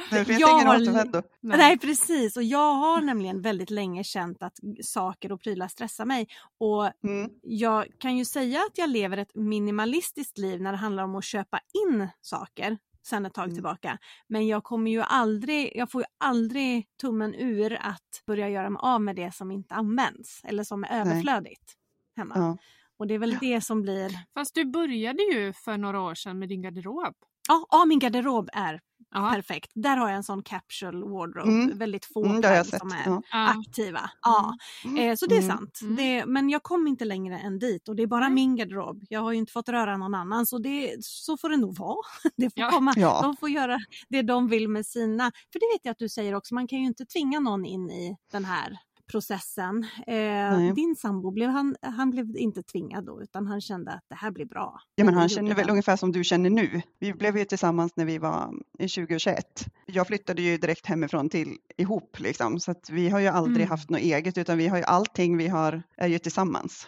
det 0.10 0.26
finns 0.26 0.40
Jag 0.40 0.56
ingen 0.56 0.68
har- 0.68 0.76
återvändo. 0.82 1.22
Nej. 1.42 1.78
precis 1.80 2.38
och 2.38 2.44
jag 2.44 2.74
har 2.74 3.02
nämligen 3.02 3.42
väldigt 3.42 3.70
länge 3.70 4.04
känt 4.04 4.44
att 4.44 4.54
saker 4.84 5.32
och 5.32 5.42
prylar 5.42 5.68
stressar 5.68 6.06
mig 6.06 6.28
och 6.60 6.86
Mm. 7.04 7.30
jag 7.42 7.86
kan 8.00 8.18
ju 8.18 8.26
säga 8.26 8.60
att 8.60 8.78
jag 8.78 8.90
lever 8.90 9.18
ett 9.18 9.36
minimalistiskt 9.36 10.38
liv 10.38 10.62
när 10.62 10.72
det 10.72 10.78
handlar 10.78 11.04
om 11.04 11.16
att 11.16 11.24
köpa 11.26 11.60
in 11.86 12.08
saker 12.22 12.78
sen 13.04 13.26
ett 13.26 13.34
tag 13.34 13.44
Mm. 13.46 13.56
tillbaka. 13.56 13.98
Men 14.28 14.48
jag 14.48 14.64
kommer 14.64 14.92
ju 14.92 15.02
aldrig, 15.02 15.72
jag 15.76 15.92
får 15.92 16.02
ju 16.02 16.06
aldrig 16.18 16.86
tummen 17.02 17.36
ur 17.36 17.74
att 17.82 18.24
börja 18.28 18.50
göra 18.50 18.70
mig 18.70 18.80
av 18.84 19.02
med 19.02 19.16
det 19.16 19.36
som 19.36 19.52
inte 19.52 19.76
används 19.76 20.42
eller 20.44 20.64
som 20.64 20.84
är 20.84 21.02
överflödigt 21.02 21.74
hemma. 22.18 22.34
Ja. 22.38 22.58
Och 22.98 23.08
det 23.08 23.14
är 23.14 23.20
väl 23.20 23.38
det 23.42 23.62
som 23.62 23.82
blir, 23.82 24.12
Fast 24.34 24.56
du 24.56 24.66
började 24.66 25.24
ju 25.24 25.54
för 25.54 25.78
några 25.78 26.02
år 26.02 26.16
sedan 26.16 26.40
med 26.40 26.50
din 26.50 26.62
garderob. 26.62 27.16
ja, 27.50 27.66
ja 27.72 27.86
min 27.86 28.00
garderob 28.00 28.50
är 28.54 28.80
Ja. 29.14 29.32
perfekt. 29.36 29.72
Där 29.76 29.98
har 29.98 30.08
jag 30.10 30.16
en 30.18 30.24
sån 30.24 30.44
capsule 30.44 31.06
wardrobe, 31.06 31.50
Mm. 31.52 31.78
väldigt 31.78 32.06
få 32.06 32.26
Mm, 32.26 32.42
plagg 32.42 32.66
som 32.66 32.92
är 32.92 33.04
Ja. 33.06 33.22
Aktiva. 33.32 34.10
Ja. 34.22 34.54
Mm. 34.86 34.98
Eh, 35.10 35.16
så 35.16 35.26
det 35.26 35.36
är 35.38 35.42
Mm. 35.42 35.58
sant. 35.58 35.80
Mm. 35.82 35.96
Det, 35.96 36.26
men 36.26 36.50
jag 36.50 36.64
kom 36.64 36.88
inte 36.88 37.06
längre 37.06 37.40
än 37.40 37.60
dit 37.60 37.90
och 37.90 37.96
det 37.96 38.04
är 38.04 38.08
bara 38.08 38.30
min 38.30 38.56
garderob. 38.56 39.04
Jag 39.10 39.22
har 39.22 39.32
ju 39.32 39.38
inte 39.38 39.52
fått 39.52 39.70
röra 39.70 39.98
någon 39.98 40.16
annan 40.16 40.46
så 40.46 40.58
det, 40.58 40.96
så 41.02 41.38
får 41.38 41.50
det 41.50 41.58
nog 41.58 41.78
vara. 41.78 41.98
Det 42.38 42.44
får 42.50 42.52
Ja. 42.64 42.72
komma. 42.72 42.94
Ja. 42.96 43.20
De 43.22 43.38
får 43.38 43.50
göra 43.50 43.78
det 44.10 44.22
de 44.22 44.48
vill 44.48 44.68
med 44.70 44.86
sina. 44.86 45.32
För 45.52 45.60
det 45.60 45.66
vet 45.76 45.86
jag 45.86 45.92
att 45.92 45.98
du 46.00 46.10
säger 46.10 46.36
också, 46.36 46.54
man 46.54 46.68
kan 46.68 46.80
ju 46.80 46.86
inte 46.86 47.06
tvinga 47.06 47.40
någon 47.40 47.66
in 47.66 47.90
i 47.90 48.18
den 48.32 48.46
här 48.46 48.78
processen. 49.14 49.86
Eh, 50.08 50.74
din 50.76 50.96
sambo, 50.96 51.32
blev 51.32 51.50
han, 51.50 51.76
han 51.82 52.10
blev 52.10 52.38
inte 52.38 52.64
tvingad 52.64 53.06
då 53.06 53.22
utan 53.22 53.48
han 53.48 53.62
kände 53.62 53.92
att 53.92 54.06
det 54.10 54.16
här 54.16 54.32
blir 54.32 54.46
bra. 54.46 54.80
Ja, 54.96 55.04
men 55.06 55.14
han 55.14 55.28
gjorde 55.28 55.54
väl 55.54 55.70
ungefär 55.70 55.96
som 55.96 56.12
du 56.12 56.24
känner 56.24 56.50
nu. 56.50 56.82
Vi 57.00 57.14
blev 57.14 57.38
ju 57.38 57.46
tillsammans 57.46 57.96
när 57.96 58.06
vi 58.06 58.18
var 58.18 58.54
i 58.80 58.88
2021. 58.90 59.66
Jag 59.86 60.08
flyttade 60.08 60.42
ju 60.42 60.58
direkt 60.58 60.86
hemifrån 60.86 61.30
till 61.30 61.58
ihop 61.78 62.20
liksom, 62.20 62.60
så 62.60 62.72
att 62.72 62.90
vi 62.90 63.10
har 63.10 63.20
ju 63.20 63.28
aldrig 63.28 63.58
Mm. 63.64 63.70
haft 63.70 63.90
något 63.90 64.00
eget 64.00 64.38
utan 64.38 64.58
vi 64.58 64.68
har 64.68 64.78
ju 64.78 64.84
allting 64.84 65.38
vi 65.38 65.48
har 65.48 65.84
är 65.98 66.08
ju 66.08 66.20
tillsammans. 66.20 66.88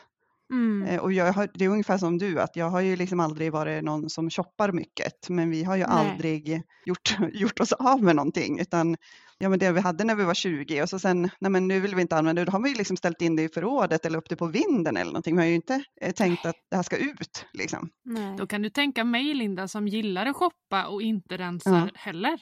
Mm. 0.51 0.88
Eh, 0.88 0.99
Och 0.99 1.13
jag 1.13 1.34
har, 1.34 1.49
det 1.53 1.65
är 1.65 1.69
ungefär 1.69 1.97
som 1.97 2.17
du, 2.17 2.41
att 2.41 2.55
jag 2.55 2.69
har 2.69 2.81
ju 2.81 2.95
liksom 2.95 3.19
aldrig 3.19 3.51
varit 3.51 3.84
någon 3.84 4.10
som 4.10 4.29
shoppar 4.29 4.71
mycket, 4.71 5.29
men 5.29 5.49
vi 5.49 5.63
har 5.63 5.75
ju 5.75 5.84
Nej. 5.88 5.91
aldrig 6.12 6.62
gjort, 6.86 7.17
gjort 7.34 7.60
oss 7.60 7.71
av 7.73 8.03
med 8.03 8.15
någonting, 8.15 8.60
utan 8.60 8.97
ja, 9.38 9.49
men 9.49 9.60
det 9.60 9.71
vi 9.71 9.79
hade 9.79 10.03
när 10.03 10.15
vi 10.15 10.23
var 10.23 10.34
20 10.34 10.81
och 10.81 10.89
så 10.89 10.99
sen, 10.99 11.21
nej 11.39 11.51
men 11.51 11.67
nu 11.67 11.79
vill 11.79 11.95
vi 11.95 12.01
inte 12.01 12.15
använda 12.17 12.41
det, 12.41 12.45
då 12.45 12.51
har 12.51 12.60
vi 12.63 12.69
ju 12.69 12.75
liksom 12.75 12.97
ställt 12.97 13.21
in 13.21 13.36
det 13.36 13.43
i 13.43 13.49
förrådet 13.49 14.05
eller 14.05 14.17
upp 14.17 14.29
det 14.29 14.36
på 14.36 14.47
vinden 14.47 14.97
eller 14.97 15.12
någonting. 15.12 15.36
Vi 15.36 15.41
har 15.41 15.47
ju 15.49 15.55
inte 15.55 15.84
eh, 16.01 16.12
tänkt 16.12 16.45
att 16.45 16.55
det 16.69 16.75
här 16.75 16.84
ska 16.84 16.97
ut 16.97 17.45
liksom. 17.53 17.89
Nej. 18.05 18.38
Då 18.38 18.47
kan 18.47 18.62
du 18.62 18.69
tänka 18.69 19.03
mig 19.03 19.34
Linda 19.34 19.67
som 19.67 19.88
gillar 19.88 20.25
att 20.25 20.36
shoppa 20.36 20.86
och 20.88 21.01
inte 21.01 21.38
rensar 21.38 21.71
Ja. 21.75 21.88
heller. 21.95 22.39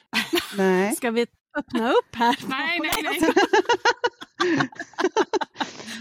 Nej. 0.56 0.94
Ska 0.96 1.10
vi 1.10 1.26
öppna 1.58 1.90
upp 1.90 2.14
här? 2.14 2.36
Nej, 2.48 2.78
nej, 2.82 2.92
nej. 3.02 3.30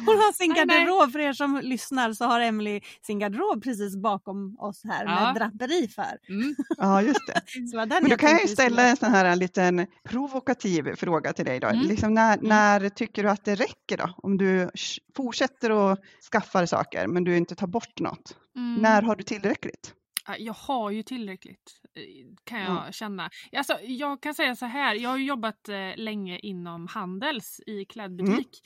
Hon 0.05 0.15
har 0.17 0.33
sin 0.33 0.49
Nej, 0.49 0.52
nej. 0.52 0.52
Garderob, 0.67 1.11
för 1.11 1.19
er 1.19 1.33
som 1.33 1.59
lyssnar 1.63 2.13
så 2.13 2.25
har 2.25 2.41
Emily 2.41 2.81
sin 3.01 3.19
garderob 3.19 3.63
precis 3.63 3.95
bakom 3.97 4.59
oss 4.59 4.81
här 4.83 5.05
Ja. 5.05 5.09
med 5.25 5.35
draperi 5.35 5.87
för. 5.87 6.17
Mm. 6.29 6.55
Ja, 6.77 7.01
just 7.01 7.27
det. 7.27 7.41
Men 8.01 8.09
då 8.09 8.17
kan 8.17 8.29
jag 8.31 8.49
ställa 8.49 8.87
en 8.89 8.97
sån 8.97 9.11
här 9.11 9.25
en 9.25 9.39
liten 9.39 9.87
provokativ 10.09 10.95
fråga 10.95 11.33
till 11.33 11.45
dig 11.45 11.59
då. 11.59 11.67
Mm. 11.67 11.87
Liksom 11.87 12.13
när, 12.13 12.37
Mm. 12.37 12.47
när 12.49 12.89
tycker 12.89 13.23
du 13.23 13.29
att 13.29 13.45
det 13.45 13.55
räcker 13.55 13.97
då? 13.97 14.13
Om 14.17 14.37
du 14.37 14.69
fortsätter 15.15 15.91
att 15.91 15.99
skaffa 16.31 16.67
saker 16.67 17.07
men 17.07 17.23
du 17.23 17.37
inte 17.37 17.55
tar 17.55 17.67
bort 17.67 17.99
något. 17.99 18.37
Mm. 18.55 18.75
När 18.81 19.01
har 19.01 19.15
du 19.15 19.23
tillräckligt? 19.23 19.93
Ja, 20.27 20.35
Jag 20.39 20.53
har 20.53 20.91
ju 20.91 21.03
tillräckligt 21.03 21.71
eh, 21.95 22.35
kan 22.43 22.59
jag 22.59 22.71
Ja. 22.87 22.91
känna. 22.91 23.29
Alltså, 23.57 23.77
jag 23.81 24.21
kan 24.21 24.33
säga 24.33 24.55
så 24.55 24.65
här, 24.65 24.95
jag 24.95 25.09
har 25.09 25.17
ju 25.17 25.25
jobbat 25.25 25.69
eh, 25.69 25.75
länge 25.95 26.39
inom 26.39 26.87
Handels 26.87 27.59
i 27.67 27.85
klädbutik. 27.85 28.61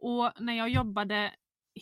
Och 0.00 0.32
när 0.40 0.52
jag 0.52 0.68
jobbade 0.68 1.34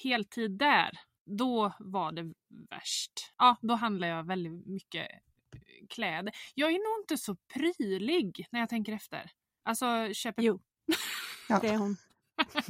heltid 0.02 0.50
där, 0.58 0.90
då 1.26 1.72
var 1.78 2.12
det 2.12 2.32
värst. 2.70 3.12
Ja, 3.38 3.56
då 3.62 3.74
handlade 3.74 4.12
jag 4.12 4.26
väldigt 4.26 4.66
mycket 4.66 5.10
eh, 5.52 5.86
kläder. 5.90 6.32
Jag 6.54 6.68
är 6.70 6.72
nog 6.96 7.02
inte 7.04 7.18
så 7.18 7.36
prylig 7.54 8.46
när 8.50 8.60
jag 8.60 8.68
tänker 8.68 8.92
efter. 8.92 9.30
Alltså 9.64 9.86
köper... 10.12 10.42
Jo, 10.42 10.60
Ja. 11.48 11.58
det 11.62 11.68
är 11.68 11.76
hon. 11.76 11.96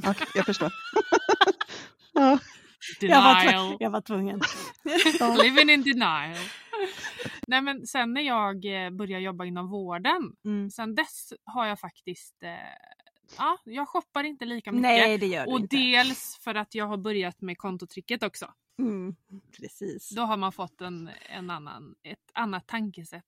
Okej, 0.06 0.26
jag 0.34 0.46
förstår. 0.46 0.72
ja, 2.12 2.38
Jag 3.00 3.22
var, 3.22 3.76
jag 3.80 3.90
var 3.90 4.00
tvungen. 4.00 4.40
Living 5.42 5.70
in 5.70 5.82
denial. 5.82 6.36
Nej 7.48 7.62
men 7.62 7.86
sen 7.86 8.12
när 8.12 8.20
jag 8.20 8.84
eh, 8.84 8.90
började 8.90 9.22
jobba 9.24 9.44
inom 9.44 9.68
vården, 9.70 10.32
Mm. 10.44 10.70
sen 10.70 10.94
dess 10.94 11.32
har 11.44 11.66
jag 11.66 11.80
faktiskt, 11.80 12.42
eh, 12.42 12.50
ja 13.38 13.58
jag 13.64 13.88
shoppar 13.88 14.24
inte 14.24 14.44
lika 14.44 14.72
mycket. 14.72 14.82
Nej, 14.82 15.18
det 15.18 15.26
gör 15.26 15.46
du 15.46 15.52
och 15.52 15.60
inte. 15.60 15.76
dels 15.76 16.38
för 16.40 16.54
att 16.54 16.74
jag 16.74 16.86
har 16.86 16.96
börjat 16.96 17.40
med 17.40 17.58
kontotricket 17.58 18.22
också. 18.22 18.52
Mm. 18.78 19.16
Precis. 19.60 20.10
Då 20.10 20.22
har 20.22 20.36
man 20.36 20.52
fått 20.52 20.80
en, 20.80 21.10
en 21.30 21.50
annan, 21.50 21.94
ett 22.02 22.30
annat 22.34 22.66
tankesätt. 22.66 23.24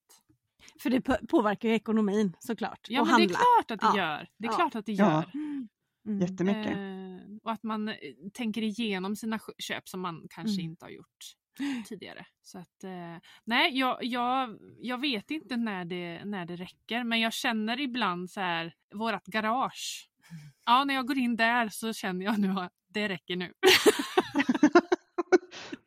För 0.82 0.90
det 0.90 1.00
på- 1.00 1.16
påverkar 1.28 1.68
ju 1.68 1.74
ekonomin 1.74 2.36
såklart. 2.40 2.86
Ja 2.90 3.00
och 3.00 3.06
men 3.06 3.12
handla. 3.12 3.28
det 3.28 3.34
är 3.34 3.36
klart 3.66 3.70
att 3.70 3.80
det 3.94 3.98
Ja. 3.98 4.08
gör. 4.18 4.28
Det 4.38 4.46
är 4.46 4.50
Ja. 4.52 4.56
klart 4.56 4.74
att 4.74 4.86
det 4.86 4.92
Ja. 4.92 5.12
gör. 5.12 5.30
Mm. 5.34 6.20
jättemycket. 6.20 6.76
Eh, 6.76 7.36
och 7.42 7.52
att 7.52 7.62
man 7.62 7.88
eh, 7.88 7.94
tänker 8.34 8.62
igenom 8.62 9.16
sina 9.16 9.38
köp 9.58 9.88
som 9.88 10.00
man 10.00 10.26
kanske 10.30 10.60
Mm. 10.60 10.70
inte 10.70 10.84
har 10.84 10.90
gjort 10.90 11.36
tidigare. 11.88 12.26
Så 12.42 12.58
att, 12.58 12.84
eh, 12.84 13.16
nej, 13.44 13.78
jag, 13.78 13.98
jag, 14.00 14.58
jag 14.78 14.98
vet 14.98 15.30
inte 15.30 15.56
när 15.56 15.84
det, 15.84 16.24
när 16.24 16.46
det 16.46 16.56
räcker 16.56 17.04
men 17.04 17.20
jag 17.20 17.32
känner 17.32 17.80
ibland 17.80 18.30
så 18.30 18.40
här, 18.40 18.74
vårat 18.94 19.26
garage. 19.26 20.08
Ja, 20.64 20.84
när 20.84 20.94
jag 20.94 21.06
går 21.06 21.18
in 21.18 21.36
där 21.36 21.68
så 21.68 21.92
känner 21.92 22.24
jag 22.24 22.38
nu 22.38 22.60
att 22.60 22.72
det 22.88 23.08
räcker 23.08 23.36
nu. 23.36 23.52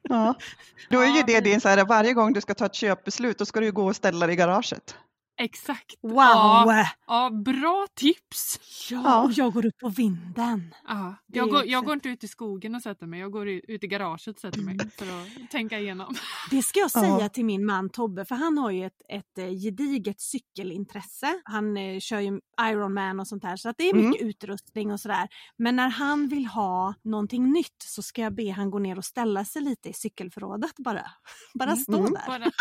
Ja. 0.10 0.36
Då 0.90 1.00
är 1.00 1.16
ju 1.18 1.24
det 1.24 1.42
din 1.42 1.62
så 1.62 1.70
här, 1.70 1.86
varje 1.86 2.14
gång 2.14 2.34
du 2.34 2.42
ska 2.42 2.54
ta 2.54 2.66
ett 2.66 2.76
köpbeslut, 2.76 3.38
då 3.38 3.46
ska 3.46 3.60
du 3.60 3.66
ju 3.66 3.72
gå 3.72 3.86
och 3.86 3.96
ställa 3.96 4.26
dig 4.28 4.34
i 4.34 4.38
garaget. 4.38 4.98
Exakt. 5.42 5.96
Wow! 6.02 6.14
Ja, 6.18 6.88
ja, 7.08 7.30
bra 7.46 7.88
tips! 7.96 8.60
Ja, 8.92 9.02
Ja. 9.04 9.24
och 9.24 9.32
jag 9.32 9.54
går 9.54 9.66
upp 9.66 9.78
på 9.82 9.90
vinden. 9.90 10.76
Ja, 10.88 11.16
jag, 11.28 11.50
går, 11.50 11.66
jag 11.66 11.86
går 11.86 11.94
inte 11.94 12.10
ut 12.10 12.24
i 12.24 12.28
skogen 12.28 12.76
och 12.76 12.82
sätter 12.82 13.08
mig, 13.08 13.20
jag 13.20 13.32
går 13.32 13.48
ut 13.50 13.84
i 13.84 13.88
garaget 13.88 14.28
och 14.36 14.40
sätter 14.40 14.62
mig 14.62 14.78
för 14.98 15.06
att 15.06 15.52
tänka 15.52 15.80
igenom. 15.80 16.16
Det 16.52 16.62
ska 16.64 16.80
jag 16.80 16.92
säga 16.92 17.18
Ja. 17.20 17.30
till 17.30 17.46
min 17.46 17.66
man 17.66 17.90
Tobbe 17.90 18.26
för 18.26 18.36
han 18.36 18.58
har 18.58 18.72
ju 18.72 18.86
ett, 18.86 19.02
ett 19.10 19.38
eh, 19.38 19.50
gediget 19.50 20.22
cykelintresse. 20.22 21.42
Han 21.44 21.78
eh, 21.78 22.00
kör 22.00 22.20
ju 22.20 22.40
Ironman 22.62 23.20
och 23.20 23.28
sånt 23.28 23.42
där 23.42 23.56
så 23.56 23.70
att 23.70 23.78
det 23.78 23.90
är 23.90 23.94
mycket 23.94 24.22
utrustning 24.22 24.92
och 24.92 25.00
sådär. 25.00 25.28
Men 25.58 25.76
när 25.76 25.90
han 25.90 26.28
vill 26.28 26.46
ha 26.46 26.94
någonting 27.04 27.52
nytt 27.52 27.82
så 27.86 28.02
ska 28.02 28.22
jag 28.22 28.36
be 28.36 28.52
han 28.52 28.72
gå 28.72 28.80
ner 28.80 28.98
och 28.98 29.06
ställa 29.06 29.46
sig 29.46 29.62
lite 29.62 29.90
i 29.90 29.94
cykelförrådet 29.94 30.76
bara. 30.78 31.06
Bara 31.60 31.72
Mm. 31.72 31.84
stå 31.84 32.08
där 32.08 32.28
Bara, 32.28 32.40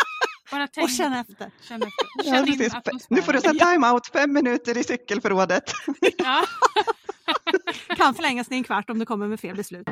bara 0.51 0.67
tänk, 0.67 0.85
och 0.85 0.89
känna 0.91 1.19
efter. 1.19 1.51
känn 1.61 1.81
efter. 1.83 2.07
Ja, 2.17 2.23
Känn 2.23 2.47
in 2.47 2.57
precis. 2.57 3.09
Nu 3.09 3.21
får 3.21 3.33
du 3.33 3.41
säga 3.41 3.53
time-out, 3.53 4.07
fem 4.07 4.33
minuter 4.33 4.77
i 4.77 4.83
cykelförrådet. 4.83 5.63
Ja. 6.17 6.43
Kan 7.97 8.13
förlängas 8.13 8.47
till 8.47 8.57
en 8.57 8.63
kvart 8.63 8.89
om 8.89 8.99
det 8.99 9.05
kommer 9.05 9.27
med 9.27 9.39
fel 9.39 9.55
beslut. 9.55 9.87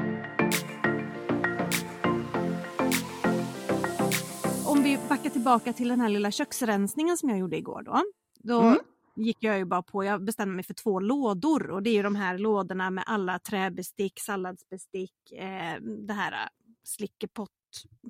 Om 4.65 4.83
vi 4.83 4.97
backar 5.09 5.29
tillbaka 5.29 5.73
till 5.73 5.87
den 5.87 6.01
här 6.01 6.09
lilla 6.09 6.31
köksrensningen 6.31 7.17
som 7.17 7.29
jag 7.29 7.39
gjorde 7.39 7.57
igår 7.57 7.81
då. 7.83 8.03
Då 8.43 8.61
Mm. 8.61 8.77
gick 9.15 9.37
jag 9.39 9.57
ju 9.57 9.65
bara 9.65 9.81
på, 9.83 10.03
jag 10.03 10.23
bestämde 10.23 10.55
mig 10.55 10.63
för 10.65 10.73
två 10.73 10.99
lådor 10.99 11.69
och 11.71 11.83
det 11.83 11.89
är 11.89 11.93
ju 11.93 12.01
de 12.03 12.15
här 12.15 12.37
lådorna 12.37 12.89
med 12.89 13.03
alla 13.07 13.39
träbestick, 13.39 14.19
salladsbestick, 14.19 15.31
eh, 15.31 15.81
det 16.07 16.13
här 16.13 16.31
eh, 16.31 16.47
slickepott, 16.83 17.49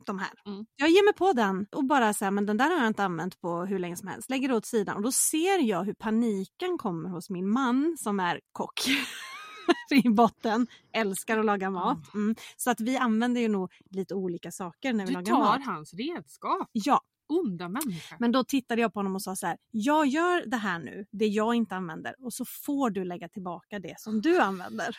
de 0.05 0.19
här. 0.19 0.31
Mm. 0.45 0.65
Jag 0.75 0.89
ger 0.89 1.05
mig 1.05 1.13
på 1.13 1.33
den 1.33 1.65
och 1.71 1.85
bara 1.85 2.05
här, 2.05 2.31
men 2.31 2.45
den 2.45 2.57
där 2.57 2.69
har 2.69 2.77
jag 2.77 2.87
inte 2.87 3.03
använt 3.03 3.41
på 3.41 3.65
hur 3.65 3.79
länge 3.79 3.97
som 3.97 4.07
helst. 4.07 4.29
Lägger 4.29 4.47
det 4.47 4.55
åt 4.55 4.65
sidan 4.65 4.95
och 4.97 5.03
då 5.03 5.11
ser 5.11 5.59
jag 5.59 5.83
hur 5.83 5.93
paniken 5.93 6.77
kommer 6.77 7.09
hos 7.09 7.29
min 7.29 7.49
man 7.49 7.95
som 7.99 8.19
är 8.19 8.41
kock. 8.51 8.81
i 10.05 10.09
botten, 10.09 10.67
älskar 10.93 11.37
att 11.37 11.45
laga 11.45 11.69
mat. 11.69 12.13
Mm. 12.13 12.35
Så 12.57 12.71
att 12.71 12.79
vi 12.81 12.97
använder 12.97 13.41
ju 13.41 13.47
nog 13.47 13.71
lite 13.89 14.15
olika 14.15 14.51
saker 14.51 14.93
när 14.93 15.05
vi 15.05 15.09
Du 15.09 15.13
lagar 15.13 15.33
tar 15.33 15.39
mat. 15.39 15.65
hans 15.65 15.93
redskap. 15.93 16.69
Ja, 16.71 17.01
Onda 17.29 17.69
människa. 17.69 18.15
men 18.19 18.31
då 18.31 18.43
tittade 18.43 18.81
jag 18.81 18.93
på 18.93 18.99
honom 18.99 19.15
och 19.15 19.21
sa 19.21 19.35
så 19.35 19.47
här, 19.47 19.57
jag 19.71 20.07
gör 20.07 20.45
det 20.45 20.57
här 20.57 20.79
nu, 20.79 21.05
det 21.11 21.25
jag 21.27 21.55
inte 21.55 21.75
använder 21.75 22.15
och 22.19 22.33
så 22.33 22.45
får 22.45 22.89
du 22.89 23.03
lägga 23.05 23.29
tillbaka 23.29 23.79
det 23.79 23.99
som 23.99 24.21
du 24.21 24.39
använder. 24.39 24.95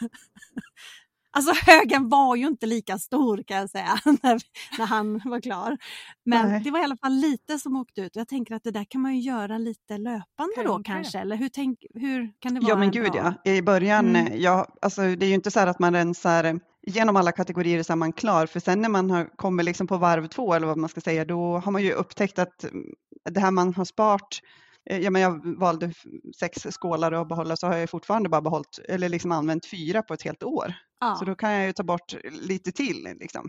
Alltså 1.32 1.52
högen 1.70 2.08
var 2.08 2.36
ju 2.36 2.46
inte 2.46 2.66
lika 2.66 2.98
stor 2.98 3.42
kan 3.46 3.56
jag 3.56 3.70
säga 3.70 3.98
när, 4.22 4.40
när 4.78 4.86
han 4.86 5.20
var 5.24 5.40
klar. 5.40 5.78
Men 6.24 6.48
Nej. 6.48 6.60
det 6.64 6.70
var 6.70 6.80
i 6.80 6.84
alla 6.84 6.96
fall 6.96 7.12
lite 7.12 7.58
som 7.58 7.76
åkte 7.76 8.00
ut. 8.00 8.16
Jag 8.16 8.28
tänker 8.28 8.54
att 8.54 8.64
det 8.64 8.70
där 8.70 8.84
kan 8.88 9.00
man 9.00 9.14
ju 9.14 9.20
göra 9.20 9.58
lite 9.58 9.98
löpande 9.98 10.52
då 10.64 10.74
Tänker. 10.74 10.92
kanske. 10.92 11.18
Eller 11.18 11.36
hur, 11.36 11.48
tänk, 11.48 11.78
hur 11.94 12.32
kan 12.40 12.54
det 12.54 12.60
vara? 12.60 12.70
Ja 12.70 12.76
men 12.76 12.84
en 12.84 12.90
gud 12.90 13.12
bra- 13.12 13.34
ja. 13.44 13.50
I 13.52 13.62
början, 13.62 14.08
Mm. 14.16 14.26
eh, 14.26 14.36
ja, 14.36 14.66
alltså 14.82 15.00
det 15.02 15.26
är 15.26 15.28
ju 15.28 15.34
inte 15.34 15.50
så 15.50 15.60
att 15.60 15.78
man 15.78 15.94
rensar 15.94 16.44
eh, 16.44 16.54
genom 16.86 17.16
alla 17.16 17.32
kategorier 17.32 17.82
så 17.82 17.92
är 17.92 17.96
man 17.96 18.12
klar. 18.12 18.46
För 18.46 18.60
sen 18.60 18.82
när 18.82 18.88
man 18.88 19.10
har, 19.10 19.36
kommer 19.36 19.62
liksom 19.62 19.86
på 19.86 19.96
varv 19.96 20.26
två 20.26 20.54
eller 20.54 20.66
vad 20.66 20.76
man 20.78 20.88
ska 20.88 21.00
säga, 21.00 21.24
då 21.24 21.58
har 21.58 21.72
man 21.72 21.82
ju 21.82 21.92
upptäckt 21.92 22.38
att 22.38 22.64
mm, 22.64 22.84
det 23.30 23.40
här 23.40 23.50
man 23.50 23.74
har 23.74 23.84
sparat 23.84 24.22
eh, 24.22 24.71
Ja, 24.84 25.10
men 25.10 25.22
jag 25.22 25.58
valde 25.58 25.92
sex 26.40 26.66
skålar 26.70 27.12
att 27.12 27.28
behålla 27.28 27.56
så 27.56 27.66
har 27.66 27.76
jag 27.76 27.90
fortfarande 27.90 28.28
bara 28.28 28.40
behållit 28.42 28.78
eller 28.88 29.08
liksom 29.08 29.32
använt 29.32 29.66
fyra 29.66 30.02
på 30.02 30.14
ett 30.14 30.22
helt 30.22 30.42
år. 30.42 30.74
Ja. 31.00 31.16
Så 31.18 31.24
då 31.24 31.34
kan 31.34 31.52
jag 31.52 31.66
ju 31.66 31.72
ta 31.72 31.82
bort 31.82 32.14
lite 32.30 32.72
till. 32.72 33.08
Liksom. 33.20 33.48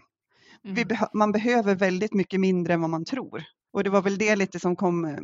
Mm. 0.66 0.76
behö- 0.88 1.10
man 1.14 1.32
behöver 1.32 1.76
väldigt 1.76 2.14
mycket 2.14 2.40
mindre 2.40 2.74
än 2.74 2.82
vad 2.82 2.90
man 2.90 3.06
tror. 3.06 3.44
Och 3.74 3.84
det 3.84 3.90
var 3.90 4.02
väl 4.02 4.18
det 4.18 4.36
lite 4.36 4.60
som 4.60 4.76
kom 4.76 5.06
eh, 5.06 5.18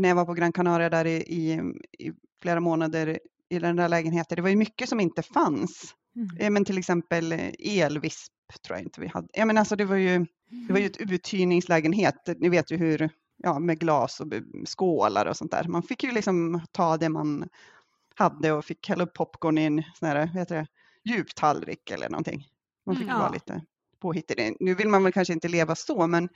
när 0.00 0.08
jag 0.08 0.16
var 0.16 0.24
på 0.24 0.34
Gran 0.34 0.52
Canaria 0.52 0.90
där 0.90 1.04
i, 1.04 1.16
i, 1.16 1.52
i 1.98 2.12
flera 2.42 2.60
månader 2.60 3.18
i 3.50 3.58
den 3.58 3.76
där 3.76 3.88
lägenheten. 3.88 4.36
Det 4.36 4.42
var 4.42 4.48
ju 4.48 4.56
mycket 4.56 4.88
som 4.88 5.00
inte 5.00 5.22
fanns. 5.22 5.94
Mm. 6.16 6.36
Eh, 6.38 6.50
Men 6.50 6.64
till 6.64 6.78
exempel 6.78 7.32
eh, 7.32 7.50
elvisp 7.58 8.32
tror 8.66 8.78
jag 8.78 8.84
inte 8.86 9.00
vi 9.00 9.06
hade. 9.06 9.28
Ja, 9.32 9.44
men 9.44 9.58
alltså 9.58 9.76
det 9.76 9.84
var 9.84 9.96
ju, 9.96 10.26
det 10.66 10.72
var 10.72 10.80
ju 10.80 10.86
ett 10.86 11.00
uthyrningslägenhet. 11.00 12.28
Ni 12.38 12.48
vet 12.48 12.70
ju 12.72 12.76
hur, 12.76 13.10
ja 13.42 13.58
med 13.58 13.78
glas 13.78 14.20
och 14.20 14.26
skålar 14.68 15.26
och 15.26 15.36
sånt 15.36 15.50
där. 15.50 15.64
Man 15.68 15.82
fick 15.82 16.04
ju 16.04 16.12
liksom 16.12 16.60
ta 16.72 16.96
det 16.96 17.08
man 17.08 17.48
hade 18.14 18.52
och 18.52 18.64
fick 18.64 18.88
hälla 18.88 19.04
upp 19.04 19.14
popcorn 19.14 19.58
i 19.58 19.64
en 19.64 19.82
sån 19.98 20.08
här, 20.08 20.26
heter 20.26 20.54
det, 20.56 20.66
djuptallrik 21.10 21.90
eller 21.90 22.08
någonting. 22.08 22.46
Man 22.86 22.96
fick 22.96 23.04
Mm. 23.04 23.16
vara 23.18 23.28
Ja. 23.28 23.32
lite 23.34 23.62
påhittig. 24.00 24.56
Nu 24.60 24.74
vill 24.74 24.88
man 24.88 25.04
väl 25.04 25.12
kanske 25.12 25.32
inte 25.32 25.48
leva 25.48 25.74
så, 25.74 26.06
men, 26.06 26.28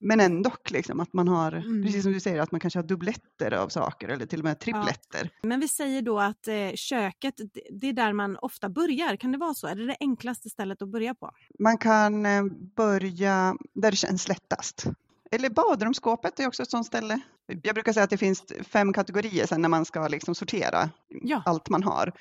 men 0.00 0.20
ändå 0.20 0.50
liksom 0.70 1.00
att 1.00 1.12
man 1.12 1.28
har, 1.28 1.52
Mm. 1.52 1.82
precis 1.82 2.02
som 2.02 2.12
du 2.12 2.20
säger, 2.20 2.40
att 2.40 2.52
man 2.52 2.60
kanske 2.60 2.78
har 2.78 2.84
dubbletter 2.86 3.52
av 3.54 3.68
saker 3.68 4.08
eller 4.08 4.26
till 4.26 4.38
och 4.40 4.44
med 4.44 4.58
tripletter. 4.60 5.30
Men 5.42 5.60
vi 5.60 5.68
säger 5.68 6.02
då 6.02 6.18
att 6.20 6.48
eh, 6.48 6.72
köket, 6.74 7.34
det, 7.36 7.60
det 7.70 7.88
är 7.88 7.92
där 7.92 8.12
man 8.12 8.36
ofta 8.36 8.68
börjar. 8.68 9.16
Kan 9.16 9.32
det 9.32 9.38
vara 9.38 9.54
så? 9.54 9.66
Är 9.66 9.74
det 9.74 9.86
det 9.86 9.96
enklaste 10.00 10.50
stället 10.50 10.82
att 10.82 10.88
börja 10.88 11.14
på? 11.14 11.30
Man 11.58 11.78
kan 11.78 12.26
eh, 12.26 12.44
börja 12.76 13.56
där 13.74 13.90
det 13.90 13.96
känns 13.96 14.28
lättast. 14.28 14.84
Eller 15.30 15.50
badrumsskåpet 15.50 16.40
är 16.40 16.46
också 16.46 16.62
ett 16.62 16.70
sånt 16.70 16.86
ställe. 16.86 17.20
Jag 17.62 17.74
brukar 17.74 17.92
säga 17.92 18.04
att 18.04 18.10
det 18.10 18.16
finns 18.18 18.44
fem 18.62 18.92
kategorier 18.92 19.46
sen 19.46 19.62
när 19.62 19.68
man 19.68 19.84
ska 19.84 20.08
liksom 20.08 20.34
sortera 20.34 20.90
Ja. 21.08 21.42
allt 21.46 21.68
man 21.68 21.82
har. 21.82 22.12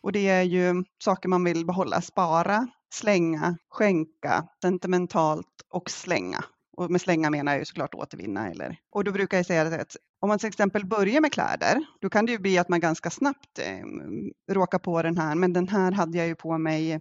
Och 0.00 0.12
det 0.12 0.28
är 0.28 0.42
ju 0.42 0.84
saker 1.04 1.28
man 1.28 1.44
vill 1.44 1.66
behålla, 1.66 2.00
spara, 2.00 2.68
slänga, 2.94 3.56
skänka, 3.70 4.48
sentimentalt 4.62 5.46
och 5.70 5.90
slänga. 5.90 6.44
Och 6.76 6.90
med 6.90 7.00
slänga 7.00 7.30
menar 7.30 7.52
jag 7.52 7.58
ju 7.58 7.64
såklart 7.64 7.94
återvinna. 7.94 8.50
Eller. 8.50 8.76
Och 8.92 9.04
då 9.04 9.12
brukar 9.12 9.36
jag 9.36 9.46
säga 9.46 9.62
att 9.80 9.96
om 10.20 10.28
man 10.28 10.38
till 10.38 10.48
exempel 10.48 10.86
börjar 10.86 11.20
med 11.20 11.32
kläder, 11.32 11.84
då 12.00 12.10
kan 12.10 12.26
det 12.26 12.32
ju 12.32 12.38
bli 12.38 12.58
att 12.58 12.68
man 12.68 12.80
ganska 12.80 13.10
snabbt 13.10 13.58
eh, 13.58 14.54
råkar 14.54 14.78
på 14.78 15.02
den 15.02 15.18
här, 15.18 15.34
men 15.34 15.52
den 15.52 15.68
här 15.68 15.92
hade 15.92 16.18
jag 16.18 16.26
ju 16.26 16.34
på 16.34 16.58
mig 16.58 17.00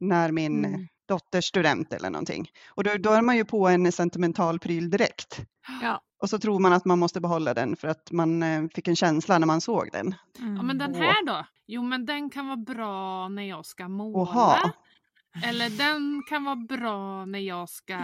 när 0.00 0.32
min 0.32 0.64
Mm. 0.64 0.86
Dotters 1.08 1.44
student 1.44 1.92
eller 1.92 2.10
någonting. 2.10 2.50
Och 2.68 2.84
då, 2.84 2.90
då 2.98 3.10
är 3.10 3.22
man 3.22 3.36
ju 3.36 3.44
på 3.44 3.68
en 3.68 3.92
sentimental 3.92 4.58
pryl 4.58 4.90
direkt. 4.90 5.40
Ja. 5.82 6.00
Och 6.22 6.30
så 6.30 6.38
tror 6.38 6.58
man 6.58 6.72
att 6.72 6.84
man 6.84 6.98
måste 6.98 7.20
behålla 7.20 7.54
den 7.54 7.76
för 7.76 7.88
att 7.88 8.12
man 8.12 8.42
eh, 8.42 8.64
fick 8.74 8.88
en 8.88 8.96
känsla 8.96 9.38
när 9.38 9.46
man 9.46 9.60
såg 9.60 9.88
den. 9.92 10.14
Mm. 10.38 10.56
Ja 10.56 10.62
men 10.62 10.78
den 10.78 10.94
Åh. 10.94 11.00
här 11.00 11.26
då? 11.26 11.46
Jo 11.66 11.82
men 11.82 12.06
den 12.06 12.30
kan 12.30 12.46
vara 12.46 12.56
bra 12.56 13.28
när 13.28 13.42
jag 13.42 13.66
ska 13.66 13.88
måla. 13.88 14.18
Oha. 14.18 14.72
Eller 15.44 15.70
den 15.70 16.22
kan 16.28 16.44
vara 16.44 16.56
bra 16.56 17.24
när 17.24 17.38
jag 17.38 17.68
ska 17.68 17.98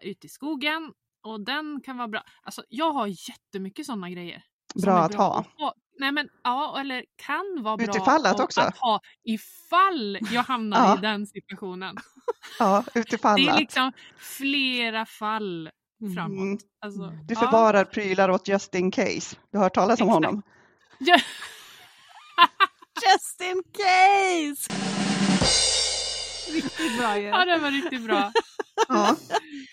ut 0.00 0.24
i 0.24 0.28
skogen. 0.28 0.92
Och 1.22 1.40
den 1.40 1.80
kan 1.84 1.96
vara 1.96 2.08
bra. 2.08 2.22
Alltså 2.42 2.62
jag 2.68 2.92
har 2.92 3.06
jättemycket 3.06 3.86
sådana 3.86 4.10
grejer. 4.10 4.42
Bra 4.74 4.98
att 4.98 5.14
ha. 5.14 5.44
Nej 5.98 6.12
men 6.12 6.28
ja, 6.44 6.80
eller 6.80 7.04
kan 7.16 7.62
vara 7.62 7.76
bra 7.76 7.86
Utifall 7.86 8.26
att 8.26 8.34
och- 8.34 8.44
också. 8.44 8.60
att 8.60 8.78
ha 8.78 9.00
ifall 9.24 10.18
jag 10.30 10.42
hamnar 10.42 10.78
Ja. 10.88 10.98
i 10.98 11.00
den 11.00 11.26
situationen. 11.26 11.96
Ja, 12.58 12.84
utifall 12.94 13.36
Det 13.36 13.48
är 13.48 13.58
liksom 13.58 13.92
flera 14.18 15.06
fall 15.06 15.70
framåt. 16.14 16.38
Mm. 16.40 16.58
Alltså, 16.80 17.00
Du 17.24 17.34
ja. 17.34 17.40
förvarar 17.40 17.84
prylar 17.84 18.28
åt 18.30 18.48
just 18.48 18.74
in 18.74 18.90
case. 18.90 19.36
Du 19.52 19.58
har 19.58 19.64
hört 19.64 19.74
talas 19.74 20.00
om 20.00 20.08
Exakt. 20.08 20.24
honom? 20.26 20.42
Ja. 20.98 21.16
Just 23.12 23.40
in 23.40 23.62
case! 23.72 24.72
Riktigt 26.52 26.98
bra 26.98 27.18
ju. 27.18 27.26
ja, 27.26 27.44
det 27.44 27.58
var 27.58 27.70
riktigt 27.70 28.04
bra. 28.06 28.32
Ja. 28.88 29.16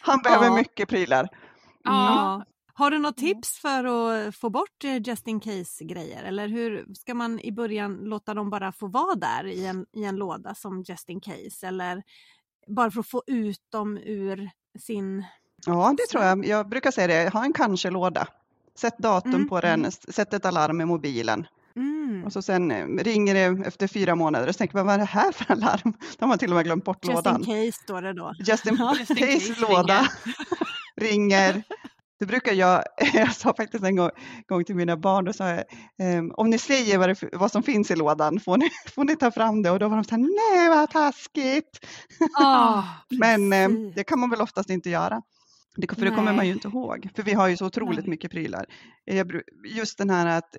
Han 0.02 0.22
behöver 0.22 0.46
Ja. 0.46 0.54
mycket 0.56 0.90
prylar. 0.90 1.30
Ja. 1.84 2.46
Har 2.76 2.92
du 2.92 3.00
något 3.00 3.22
Mm. 3.22 3.34
tips 3.34 3.60
för 3.60 3.84
att 3.84 4.36
få 4.36 4.50
bort 4.50 4.84
eh, 4.84 5.02
just 5.08 5.28
in 5.28 5.40
case 5.40 5.84
grejer? 5.86 6.24
Eller 6.24 6.48
hur 6.48 6.86
ska 6.96 7.14
man 7.14 7.40
i 7.40 7.52
början 7.52 7.96
låta 8.04 8.34
dem 8.34 8.50
bara 8.50 8.72
få 8.72 8.88
vara 8.88 9.16
där 9.16 9.48
i 9.48 9.66
en, 9.66 9.86
i 9.92 10.04
en 10.04 10.16
låda 10.16 10.56
som 10.56 10.84
just 10.88 11.10
in 11.10 11.20
case? 11.22 11.68
Eller 11.68 12.04
bara 12.68 12.92
för 12.92 13.00
att 13.00 13.08
få 13.10 13.24
ut 13.28 13.62
dem 13.72 13.98
ur 13.98 14.50
sin... 14.80 15.26
Ja, 15.66 15.94
det 15.98 16.08
tror 16.12 16.24
jag. 16.24 16.46
Jag 16.46 16.70
brukar 16.70 16.92
säga 16.92 17.08
det. 17.08 17.34
Ha 17.34 17.44
en 17.46 17.54
kanske-låda. 17.54 18.28
Sätt 18.76 18.98
datum 18.98 19.34
Mm, 19.36 19.50
på 19.50 19.62
den, 19.62 19.86
s- 19.86 20.16
sätt 20.16 20.34
ett 20.34 20.46
alarm 20.46 20.82
i 20.82 20.86
mobilen. 20.86 21.48
Mm. 21.76 22.24
Och 22.26 22.34
så 22.34 22.42
sen 22.42 22.72
eh, 22.72 22.88
ringer 22.88 23.34
det 23.34 23.68
efter 23.68 23.88
fyra 23.88 24.16
månader 24.16 24.48
och 24.48 24.56
så 24.56 24.58
tänker 24.58 24.76
man, 24.78 24.86
vad 24.86 24.96
är 24.96 25.00
det 25.00 25.06
här 25.06 25.32
för 25.32 25.52
alarm? 25.52 25.94
De 26.20 26.30
har 26.30 26.38
till 26.38 26.50
och 26.50 26.56
med 26.56 26.66
glömt 26.66 26.86
bort 26.86 27.06
Just 27.06 27.16
lådan. 27.16 27.44
in 27.44 27.46
case 27.72 27.84
står 27.84 28.02
det 28.02 28.14
då. 28.14 28.34
Just 28.40 28.66
in 28.68 28.76
Ja. 28.80 28.96
Just 29.00 29.12
in 29.12 29.18
case 29.18 29.34
case 29.40 29.62
låda 29.62 30.08
ringer. 30.96 31.64
Det 32.24 32.28
brukar 32.28 32.54
jag, 32.54 32.84
jag 33.14 33.36
sa 33.36 33.54
faktiskt 33.54 33.84
en 33.84 33.96
gång, 33.96 34.10
gång 34.48 34.64
till 34.64 34.76
mina 34.76 34.98
barn, 34.98 35.26
då 35.26 35.34
sa 35.34 35.50
jag, 35.50 35.64
ehm, 36.00 36.32
om 36.32 36.50
ni 36.50 36.58
säger 36.58 36.98
vad, 36.98 37.10
det, 37.10 37.30
vad 37.34 37.52
som 37.52 37.64
finns 37.64 37.92
i 37.92 37.96
lådan 37.96 38.40
får 38.40 38.58
ni, 38.58 38.70
får 38.96 39.04
ni 39.04 39.16
ta 39.16 39.32
fram 39.32 39.62
det 39.62 39.72
och 39.72 39.80
då 39.80 39.88
var 39.88 39.96
de 39.96 40.04
så 40.04 40.16
här, 40.16 40.22
nej 40.22 40.70
vad 40.70 40.90
taskigt. 40.90 41.86
Ah, 42.40 42.84
Men 43.10 43.54
eh, 43.54 43.70
det 43.96 44.04
kan 44.04 44.20
man 44.20 44.30
väl 44.30 44.42
oftast 44.42 44.70
inte 44.70 44.90
göra. 44.90 45.22
Det, 45.76 45.96
för 45.96 46.06
det 46.06 46.12
kommer 46.12 46.34
man 46.34 46.48
ju 46.48 46.54
inte 46.54 46.68
ihåg, 46.68 47.10
för 47.16 47.24
vi 47.24 47.34
har 47.34 47.48
ju 47.48 47.58
så 47.58 47.66
otroligt 47.66 48.00
Nej. 48.00 48.10
mycket 48.10 48.32
prylar. 48.32 48.66
Just 49.76 49.98
den 49.98 50.10
här 50.10 50.38
att 50.38 50.56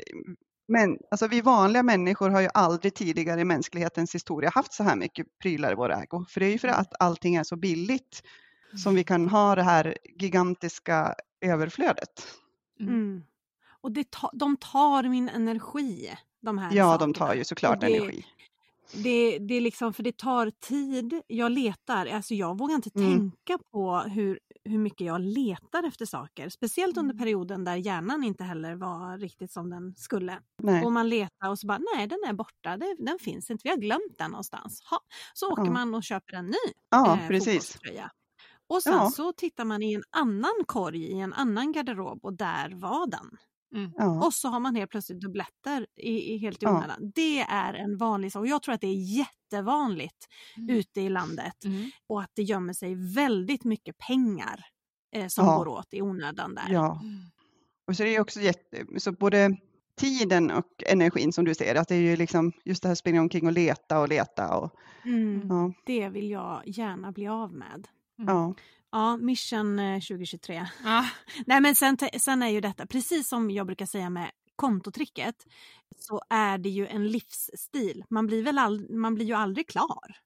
men, 0.69 0.97
alltså 1.11 1.27
vi 1.27 1.41
vanliga 1.41 1.83
människor 1.83 2.31
har 2.31 2.41
ju 2.41 2.49
aldrig 2.55 2.95
tidigare 2.95 3.41
i 3.41 3.45
mänsklighetens 3.45 4.15
historia 4.15 4.51
haft 4.55 4.73
så 4.73 4.83
här 4.83 4.97
mycket 4.97 5.27
prylar 5.43 5.73
i 5.73 5.75
vår 5.75 5.93
ägo. 5.93 6.25
För 6.29 6.41
det 6.41 6.47
är 6.47 6.51
ju 6.53 6.59
för 6.59 6.69
att 6.69 6.93
allting 6.99 7.35
är 7.35 7.45
så 7.45 7.57
billigt 7.57 8.23
som 8.77 8.95
vi 8.95 9.05
kan 9.05 9.29
ha 9.29 9.55
det 9.55 9.63
här 9.63 9.99
gigantiska 10.19 11.15
överflödet. 11.41 12.27
Mm. 12.81 13.23
och 13.81 13.93
det 13.93 14.11
ta, 14.11 14.31
de 14.35 14.57
tar 14.57 15.03
min 15.03 15.29
energi. 15.29 16.11
De 16.43 16.59
här 16.59 16.73
Ja, 16.75 16.85
sakerna. 16.93 16.99
de 17.13 17.15
tar 17.19 17.35
ju 17.35 17.45
såklart 17.45 17.81
det, 17.81 17.87
energi. 17.97 18.25
Det, 18.95 19.39
det 19.39 19.55
är 19.55 19.61
liksom, 19.61 19.93
för 19.93 20.03
det 20.03 20.17
tar 20.17 20.51
tid. 20.51 21.21
Jag 21.27 21.53
letar, 21.53 22.07
alltså 22.07 22.35
jag 22.35 22.59
vågar 22.59 22.75
inte 22.75 22.91
Mm. 22.95 23.11
tänka 23.11 23.59
på 23.73 23.99
hur, 23.99 24.39
hur 24.65 24.79
mycket 24.79 25.07
jag 25.07 25.21
letar 25.21 25.83
efter 25.87 26.07
saker. 26.07 26.49
Speciellt 26.49 26.97
under 26.97 27.15
Mm. 27.15 27.23
perioden 27.23 27.65
där 27.65 27.77
hjärnan 27.77 28.25
inte 28.25 28.45
heller 28.45 28.75
var 28.75 29.19
riktigt 29.19 29.53
som 29.53 29.71
den 29.71 29.95
skulle. 29.97 30.39
Nej. 30.63 30.85
Och 30.85 30.93
man 30.93 31.09
letar 31.09 31.49
och 31.49 31.59
så 31.59 31.67
bara, 31.67 31.81
nej 31.97 32.07
den 32.07 32.19
är 32.29 32.33
borta, 32.33 32.77
det, 32.77 32.97
den 32.99 33.19
finns 33.19 33.51
inte, 33.51 33.63
vi 33.65 33.71
har 33.71 33.77
glömt 33.77 34.19
den 34.19 34.31
någonstans. 34.31 34.83
Ha. 34.91 34.99
Så 35.35 35.53
åker 35.53 35.65
Ja. 35.65 35.71
man 35.71 35.95
och 35.95 36.03
köper 36.05 36.33
en 36.35 36.47
ny 36.47 36.73
Ja, 36.91 37.19
eh, 37.21 37.29
precis. 37.29 37.55
fotbollströja. 37.55 38.11
Och 38.69 38.83
sen 38.83 38.93
Ja. 38.93 39.11
så 39.11 39.33
tittar 39.33 39.65
man 39.65 39.83
i 39.83 39.93
en 39.93 40.03
annan 40.11 40.53
korg 40.67 41.03
i 41.03 41.21
en 41.21 41.33
annan 41.33 41.73
garderob 41.73 42.25
och 42.25 42.33
där 42.37 42.71
var 42.75 43.07
den. 43.11 43.31
Ja. 43.97 44.27
Och 44.27 44.35
så 44.35 44.49
har 44.49 44.61
man 44.61 44.75
helt 44.75 44.91
plötsligt 44.91 45.21
dubbletter 45.21 45.87
i, 45.97 46.35
i 46.35 46.39
helt 46.39 46.63
i 46.63 46.67
Ja. 46.67 46.77
onödan. 46.79 47.13
Det 47.15 47.41
är 47.41 47.75
en 47.75 47.97
vanlig 47.97 48.33
sak 48.33 48.41
och 48.41 48.47
jag 48.47 48.63
tror 48.63 48.75
att 48.75 48.81
det 48.81 48.87
är 48.87 49.19
jättevanligt 49.19 50.27
Mm. 50.57 50.77
ute 50.77 51.01
i 51.01 51.09
landet 51.09 51.65
Mm. 51.65 51.91
och 52.07 52.21
att 52.23 52.31
det 52.35 52.43
gömmer 52.43 52.73
sig 52.73 52.95
väldigt 53.15 53.65
mycket 53.65 53.99
pengar 53.99 54.65
eh, 55.17 55.27
som 55.29 55.47
Ja. 55.47 55.57
går 55.59 55.69
åt 55.69 55.95
i 55.95 56.03
onödan 56.03 56.55
där. 56.55 56.67
ja. 56.71 57.01
Mm. 57.03 57.21
Och 57.87 57.97
så 57.97 58.03
är 58.03 58.07
det 58.07 58.13
ju 58.13 58.21
också 58.21 58.41
jätte, 58.41 58.87
så 58.99 59.13
både 59.13 59.57
tiden 60.01 60.51
och 60.51 60.67
energin 60.87 61.33
som 61.33 61.45
du 61.45 61.55
ser, 61.55 61.75
att 61.75 61.89
det 61.89 61.95
är 61.95 62.01
ju 62.01 62.17
liksom 62.17 62.53
just 62.65 62.83
det 62.83 62.89
här 62.89 62.95
springa 62.95 63.21
omkring 63.21 63.47
och 63.47 63.53
leta 63.53 64.01
och 64.01 64.09
leta 64.09 64.57
och 64.59 64.75
Mm, 65.05 65.47
ja, 65.49 65.73
det 65.87 66.09
vill 66.09 66.31
jag 66.31 66.63
gärna 66.67 67.13
bli 67.13 67.29
av 67.29 67.53
med. 67.53 67.89
Ja, 68.17 68.55
Ja, 68.95 69.17
mission 69.17 69.79
eh, 69.79 70.01
2023. 70.01 70.67
Ja. 70.85 71.05
Nej 71.47 71.61
men 71.61 71.75
sen, 71.75 71.99
sen 72.21 72.43
är 72.43 72.49
ju 72.49 72.61
detta, 72.61 72.87
precis 72.87 73.29
som 73.29 73.51
jag 73.51 73.67
brukar 73.67 73.87
säga 73.87 74.11
med 74.11 74.31
kontotricket, 74.57 75.35
så 75.99 76.23
är 76.31 76.59
det 76.59 76.69
ju 76.69 76.87
en 76.87 77.09
livsstil. 77.09 78.05
Man 78.11 78.27
blir, 78.27 78.43
väl 78.43 78.59
all, 78.59 78.91
man 78.91 79.15
blir 79.15 79.27
ju 79.27 79.35
aldrig 79.35 79.69
klar. 79.69 80.17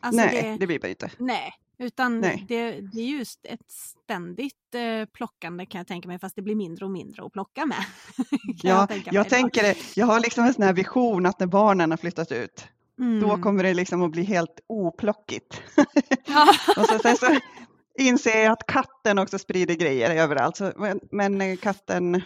Alltså 0.00 0.22
nej, 0.22 0.42
det, 0.42 0.56
det 0.60 0.66
blir 0.66 0.80
man 0.82 0.90
inte. 0.90 1.10
nej, 1.18 1.52
utan 1.78 2.20
Nej. 2.20 2.44
Det, 2.48 2.80
det 2.80 3.00
är 3.00 3.18
just 3.18 3.46
ett 3.46 3.70
ständigt 3.70 4.74
eh, 4.74 5.08
plockande 5.12 5.66
kan 5.66 5.78
jag 5.78 5.86
tänka 5.86 6.08
mig, 6.08 6.18
fast 6.18 6.36
det 6.36 6.42
blir 6.42 6.54
mindre 6.54 6.84
och 6.84 6.90
mindre 6.90 7.24
att 7.26 7.32
plocka 7.32 7.66
med. 7.66 7.84
Ja, 8.62 8.88
jag 9.04 9.26
då. 9.26 9.30
tänker 9.30 9.62
det, 9.62 9.76
jag 9.96 10.06
har 10.06 10.20
liksom 10.20 10.44
en 10.44 10.54
sån 10.54 10.64
här 10.64 10.72
vision 10.72 11.26
att 11.26 11.40
när 11.40 11.46
barnen 11.46 11.90
har 11.90 11.98
flyttat 11.98 12.32
ut, 12.32 12.68
då 12.96 13.04
Mm. 13.04 13.42
kommer 13.42 13.62
det 13.62 13.74
liksom 13.74 14.02
att 14.02 14.10
bli 14.12 14.22
helt 14.22 14.60
oplockigt. 14.66 15.62
Ja. 16.26 16.48
Och 16.76 16.86
så, 16.86 16.98
sen 16.98 17.16
så 17.16 17.26
inser 17.98 18.42
jag 18.44 18.52
att 18.52 18.66
katten 18.66 19.18
också 19.18 19.38
sprider 19.38 19.74
grejer 19.74 20.22
överallt, 20.22 20.56
så, 20.56 20.72
men, 20.76 21.00
men 21.10 21.40
eh, 21.40 21.56
katten 21.56 22.22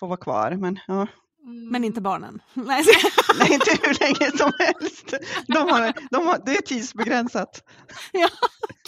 får 0.00 0.06
vara 0.06 0.16
kvar. 0.16 0.50
Men 0.50 0.78
ja, 0.86 1.06
Men 1.46 1.84
inte 1.84 2.00
barnen. 2.00 2.42
Nej, 2.54 2.84
nej, 3.38 3.52
inte 3.52 3.70
hur 3.82 4.00
länge 4.00 4.38
som 4.38 4.52
helst. 4.58 5.14
De 5.46 5.58
har, 5.58 5.92
de 6.10 6.26
har, 6.26 6.42
det 6.46 6.56
är 6.56 6.62
tidsbegränsat. 6.62 7.62
ja, 8.12 8.28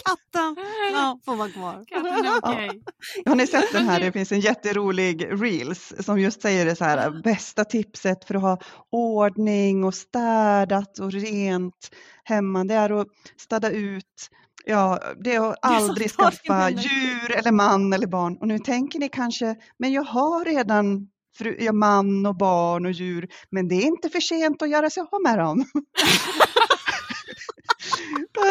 katten 0.05 0.65
ja, 0.93 1.21
får 1.25 1.37
vara 1.37 1.49
kvar. 1.49 1.85
Katten 1.87 2.25
är 2.25 2.39
okej. 2.39 2.83
Har 3.27 3.35
ni 3.35 3.47
sett 3.47 3.73
den 3.73 3.89
här? 3.89 4.01
Det 4.01 4.13
finns 4.13 4.33
en 4.33 4.41
jätterolig 4.41 5.43
reels 5.43 5.93
som 6.01 6.21
just 6.21 6.43
säger 6.43 6.67
det 6.67 6.77
så 6.77 6.85
här, 6.85 7.23
bästa 7.23 7.65
tipset 7.65 8.25
för 8.25 8.35
att 8.35 8.43
ha 8.43 8.59
ordning 8.91 9.85
och 9.85 9.95
städat 9.95 10.99
och 10.99 11.13
rent 11.13 11.91
hemma, 12.25 12.65
det 12.65 12.75
är 12.75 13.01
att 13.01 13.09
städa 13.37 13.71
ut 13.71 14.31
Ja, 14.69 15.01
det 15.25 15.35
är 15.35 15.51
att 15.51 15.59
aldrig 15.61 16.11
skaffa 16.11 16.71
djur 16.71 17.37
eller 17.37 17.53
man 17.53 17.93
eller 17.93 18.07
barn. 18.07 18.37
Och 18.41 18.49
nu 18.49 18.59
tänker 18.59 18.99
ni 18.99 19.09
kanske, 19.09 19.57
men 19.79 19.93
jag 19.93 20.03
har 20.03 20.45
redan 20.45 21.09
fru, 21.39 21.57
ja, 21.59 21.73
man 21.73 22.27
och 22.27 22.37
barn 22.37 22.87
och 22.87 22.93
djur, 22.93 23.29
men 23.51 23.69
det 23.69 23.75
är 23.75 23.87
inte 23.87 24.11
för 24.11 24.21
sent 24.21 24.63
att 24.63 24.71
göra 24.71 24.91
sig 24.91 25.03
av 25.13 25.23
med 25.23 25.39
dem. 25.39 25.65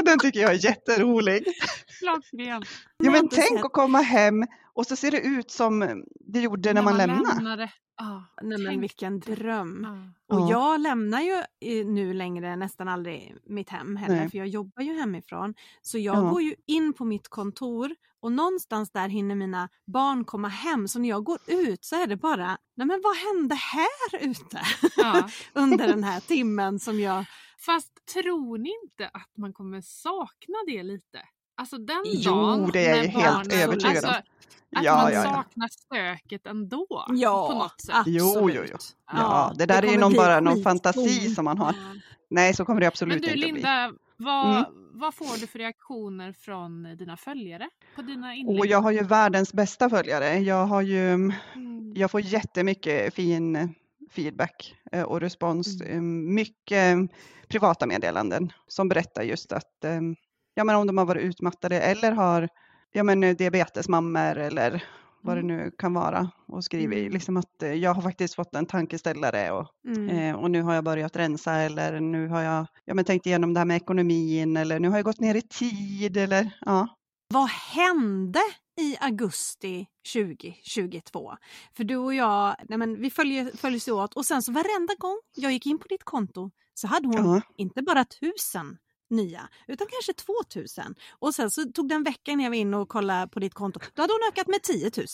Den 0.06 0.20
tycker 0.20 0.40
jag 0.40 0.52
är 0.52 0.66
jätterolig. 0.66 1.46
Klockren. 2.00 2.64
Ja, 2.98 3.12
men 3.12 3.30
tänk 3.30 3.66
att 3.66 3.74
komma 3.74 4.02
hem 4.02 4.46
och 4.74 4.88
så 4.88 4.96
ser 4.96 5.12
det 5.12 5.20
ut 5.20 5.52
som 5.52 6.04
det 6.34 6.40
gjorde 6.40 6.74
när, 6.74 6.82
man, 6.82 6.98
lämnade. 6.98 7.72
Ja. 7.98 8.24
Nej 8.42 8.58
men 8.58 8.68
Tänk 8.68 8.84
vilken 8.84 9.20
dröm. 9.20 9.88
Ja. 10.28 10.36
Och 10.36 10.42
Ja. 10.42 10.50
jag 10.52 10.82
lämnar 10.82 11.22
ju 11.22 11.34
eh, 11.62 11.86
nu 11.86 12.14
längre 12.14 12.56
nästan 12.56 12.88
aldrig 12.88 13.36
mitt 13.44 13.70
hem 13.70 13.96
heller 13.96 14.16
Nej. 14.16 14.30
för 14.30 14.38
jag 14.38 14.48
jobbar 14.48 14.84
ju 14.84 14.94
hemifrån. 15.00 15.54
Så 15.82 15.98
jag 15.98 16.16
Ja. 16.18 16.30
går 16.30 16.42
ju 16.42 16.56
in 16.66 16.94
på 16.94 17.06
mitt 17.06 17.28
kontor 17.28 17.96
och 18.20 18.32
någonstans 18.32 18.92
där 18.92 19.08
hinner 19.10 19.36
mina 19.36 19.70
barn 19.86 20.26
komma 20.26 20.48
hem. 20.48 20.88
Så 20.88 21.00
när 21.00 21.10
jag 21.10 21.24
går 21.24 21.38
ut 21.48 21.86
så 21.86 21.96
är 21.96 22.08
det 22.08 22.18
bara, 22.18 22.58
nej 22.76 22.88
men 22.88 23.02
vad 23.04 23.16
hände 23.16 23.56
här 23.56 24.24
ute 24.30 24.62
under 25.54 25.88
den 25.88 26.04
här 26.04 26.20
timmen 26.20 26.80
som 26.80 27.00
jag... 27.00 27.26
Fast 27.60 28.06
tror 28.14 28.58
ni 28.58 28.70
inte 28.84 29.08
att 29.14 29.38
man 29.38 29.54
kommer 29.54 29.82
sakna 29.82 30.56
det 30.68 30.84
lite? 30.84 31.22
Alltså 31.58 31.78
den 31.78 32.02
Jo, 32.06 32.32
dagen 32.32 32.70
det 32.74 32.86
är 32.86 32.96
jag 32.96 33.04
helt 33.04 33.26
barnen- 33.50 33.60
övertygad 33.64 34.04
om. 34.04 34.10
alltså, 34.10 34.22
Att 34.78 34.84
Ja, 34.84 34.96
man 34.96 35.14
ja, 35.14 35.24
ja. 35.24 35.24
saknar 35.24 35.68
stöket 35.68 36.48
ändå. 36.48 37.06
Ja, 37.10 37.48
på 37.52 37.58
något 37.60 37.82
sätt. 37.82 38.04
Jo, 38.06 38.34
jo, 38.36 38.50
jo. 38.50 38.62
absolut. 38.62 38.96
Ja, 39.12 39.54
det 39.56 39.66
där 39.66 39.84
är 39.84 39.92
ju 39.92 39.98
någon, 39.98 40.14
bara 40.14 40.40
någon 40.40 40.64
fantasi 40.64 41.36
som 41.36 41.46
man 41.46 41.58
har. 41.58 41.76
Nej, 42.30 42.54
så 42.54 42.66
kommer 42.66 42.80
det 42.80 42.84
Men 42.86 42.88
absolut 42.88 43.12
du 43.12 43.16
inte 43.18 43.30
att 43.30 43.34
bli. 43.40 43.52
Linda, 43.52 43.92
vad, 44.18 44.50
Mm. 44.58 44.64
vad 44.94 45.14
får 45.16 45.40
du 45.40 45.48
för 45.48 45.60
reaktioner 45.60 46.34
från 46.34 46.84
dina 46.98 47.18
följare 47.18 47.70
på 47.96 48.02
dina 48.02 48.36
inlägg? 48.36 48.60
Och 48.60 48.66
jag 48.68 48.82
har 48.82 48.92
ju 48.92 49.04
världens 49.04 49.54
bästa 49.54 49.90
följare. 49.90 50.38
Jag, 50.40 50.66
har 50.66 50.82
ju, 50.82 51.10
Mm. 51.14 51.34
jag 51.96 52.12
får 52.12 52.22
jättemycket 52.22 53.14
fin 53.14 53.76
feedback 54.12 54.76
eh, 54.92 55.04
och 55.04 55.22
respons. 55.22 55.82
Mm. 55.82 55.96
Eh, 55.96 56.02
Mycket 56.34 56.98
privata 57.48 57.86
meddelanden 57.88 58.52
som 58.68 58.90
berättar 58.90 59.24
just 59.24 59.52
att 59.52 59.84
eh, 59.84 60.02
ja, 60.56 60.64
men 60.64 60.76
om 60.76 60.88
de 60.88 60.98
har 60.98 61.06
varit 61.06 61.24
utmattade 61.24 61.80
eller 61.82 62.12
har 62.12 62.50
ja, 62.92 63.04
men, 63.04 63.24
eh, 63.24 63.36
diabetesmammor 63.36 64.38
eller 64.38 64.84
vad 65.22 65.38
det 65.38 65.42
nu 65.44 65.72
kan 65.78 65.94
vara 65.94 66.30
och 66.48 66.64
skriver 66.64 66.98
Mm. 66.98 67.12
liksom 67.12 67.38
att 67.38 67.64
eh, 67.64 67.74
jag 67.74 67.94
har 67.94 68.02
faktiskt 68.02 68.36
fått 68.36 68.56
en 68.56 68.66
tankeställare 68.66 69.52
och, 69.52 69.68
Mm. 69.88 70.10
eh, 70.10 70.36
och 70.36 70.52
nu 70.52 70.62
har 70.62 70.74
jag 70.74 70.84
börjat 70.84 71.16
rensa 71.16 71.54
eller 71.54 72.00
nu 72.00 72.28
har 72.28 72.42
jag 72.42 72.66
ja, 72.86 72.94
men 72.94 73.06
tänkt 73.06 73.26
igenom 73.26 73.54
det 73.54 73.60
här 73.60 73.66
med 73.66 73.78
ekonomin 73.78 74.58
eller 74.58 74.80
nu 74.80 74.90
har 74.90 74.98
jag 74.98 75.06
gått 75.06 75.20
ner 75.20 75.36
i 75.36 75.42
tid 75.42 76.18
eller 76.18 76.52
ja. 76.66 76.88
Vad 77.34 77.50
hände 77.50 78.40
i 78.82 78.98
augusti 79.00 79.88
2022? 80.14 81.34
För 81.78 81.84
du 81.84 81.98
och 81.98 82.14
jag, 82.14 82.56
nej 82.70 82.78
men 82.78 83.02
vi 83.02 83.10
följer, 83.10 83.52
följs 83.58 83.88
åt 83.88 84.14
och 84.14 84.26
sen 84.26 84.42
så 84.42 84.52
varenda 84.52 84.94
gång 84.98 85.20
jag 85.36 85.52
gick 85.52 85.66
in 85.66 85.78
på 85.80 85.88
ditt 85.88 86.04
konto 86.04 86.52
så 86.74 86.88
hade 86.88 87.08
hon 87.08 87.34
Ja. 87.36 87.42
inte 87.58 87.82
bara 87.82 88.06
tusen 88.06 88.78
nya 89.10 89.50
utan 89.68 89.88
kanske 89.92 90.14
2000. 90.14 90.96
Och 91.20 91.36
sen 91.36 91.52
så 91.52 91.64
tog 91.66 91.90
det 91.90 91.96
en 91.96 92.04
vecka 92.04 92.32
innan 92.32 92.44
jag 92.44 92.50
var 92.52 92.58
inne 92.58 92.78
och 92.78 92.90
kollade 92.90 93.28
på 93.28 93.40
ditt 93.40 93.54
konto. 93.54 93.80
Då 93.94 94.02
hade 94.02 94.14
hon 94.14 94.22
ökat 94.32 94.48
med 94.48 94.62
10 94.62 94.92
000. 94.98 95.06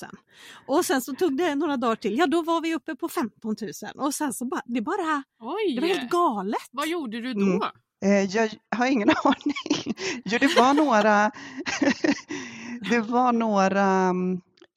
Och 0.68 0.86
sen 0.86 1.02
så 1.02 1.14
tog 1.14 1.38
det 1.38 1.56
några 1.56 1.78
dagar 1.78 1.96
till. 1.96 2.18
Ja 2.18 2.28
då 2.28 2.42
var 2.42 2.62
vi 2.62 2.76
uppe 2.76 2.96
på 2.96 3.10
15 3.10 3.56
000. 3.62 3.72
Och 4.06 4.14
sen 4.16 4.34
så 4.34 4.46
bara, 4.46 4.62
det 4.66 4.82
bara, 4.82 5.24
Oj! 5.40 5.76
det 5.76 5.82
var 5.82 5.88
helt 5.88 6.12
galet. 6.12 6.68
Vad 6.72 6.88
gjorde 6.88 7.22
du 7.22 7.34
då? 7.34 7.42
Mm. 7.42 7.62
Eh, 8.06 8.36
Jag 8.36 8.50
har 8.76 8.86
ingen 8.86 9.10
aning. 9.24 9.96
Jo, 10.26 10.38
det 10.42 10.56
var 10.56 10.74
några. 10.74 11.32
det 12.90 13.00
var 13.00 13.34
några. 13.34 14.14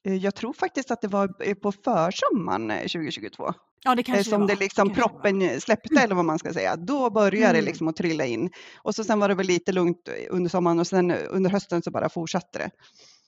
Eh, 0.04 0.14
Jag 0.16 0.34
tror 0.34 0.52
faktiskt 0.52 0.90
att 0.90 1.00
det 1.00 1.08
var 1.08 1.34
eh, 1.40 1.54
på 1.54 1.72
försommaren 1.72 2.70
eh, 2.70 2.78
2022 2.80 3.52
Ja 3.86 3.94
det 3.94 4.08
eh, 4.08 4.22
som 4.22 4.40
var. 4.40 4.48
det 4.48 4.54
liksom 4.60 4.88
var. 4.88 4.94
proppen 4.94 5.60
släppte 5.60 6.00
eller 6.00 6.14
vad 6.14 6.24
man 6.24 6.38
ska 6.38 6.52
säga. 6.52 6.76
Då 6.76 7.10
började 7.10 7.52
det 7.52 7.58
Mm. 7.58 7.64
liksom 7.64 7.88
att 7.88 7.96
trilla 7.96 8.24
in 8.24 8.50
och 8.82 8.94
så 8.94 9.04
sen 9.04 9.20
var 9.20 9.28
det 9.28 9.34
väl 9.34 9.46
lite 9.46 9.72
lugnt 9.72 10.08
eh, 10.08 10.14
under 10.30 10.50
sommaren 10.50 10.78
och 10.80 10.86
sen 10.86 11.10
eh, 11.10 11.16
under 11.30 11.50
hösten 11.50 11.82
så 11.82 11.90
bara 11.90 12.08
fortsatte 12.08 12.58
det. 12.58 12.70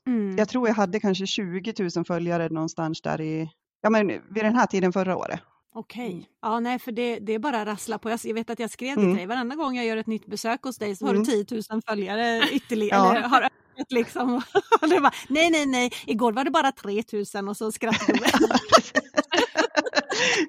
Mm. 0.07 0.37
Jag 0.37 0.49
tror 0.49 0.68
jag 0.68 0.74
hade 0.74 1.01
kanske 1.01 1.27
20 1.27 1.74
000 1.97 2.05
följare 2.05 2.49
någonstans 2.49 3.03
där 3.03 3.20
i. 3.20 3.51
Ja, 3.83 3.91
men 3.91 4.07
vid 4.09 4.45
den 4.45 4.55
här 4.57 4.66
tiden 4.66 4.93
förra 4.93 5.16
året. 5.16 5.41
Okej. 5.79 6.29
Ja, 6.43 6.61
nej, 6.61 6.79
för 6.79 6.93
det, 6.93 7.18
det 7.18 7.33
är 7.35 7.39
bara 7.39 7.64
rassla 7.66 7.99
på. 7.99 8.11
Jag, 8.11 8.35
vet 8.35 8.51
att 8.51 8.59
jag 8.59 8.70
skrev 8.70 8.95
till 8.95 9.03
Mm. 9.05 9.16
dig, 9.16 9.27
varenda 9.27 9.55
gång 9.57 9.77
jag 9.77 9.87
gör 9.87 9.97
ett 9.97 10.07
nytt 10.07 10.27
besök 10.27 10.62
hos 10.62 10.77
dig 10.79 10.97
så 10.97 11.05
har 11.07 11.11
Mm. 11.14 11.24
du 11.24 11.45
10 11.45 11.62
000 11.70 11.83
följare 11.87 12.43
ytterligare. 12.53 13.01
Ja. 13.07 13.16
Eller 13.16 13.29
har 13.29 13.43
ökat 13.43 13.93
liksom. 13.93 14.43
Bara, 14.81 15.11
nej, 15.29 15.51
nej, 15.51 15.66
nej, 15.66 15.91
igår 16.07 16.33
var 16.33 16.45
det 16.45 16.51
bara 16.51 16.72
3 16.72 17.03
000 17.35 17.49
och 17.49 17.57
så 17.57 17.72
skrattade 17.72 18.12
du. 18.12 18.24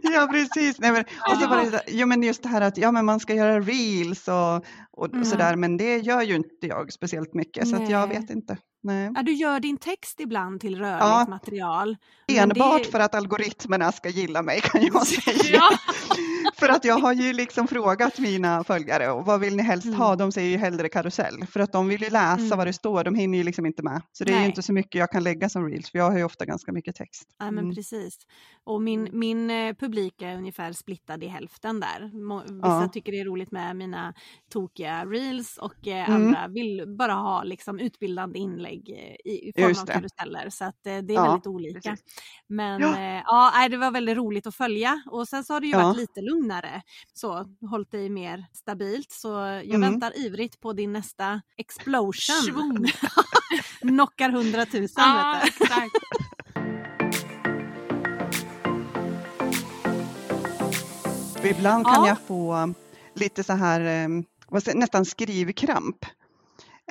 ja, 0.14 0.28
precis. 0.32 0.80
Nej, 0.80 0.92
men, 0.92 1.04
och 1.32 1.38
så 1.42 1.48
var 1.48 1.64
det, 1.64 1.72
så- 1.72 1.84
jo, 1.88 2.08
men 2.08 2.24
just 2.24 2.44
det 2.44 2.50
här 2.50 2.62
att 2.62 2.78
ja, 2.78 2.92
men 2.92 3.06
man 3.06 3.20
ska 3.20 3.34
göra 3.34 3.60
reels 3.60 4.28
och, 4.28 4.56
och, 4.92 5.08
Mm. 5.08 5.22
och 5.22 5.28
sådär, 5.28 5.56
men 5.56 5.78
det 5.78 5.98
gör 5.98 6.22
ju 6.22 6.36
inte 6.36 6.68
jag 6.68 6.94
speciellt 6.94 7.34
mycket, 7.34 7.68
så 7.68 7.76
att 7.76 7.90
jag 7.90 8.10
Nej. 8.10 8.20
vet 8.20 8.30
inte. 8.30 8.58
Nej. 8.88 9.12
Ja, 9.16 9.24
du 9.24 9.34
gör 9.34 9.60
din 9.60 9.78
text 9.78 10.20
ibland 10.20 10.62
till 10.62 10.76
rörligt 10.78 11.00
Ja. 11.02 11.26
material. 11.30 11.98
Enbart 12.28 12.84
det- 12.84 12.90
för 12.92 13.00
att 13.00 13.16
algoritmerna 13.16 13.92
ska 13.92 14.10
gilla 14.10 14.42
mig 14.42 14.62
kan 14.62 14.82
jag 14.86 15.08
säga. 15.08 15.44
Ja. 15.54 15.70
För 16.60 16.70
att 16.70 16.86
jag 16.86 16.96
har 17.00 17.14
ju 17.14 17.34
liksom 17.34 17.68
frågat 17.68 18.20
mina 18.20 18.64
följare 18.64 19.12
och 19.12 19.26
vad 19.26 19.40
vill 19.40 19.56
ni 19.56 19.64
helst 19.64 19.86
Mm. 19.86 19.98
ha? 20.00 20.16
De 20.16 20.32
säger 20.32 20.50
ju 20.50 20.58
hellre 20.58 20.90
karusell 20.90 21.46
för 21.52 21.60
att 21.60 21.72
de 21.72 21.88
vill 21.88 22.02
ju 22.02 22.10
läsa 22.10 22.42
Mm. 22.42 22.58
vad 22.58 22.68
det 22.68 22.74
står. 22.74 23.04
De 23.04 23.16
hinner 23.16 23.38
ju 23.38 23.44
liksom 23.44 23.66
inte 23.66 23.84
med. 23.84 24.02
Så 24.12 24.24
det 24.24 24.32
är 24.32 24.34
ju 24.34 24.40
Nej. 24.40 24.50
inte 24.50 24.62
så 24.62 24.74
mycket 24.74 25.00
jag 25.00 25.12
kan 25.12 25.24
lägga 25.24 25.50
som 25.50 25.70
reels 25.70 25.92
för 25.92 25.98
jag 26.00 26.12
har 26.12 26.18
ju 26.18 26.24
ofta 26.24 26.46
ganska 26.46 26.72
mycket 26.72 26.96
text. 26.96 27.24
Ja, 27.40 27.46
men 27.46 27.58
Mm. 27.64 27.76
precis. 27.76 28.18
Och 28.64 28.82
min, 28.82 29.10
min 29.14 29.50
eh, 29.52 29.74
publik 29.74 30.22
är 30.22 30.38
ungefär 30.38 30.72
splittad 30.74 31.24
i 31.24 31.28
hälften 31.28 31.80
där. 31.80 32.12
Vissa 32.54 32.68
Ja. 32.68 32.90
tycker 32.94 33.12
det 33.12 33.20
är 33.20 33.26
roligt 33.26 33.52
med 33.52 33.76
mina 33.76 34.14
tokiga 34.54 35.06
reels 35.06 35.58
och 35.58 35.88
eh, 35.88 36.10
Mm. 36.10 36.22
andra 36.28 36.48
vill 36.48 36.84
bara 36.98 37.14
ha 37.14 37.44
liksom, 37.44 37.80
utbildande 37.80 38.40
inlägg 38.40 38.77
eh, 38.90 39.32
i, 39.32 39.50
i 39.50 39.54
form 39.56 39.68
Just 39.68 39.80
av 39.82 39.86
det. 39.86 39.94
karuseller. 39.94 40.50
Så 40.50 40.66
att, 40.66 40.86
eh, 40.88 40.98
det 40.98 41.14
är 41.14 41.16
Ja, 41.16 41.24
väldigt 41.28 41.48
olika. 41.48 41.80
precis. 41.92 42.06
Men 42.48 42.82
Ja. 42.82 43.00
ja. 43.00 43.18
Eh, 43.18 43.24
ja, 43.26 43.70
det 43.70 43.78
var 43.78 43.92
väldigt 43.92 44.18
roligt 44.18 44.48
att 44.48 44.56
följa. 44.56 45.02
Och 45.12 45.28
sen 45.28 45.44
så 45.44 45.54
har 45.54 45.62
det 45.62 45.68
ju 45.68 45.74
Ja. 45.74 45.84
varit 45.84 45.98
lite 45.98 46.22
lugnare. 46.22 46.82
Så 47.14 47.46
hållit 47.70 47.92
dig 47.92 48.10
mer 48.10 48.46
stabilt. 48.54 49.12
Så 49.12 49.28
jag 49.38 49.66
Mm. 49.76 49.82
väntar 49.82 50.18
ivrigt 50.18 50.60
på 50.60 50.74
din 50.74 50.94
nästa 50.94 51.42
explosion. 51.58 52.88
Knockar 53.82 54.30
hundratusen. 54.30 55.04
Ja, 55.04 55.42
exakt. 55.44 55.96
Ibland 61.44 61.86
kan 61.86 61.94
Ja. 61.96 62.08
jag 62.08 62.20
få 62.20 62.74
lite 63.16 63.44
så 63.44 63.54
här, 63.54 64.08
nästan 64.76 65.06
skrivkramp 65.06 66.06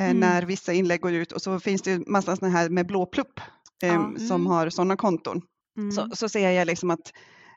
Mm. 0.01 0.20
när 0.20 0.42
vissa 0.42 0.72
inlägg 0.72 1.01
går 1.01 1.12
ut 1.12 1.32
och 1.32 1.42
så 1.42 1.61
finns 1.61 1.82
det 1.82 1.90
ju 1.90 2.05
massa 2.07 2.36
sådana 2.36 2.59
här 2.59 2.68
med 2.68 2.86
blå 2.86 3.07
plupp 3.07 3.40
eh, 3.82 3.88
Ja. 3.88 4.12
som 4.28 4.40
Mm. 4.40 4.47
har 4.47 4.70
sådana 4.70 4.97
konton. 4.97 5.42
Mm. 5.78 5.92
Så, 5.92 6.09
så 6.16 6.28
ser 6.28 6.51
jag 6.51 6.66
liksom 6.66 6.90
att 6.90 7.12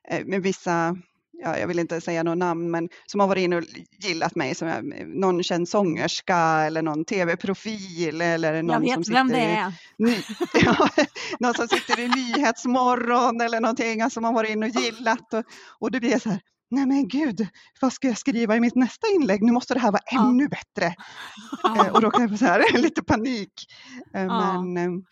eh, 0.09 0.25
med 0.25 0.41
vissa, 0.43 0.97
ja, 1.43 1.57
jag 1.57 1.67
vill 1.67 1.79
inte 1.79 2.01
säga 2.01 2.23
något 2.23 2.37
namn, 2.37 2.71
men 2.71 2.89
som 3.05 3.19
har 3.19 3.27
varit 3.27 3.41
inne 3.41 3.57
och 3.57 3.63
gillat 4.03 4.35
mig, 4.35 4.55
som 4.55 4.67
jag, 4.67 4.85
någon 5.07 5.43
känd 5.43 5.69
sångerska 5.69 6.37
eller 6.37 6.81
någon 6.81 7.05
tv-profil 7.05 8.21
eller 8.21 8.63
någon 8.63 8.87
som 8.87 9.01
vet 9.01 9.09
vem 9.09 9.27
det 9.27 9.33
sitter 9.35 9.49
i 9.49 9.55
är. 9.55 9.73
Ny, 9.97 10.15
ja, 10.65 10.89
någon 11.39 11.53
som 11.53 11.67
sitter 11.67 11.99
i 11.99 12.07
Nyhetsmorgon 12.07 13.41
eller 13.41 13.59
någonting 13.59 14.01
alltså, 14.01 14.17
som 14.17 14.23
har 14.23 14.33
varit 14.33 14.49
inne 14.49 14.65
och 14.65 14.81
gillat 14.81 15.33
och, 15.33 15.43
och 15.79 15.91
det 15.91 15.99
blir 15.99 16.19
så 16.19 16.29
här, 16.29 16.39
nej 16.69 16.85
men 16.85 17.07
gud, 17.07 17.47
vad 17.81 17.93
ska 17.93 18.07
jag 18.07 18.17
skriva 18.17 18.55
i 18.55 18.59
mitt 18.59 18.75
nästa 18.75 19.07
inlägg? 19.07 19.43
Nu 19.43 19.51
måste 19.51 19.73
det 19.73 19.79
här 19.79 19.91
vara 19.91 20.01
Ja. 20.11 20.29
ännu 20.29 20.47
bättre. 20.47 20.95
Eh, 21.77 21.93
och 21.93 22.01
då 22.01 22.11
kan 22.11 22.21
jag 22.21 22.31
få 22.31 22.37
så 22.37 22.45
här, 22.45 22.77
lite 22.81 23.03
panik. 23.03 23.53
Eh, 24.13 24.23
Ja. 24.23 24.61
Men 24.61 24.77
eh, 24.97 25.03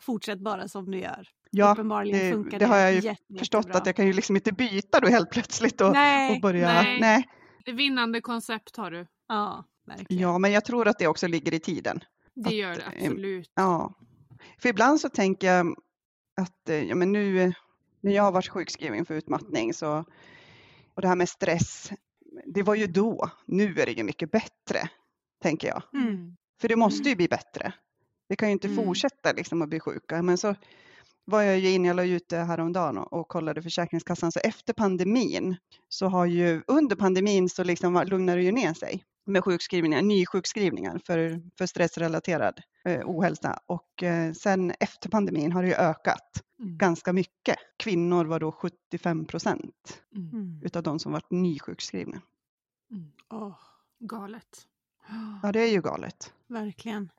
Fortsätt 0.00 0.38
bara 0.40 0.68
som 0.68 0.90
du 0.90 0.98
gör. 0.98 1.28
ja, 1.50 1.72
Uppenbarligen 1.72 2.18
det- 2.20 2.32
funkar 2.32 2.58
det 2.58 2.66
har 2.66 2.76
jag 2.76 2.92
ju 2.92 3.00
jätte- 3.00 3.38
förstått 3.38 3.58
jättebra. 3.58 3.78
att 3.78 3.86
jag 3.86 3.96
kan 3.96 4.06
ju 4.06 4.12
liksom 4.12 4.36
inte 4.36 4.52
byta 4.52 5.00
då 5.00 5.08
helt 5.08 5.30
plötsligt 5.30 5.80
och, 5.80 5.92
Nej, 5.92 6.34
och 6.34 6.40
börja. 6.40 6.72
nej. 6.82 7.00
Nej. 7.00 7.28
Det 7.64 7.72
vinnande 7.72 8.20
koncept 8.20 8.76
har 8.76 8.90
du. 8.90 9.06
Ja, 9.28 9.64
verkligen. 9.86 10.22
Ja, 10.22 10.38
men 10.38 10.52
jag 10.52 10.64
tror 10.64 10.88
att 10.88 10.98
det 10.98 11.06
också 11.06 11.26
ligger 11.26 11.54
i 11.54 11.60
tiden. 11.60 12.00
Det 12.34 12.48
Att, 12.48 12.54
gör 12.54 12.74
det 12.74 12.80
eh, 12.82 12.88
absolut. 13.10 13.52
Ja, 13.54 13.94
för 14.62 14.68
ibland 14.68 15.00
så 15.00 15.08
tänker 15.08 15.46
jag 15.52 15.66
att 16.40 16.86
ja, 16.88 16.94
men 16.94 17.12
nu 17.12 17.52
när 18.00 18.12
jag 18.12 18.22
har 18.22 18.32
varit 18.32 18.48
sjukskriven 18.48 19.04
för 19.06 19.14
utmattning 19.14 19.74
så 19.74 20.04
och 21.00 21.02
det 21.02 21.08
här 21.08 21.16
med 21.16 21.28
stress, 21.28 21.92
det 22.46 22.62
var 22.62 22.74
ju 22.74 22.86
då. 22.86 23.30
Nu 23.46 23.80
är 23.80 23.86
det 23.86 23.92
ju 23.92 24.04
mycket 24.04 24.30
bättre, 24.30 24.90
tänker 25.42 25.68
jag. 25.68 25.82
Mm. 25.94 26.36
För 26.60 26.68
det 26.68 26.76
måste 26.76 27.08
ju 27.08 27.16
bli 27.16 27.28
bättre. 27.28 27.72
Vi 28.28 28.36
kan 28.36 28.48
ju 28.48 28.52
inte 28.52 28.68
Mm. 28.68 28.84
fortsätta 28.84 29.32
liksom 29.32 29.62
att 29.62 29.68
bli 29.68 29.80
sjuka. 29.80 30.22
Men 30.22 30.38
så 30.38 30.54
var 31.24 31.42
jag 31.42 31.58
ju 31.58 31.70
inne, 31.70 31.88
jag 31.88 31.96
la 31.96 32.04
ut 32.04 32.28
det 32.28 32.36
häromdagen 32.36 32.98
och, 32.98 33.12
och 33.12 33.28
kollade 33.28 33.62
Försäkringskassan. 33.62 34.32
Så 34.32 34.40
efter 34.44 34.72
pandemin 34.72 35.56
så 35.88 36.06
har 36.06 36.26
ju 36.26 36.62
under 36.66 36.96
pandemin 36.96 37.48
så 37.48 37.64
liksom 37.64 38.04
lugnar 38.06 38.36
det 38.36 38.42
ju 38.42 38.52
ner 38.52 38.74
sig 38.74 39.04
med 39.30 39.44
sjukskrivningar, 39.44 40.02
nysjukskrivningar 40.02 41.00
för, 41.06 41.42
för 41.58 41.66
stressrelaterad 41.66 42.60
eh, 42.84 43.00
ohälsa. 43.04 43.60
Och 43.66 44.02
eh, 44.02 44.32
sen 44.32 44.72
efter 44.80 45.08
pandemin 45.08 45.52
har 45.52 45.62
det 45.62 45.68
ju 45.68 45.74
ökat 45.74 46.44
Mm. 46.60 46.78
ganska 46.78 47.12
mycket. 47.12 47.56
Kvinnor 47.76 48.24
var 48.24 48.40
då 48.40 48.52
75 48.52 49.24
procent 49.24 50.02
Mm. 50.16 50.28
Mm. 50.32 50.60
utav 50.62 50.82
de 50.82 50.98
som 50.98 51.12
varit 51.12 51.30
nysjukskrivna. 51.30 52.20
Mm. 52.90 53.12
Åh, 53.30 53.58
Galet. 53.98 54.66
Ja, 55.42 55.52
det 55.52 55.60
är 55.60 55.72
ju 55.72 55.80
galet. 55.82 56.32
verkligen. 56.46 57.10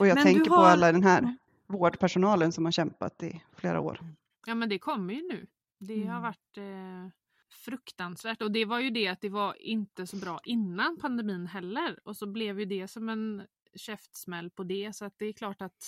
Och 0.00 0.06
jag 0.06 0.14
Men 0.14 0.24
tänker 0.24 0.44
på 0.50 0.54
har- 0.56 0.66
alla 0.68 0.92
den 0.92 1.02
här 1.02 1.36
vårdpersonalen 1.66 2.52
som 2.52 2.64
har 2.64 2.72
kämpat 2.72 3.22
i 3.22 3.42
flera 3.56 3.80
år. 3.80 4.00
Ja 4.46 4.54
men 4.54 4.68
det 4.68 4.78
kommer 4.78 5.14
ju 5.14 5.28
nu. 5.28 5.46
Det 5.78 6.04
har 6.06 6.18
Mm. 6.18 6.22
varit 6.22 6.56
eh, 6.56 7.12
fruktansvärt 7.50 8.42
och 8.42 8.52
det 8.52 8.64
var 8.64 8.80
ju 8.80 8.90
det 8.90 9.08
att 9.08 9.20
det 9.20 9.28
var 9.28 9.62
inte 9.62 10.06
så 10.06 10.16
bra 10.16 10.40
innan 10.44 10.98
pandemin 11.00 11.46
heller 11.46 11.98
och 12.04 12.16
så 12.16 12.26
blev 12.26 12.60
ju 12.60 12.64
det 12.66 12.88
som 12.88 13.08
en 13.08 13.42
käftsmäll 13.74 14.50
på 14.50 14.62
det 14.64 14.96
så 14.96 15.04
att 15.04 15.14
det 15.18 15.26
är 15.26 15.32
klart 15.32 15.62
att 15.62 15.84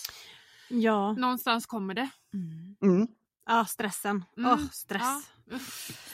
Ja. 0.69 1.13
någonstans 1.13 1.65
kommer 1.65 1.93
det. 1.93 2.09
Mm. 2.33 2.75
Mm. 2.81 3.07
Ja, 3.45 3.65
stressen. 3.65 4.25
Mm. 4.37 4.51
Åh, 4.51 4.67
stress. 4.71 5.31
Ja, 5.45 5.59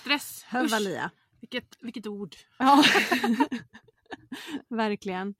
stress. 0.01 0.43
Hövalia. 0.43 1.11
vilket, 1.39 1.77
vilket 1.81 2.07
ord. 2.07 2.35
Ja. 2.57 2.83
verkligen. 4.69 5.35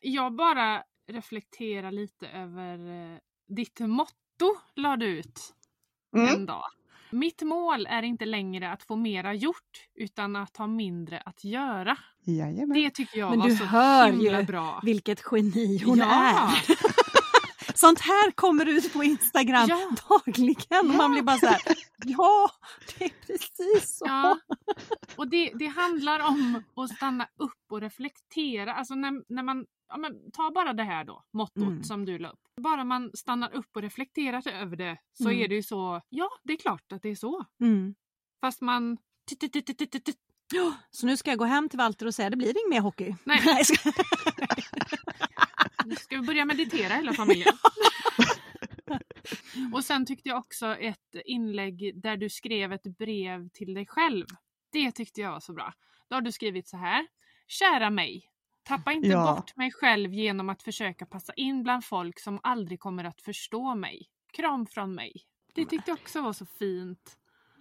Jag 0.00 0.34
bara 0.34 0.84
reflekterar 1.06 1.92
lite 1.92 2.28
över 2.28 2.78
eh, 3.12 3.18
ditt 3.48 3.80
motto 3.80 4.56
la 4.74 4.96
du 4.96 5.06
ut 5.06 5.54
Mm. 6.16 6.28
en 6.34 6.46
dag. 6.46 6.64
Mitt 7.10 7.42
mål 7.42 7.86
är 7.86 8.02
inte 8.02 8.24
längre 8.24 8.72
att 8.72 8.82
få 8.82 8.96
mera 8.96 9.34
gjort 9.34 9.88
utan 9.94 10.36
att 10.36 10.56
ha 10.56 10.66
mindre 10.66 11.22
att 11.24 11.44
göra. 11.44 11.96
Jajamän. 12.24 12.72
Det 12.74 12.90
tycker 12.90 13.18
jag 13.18 13.30
Men 13.30 13.38
var 13.40 13.48
du 13.48 13.56
så 13.56 13.64
hör 13.64 14.06
himla 14.06 14.40
ju 14.40 14.46
bra. 14.46 14.80
Vilket 14.82 15.22
geni 15.32 15.82
hon 15.84 15.98
ja. 15.98 16.06
är. 16.06 16.50
Sånt 17.74 18.00
här 18.00 18.30
kommer 18.30 18.66
ut 18.66 18.92
på 18.92 19.04
Instagram 19.04 19.66
Ja. 19.68 19.90
dagligen. 20.08 20.90
Och 20.90 20.96
man 20.96 21.12
blir 21.12 21.22
bara 21.22 21.38
så 21.38 21.46
här, 21.46 21.60
ja, 22.04 22.50
det 22.98 23.04
är 23.04 23.10
precis 23.26 23.98
så. 23.98 24.04
Ja. 24.06 24.38
Och 25.16 25.28
det, 25.28 25.52
det 25.54 25.66
handlar 25.66 26.20
om 26.20 26.62
att 26.76 26.96
stanna 26.96 27.28
upp 27.36 27.72
och 27.72 27.80
reflektera. 27.80 28.74
Alltså 28.74 28.94
när, 28.94 29.34
när 29.34 29.42
man, 29.42 29.66
ja 29.90 29.96
men, 29.96 30.30
ta 30.32 30.50
bara 30.50 30.72
det 30.72 30.82
här 30.84 31.04
då, 31.04 31.24
mottot 31.32 31.56
Mm. 31.62 31.84
som 31.84 32.04
du 32.04 32.18
la 32.18 32.28
upp. 32.30 32.40
Bara 32.60 32.84
man 32.84 33.10
stannar 33.14 33.54
upp 33.54 33.76
och 33.76 33.82
reflekterar 33.82 34.48
över 34.48 34.76
det 34.76 34.98
så 35.12 35.28
Mm. 35.28 35.40
är 35.42 35.48
det 35.48 35.54
ju 35.54 35.62
så, 35.62 36.00
ja 36.08 36.28
det 36.44 36.52
är 36.52 36.56
klart 36.56 36.92
att 36.92 37.02
det 37.02 37.08
är 37.08 37.14
så. 37.14 37.44
Mm. 37.60 37.94
Fast 38.40 38.60
man 38.60 38.98
Så 40.90 41.06
nu 41.06 41.16
ska 41.16 41.30
jag 41.30 41.38
gå 41.38 41.44
hem 41.44 41.68
till 41.68 41.78
Walter 41.78 42.06
och 42.06 42.14
säga 42.14 42.30
det 42.30 42.36
blir 42.36 42.48
inget 42.48 42.70
mer 42.70 42.80
hockey. 42.80 43.14
Nej. 43.24 43.40
jag 43.44 43.66
ska... 43.66 43.90
Nu 45.84 45.96
ska 45.96 46.16
vi 46.16 46.26
börja 46.26 46.44
meditera 46.44 46.94
hela 46.94 47.12
familjen. 47.12 47.54
Och 49.72 49.84
sen 49.84 50.06
tyckte 50.06 50.28
jag 50.28 50.38
också 50.38 50.66
ett 50.76 51.14
inlägg 51.24 52.00
där 52.02 52.16
du 52.16 52.28
skrev 52.30 52.72
ett 52.72 52.82
brev 52.98 53.48
till 53.48 53.74
dig 53.74 53.86
själv. 53.86 54.26
Det 54.72 54.92
tyckte 54.92 55.20
jag 55.20 55.32
var 55.32 55.40
så 55.40 55.52
bra. 55.52 55.72
Då 56.08 56.16
har 56.16 56.20
du 56.20 56.32
skrivit 56.32 56.68
så 56.68 56.76
här. 56.76 57.06
Kära 57.48 57.90
mig. 57.90 58.29
Tappa 58.70 58.92
inte 58.92 59.08
Ja. 59.08 59.34
bort 59.36 59.56
mig 59.56 59.72
själv 59.72 60.12
genom 60.12 60.48
att 60.48 60.62
försöka 60.62 61.06
passa 61.06 61.32
in 61.34 61.62
bland 61.62 61.84
folk 61.84 62.20
som 62.20 62.40
aldrig 62.42 62.80
kommer 62.80 63.04
att 63.04 63.20
förstå 63.20 63.74
mig. 63.74 64.08
Kram 64.32 64.66
från 64.66 64.94
mig. 64.94 65.12
Det 65.54 65.66
tyckte 65.66 65.90
jag 65.90 65.98
också 65.98 66.22
var 66.22 66.32
så 66.32 66.46
fint. 66.46 67.18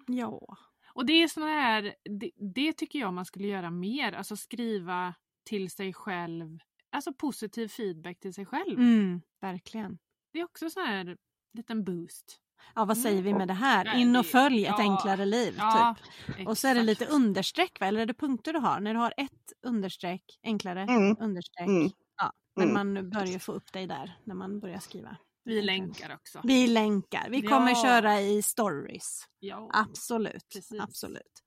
ja. 0.07 0.57
Och 0.93 1.05
det 1.05 1.13
är 1.13 1.27
såna 1.27 1.47
här, 1.47 1.95
det, 2.19 2.31
det 2.55 2.73
tycker 2.73 2.99
jag 2.99 3.13
man 3.13 3.25
skulle 3.25 3.47
göra 3.47 3.71
mer. 3.71 4.13
Alltså 4.13 4.35
skriva 4.37 5.13
till 5.43 5.69
sig 5.69 5.93
själv. 5.93 6.59
Alltså 6.89 7.13
positiv 7.13 7.67
feedback 7.67 8.19
till 8.19 8.33
sig 8.33 8.45
själv. 8.45 8.79
Mm, 8.79 9.21
verkligen. 9.41 9.97
Det 10.33 10.39
är 10.39 10.43
också 10.43 10.69
så 10.69 10.79
här 10.79 11.17
liten 11.53 11.83
boost. 11.83 12.39
Ja, 12.75 12.85
vad 12.85 12.97
säger 12.97 13.21
vi 13.21 13.33
med 13.33 13.47
det 13.47 13.53
här? 13.53 13.95
In 13.97 14.15
och 14.15 14.25
följ 14.25 14.65
ett 14.65 14.73
ja, 14.77 14.83
enklare 14.83 15.25
liv. 15.25 15.55
Ja, 15.57 15.95
typ. 16.37 16.47
Och 16.47 16.57
så 16.57 16.67
är 16.67 16.75
det 16.75 16.83
lite 16.83 17.05
understreck, 17.05 17.79
va? 17.79 17.87
eller 17.87 18.01
är 18.01 18.05
det 18.05 18.13
punkter 18.13 18.53
du 18.53 18.59
har? 18.59 18.79
När 18.79 18.93
du 18.93 18.99
har 18.99 19.13
ett 19.17 19.53
understreck, 19.65 20.39
enklare 20.43 20.81
Mm. 20.83 21.17
understreck. 21.19 21.67
Mm. 21.67 21.89
Ja, 22.17 22.31
men 22.55 22.69
Mm. 22.69 22.93
man 22.93 23.09
bör 23.09 23.25
ju 23.25 23.39
få 23.39 23.51
upp 23.51 23.73
dig 23.73 23.87
där 23.87 24.17
när 24.23 24.35
man 24.35 24.59
börjar 24.59 24.79
skriva. 24.79 25.17
Vi 25.43 25.61
länkar 25.61 26.13
också. 26.15 26.41
Vi 26.43 26.67
länkar. 26.67 27.27
Vi 27.29 27.41
kommer 27.41 27.69
Ja. 27.69 27.83
köra 27.83 28.21
i 28.21 28.41
stories. 28.41 29.23
Ja. 29.39 29.69
Absolut. 29.73 30.49
Precis. 30.53 30.81
Absolut. 30.81 31.43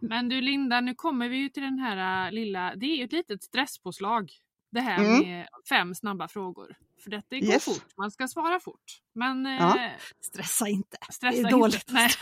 Men 0.00 0.28
du 0.28 0.40
Linda, 0.40 0.80
nu 0.80 0.94
kommer 0.94 1.28
vi 1.28 1.36
ju 1.36 1.48
till 1.48 1.62
den 1.62 1.78
här 1.78 2.26
äh, 2.26 2.32
lilla, 2.32 2.74
det 2.76 2.86
är 2.86 2.96
ju 2.96 3.04
ett 3.04 3.12
litet 3.12 3.42
stresspåslag. 3.42 4.32
Det 4.70 4.80
här 4.80 4.98
Mm. 4.98 5.18
med 5.28 5.48
fem 5.68 5.94
snabba 5.94 6.28
frågor. 6.28 6.74
För 7.02 7.10
detta 7.10 7.36
går 7.38 7.44
Yes. 7.48 7.64
fort, 7.64 7.84
man 7.96 8.10
ska 8.10 8.28
svara 8.28 8.60
fort. 8.60 9.00
Men 9.14 9.46
eh, 9.46 9.52
Ja. 9.52 9.90
Stressa 10.20 10.68
inte. 10.68 10.96
stressa 11.10 11.30
det 11.30 11.36
är 11.36 11.38
inte. 11.38 11.50
dåligt. 11.50 11.84
Nej. 11.88 12.10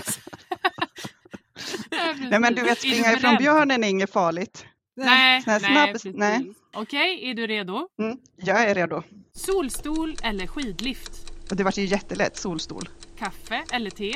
Nej, 1.90 2.28
Nej 2.30 2.40
men 2.40 2.54
du 2.54 2.62
vet, 2.62 2.78
springa 2.78 3.12
ifrån 3.12 3.36
björnen 3.36 3.84
är 3.84 3.88
inget 3.88 4.12
farligt. 4.12 4.66
Nej, 4.96 5.42
nej, 5.46 5.60
snabb- 5.60 5.92
precis. 5.92 6.14
nej. 6.16 6.52
Okej, 6.74 7.30
är 7.30 7.34
du 7.34 7.46
redo? 7.46 7.88
Mm. 7.98 8.18
Jag 8.36 8.64
är 8.70 8.74
redo. 8.74 9.02
Solstol 9.32 10.16
eller 10.22 10.46
skidlift? 10.46 11.10
Och 11.50 11.56
det 11.56 11.64
var 11.64 11.78
ju 11.78 11.84
jättelätt. 11.84 12.36
Solstol. 12.36 12.88
Kaffe 13.18 13.64
eller 13.72 13.90
te? 13.90 14.14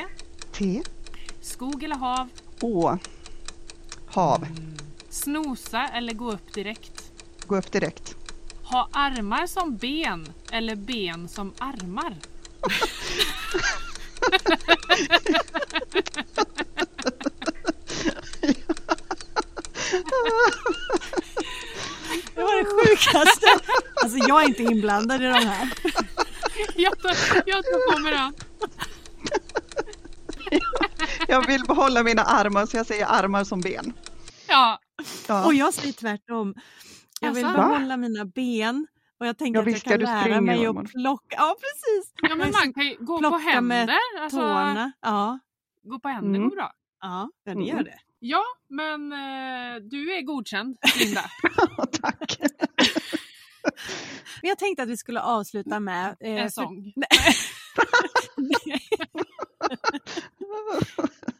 Te. 0.51 0.81
Skog 1.41 1.83
eller 1.83 1.95
hav? 1.95 2.29
Å. 2.61 2.97
Hav. 4.07 4.47
Snosa 5.09 5.87
eller 5.87 6.13
gå 6.13 6.31
upp 6.31 6.53
direkt? 6.53 7.11
Gå 7.47 7.57
upp 7.57 7.71
direkt. 7.71 8.15
Ha 8.63 8.89
armar 8.93 9.47
som 9.47 9.77
ben 9.77 10.33
eller 10.51 10.75
ben 10.75 11.27
som 11.27 11.53
armar? 11.59 12.15
Det 22.35 22.41
var 22.43 22.57
det 22.57 22.65
sjukaste. 22.65 23.47
Alltså 24.03 24.17
jag 24.17 24.43
är 24.43 24.47
inte 24.47 24.63
inblandad 24.63 25.21
i 25.21 25.25
de 25.25 25.33
här. 25.33 25.69
Jag 26.75 26.99
tar, 27.01 27.15
jag 27.45 27.63
tar 27.63 27.93
på 27.93 27.99
mig 27.99 28.11
den. 28.13 28.33
Jag 31.27 31.47
vill 31.47 31.63
behålla 31.63 32.03
mina 32.03 32.23
armar 32.23 32.65
så 32.65 32.77
jag 32.77 32.85
säger 32.85 33.05
armar 33.05 33.43
som 33.43 33.61
ben. 33.61 33.93
Ja, 34.47 34.79
Ja. 35.27 35.45
Och 35.45 35.53
jag 35.53 35.73
säger 35.73 35.93
tvärtom. 35.93 36.53
Jag 37.23 37.33
vill 37.33 37.45
Alltså? 37.45 37.61
behålla 37.61 37.97
mina 37.97 38.25
ben 38.25 38.87
och 39.19 39.27
jag 39.27 39.37
tänker 39.37 39.59
Ja, 39.59 39.61
att 39.61 39.71
jag 39.71 39.81
kan 39.83 39.99
lära 39.99 40.41
mig 40.41 40.65
att 40.65 40.91
plocka. 40.91 41.35
Ja 41.39 41.55
precis. 41.59 42.13
ja 42.21 42.35
men 42.35 42.51
man 42.51 42.73
kan 42.73 42.83
ju 42.87 42.95
gå 42.99 43.13
på 43.15 43.19
Plocka 43.19 43.61
med 43.61 43.77
händer. 43.79 43.97
Alltså, 44.21 44.37
Tårna. 44.39 44.91
Ja, 45.01 45.39
gå 45.83 45.99
på 45.99 46.07
händer 46.09 46.37
Mm. 46.39 46.49
går 46.49 46.55
bra. 46.55 46.71
ja 47.01 47.29
det 47.45 47.51
Mm. 47.51 47.63
gör 47.65 47.83
det. 47.83 47.99
Ja, 48.19 48.43
men 48.69 49.11
eh, 49.13 49.75
du 49.81 50.13
är 50.17 50.21
godkänd 50.21 50.77
Linda. 50.99 51.21
Tack. 52.01 52.37
Men 54.41 54.49
jag 54.49 54.57
tänkte 54.57 54.83
att 54.83 54.89
vi 54.89 54.97
skulle 54.97 55.21
avsluta 55.21 55.79
med... 55.79 56.15
eh, 56.19 56.31
En 56.31 56.49
för- 56.49 56.49
sång. 56.49 56.93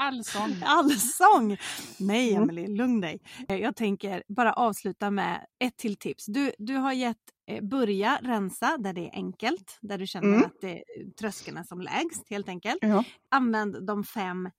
Allsång. 0.08 0.56
Allsång! 0.66 1.58
Nej, 2.00 2.30
Mm. 2.36 2.44
Emelie, 2.44 2.68
lugn 2.68 3.02
dig. 3.02 3.20
Eh, 3.48 3.56
Jag 3.58 3.76
tänker 3.76 4.24
bara 4.28 4.54
avsluta 4.54 5.12
med 5.12 5.46
ett 5.60 5.78
till 5.78 5.96
tips. 5.96 6.26
Du, 6.26 6.52
du 6.58 6.76
har 6.76 6.94
gett 6.94 7.18
eh, 7.48 7.64
börja 7.64 8.20
rensa 8.22 8.78
där 8.78 8.94
det 8.94 9.02
är 9.08 9.12
enkelt, 9.14 9.78
där 9.82 9.98
du 9.98 10.08
känner 10.08 10.28
Mm. 10.28 10.44
att 10.46 10.62
det, 10.62 10.84
tröskeln 11.20 11.58
är 11.58 11.64
som 11.64 11.82
lägst 11.82 12.30
helt 12.30 12.50
enkelt. 12.50 12.78
Ja. 12.82 13.04
Använd 13.30 13.86
de 13.88 14.04
fem 14.04 14.50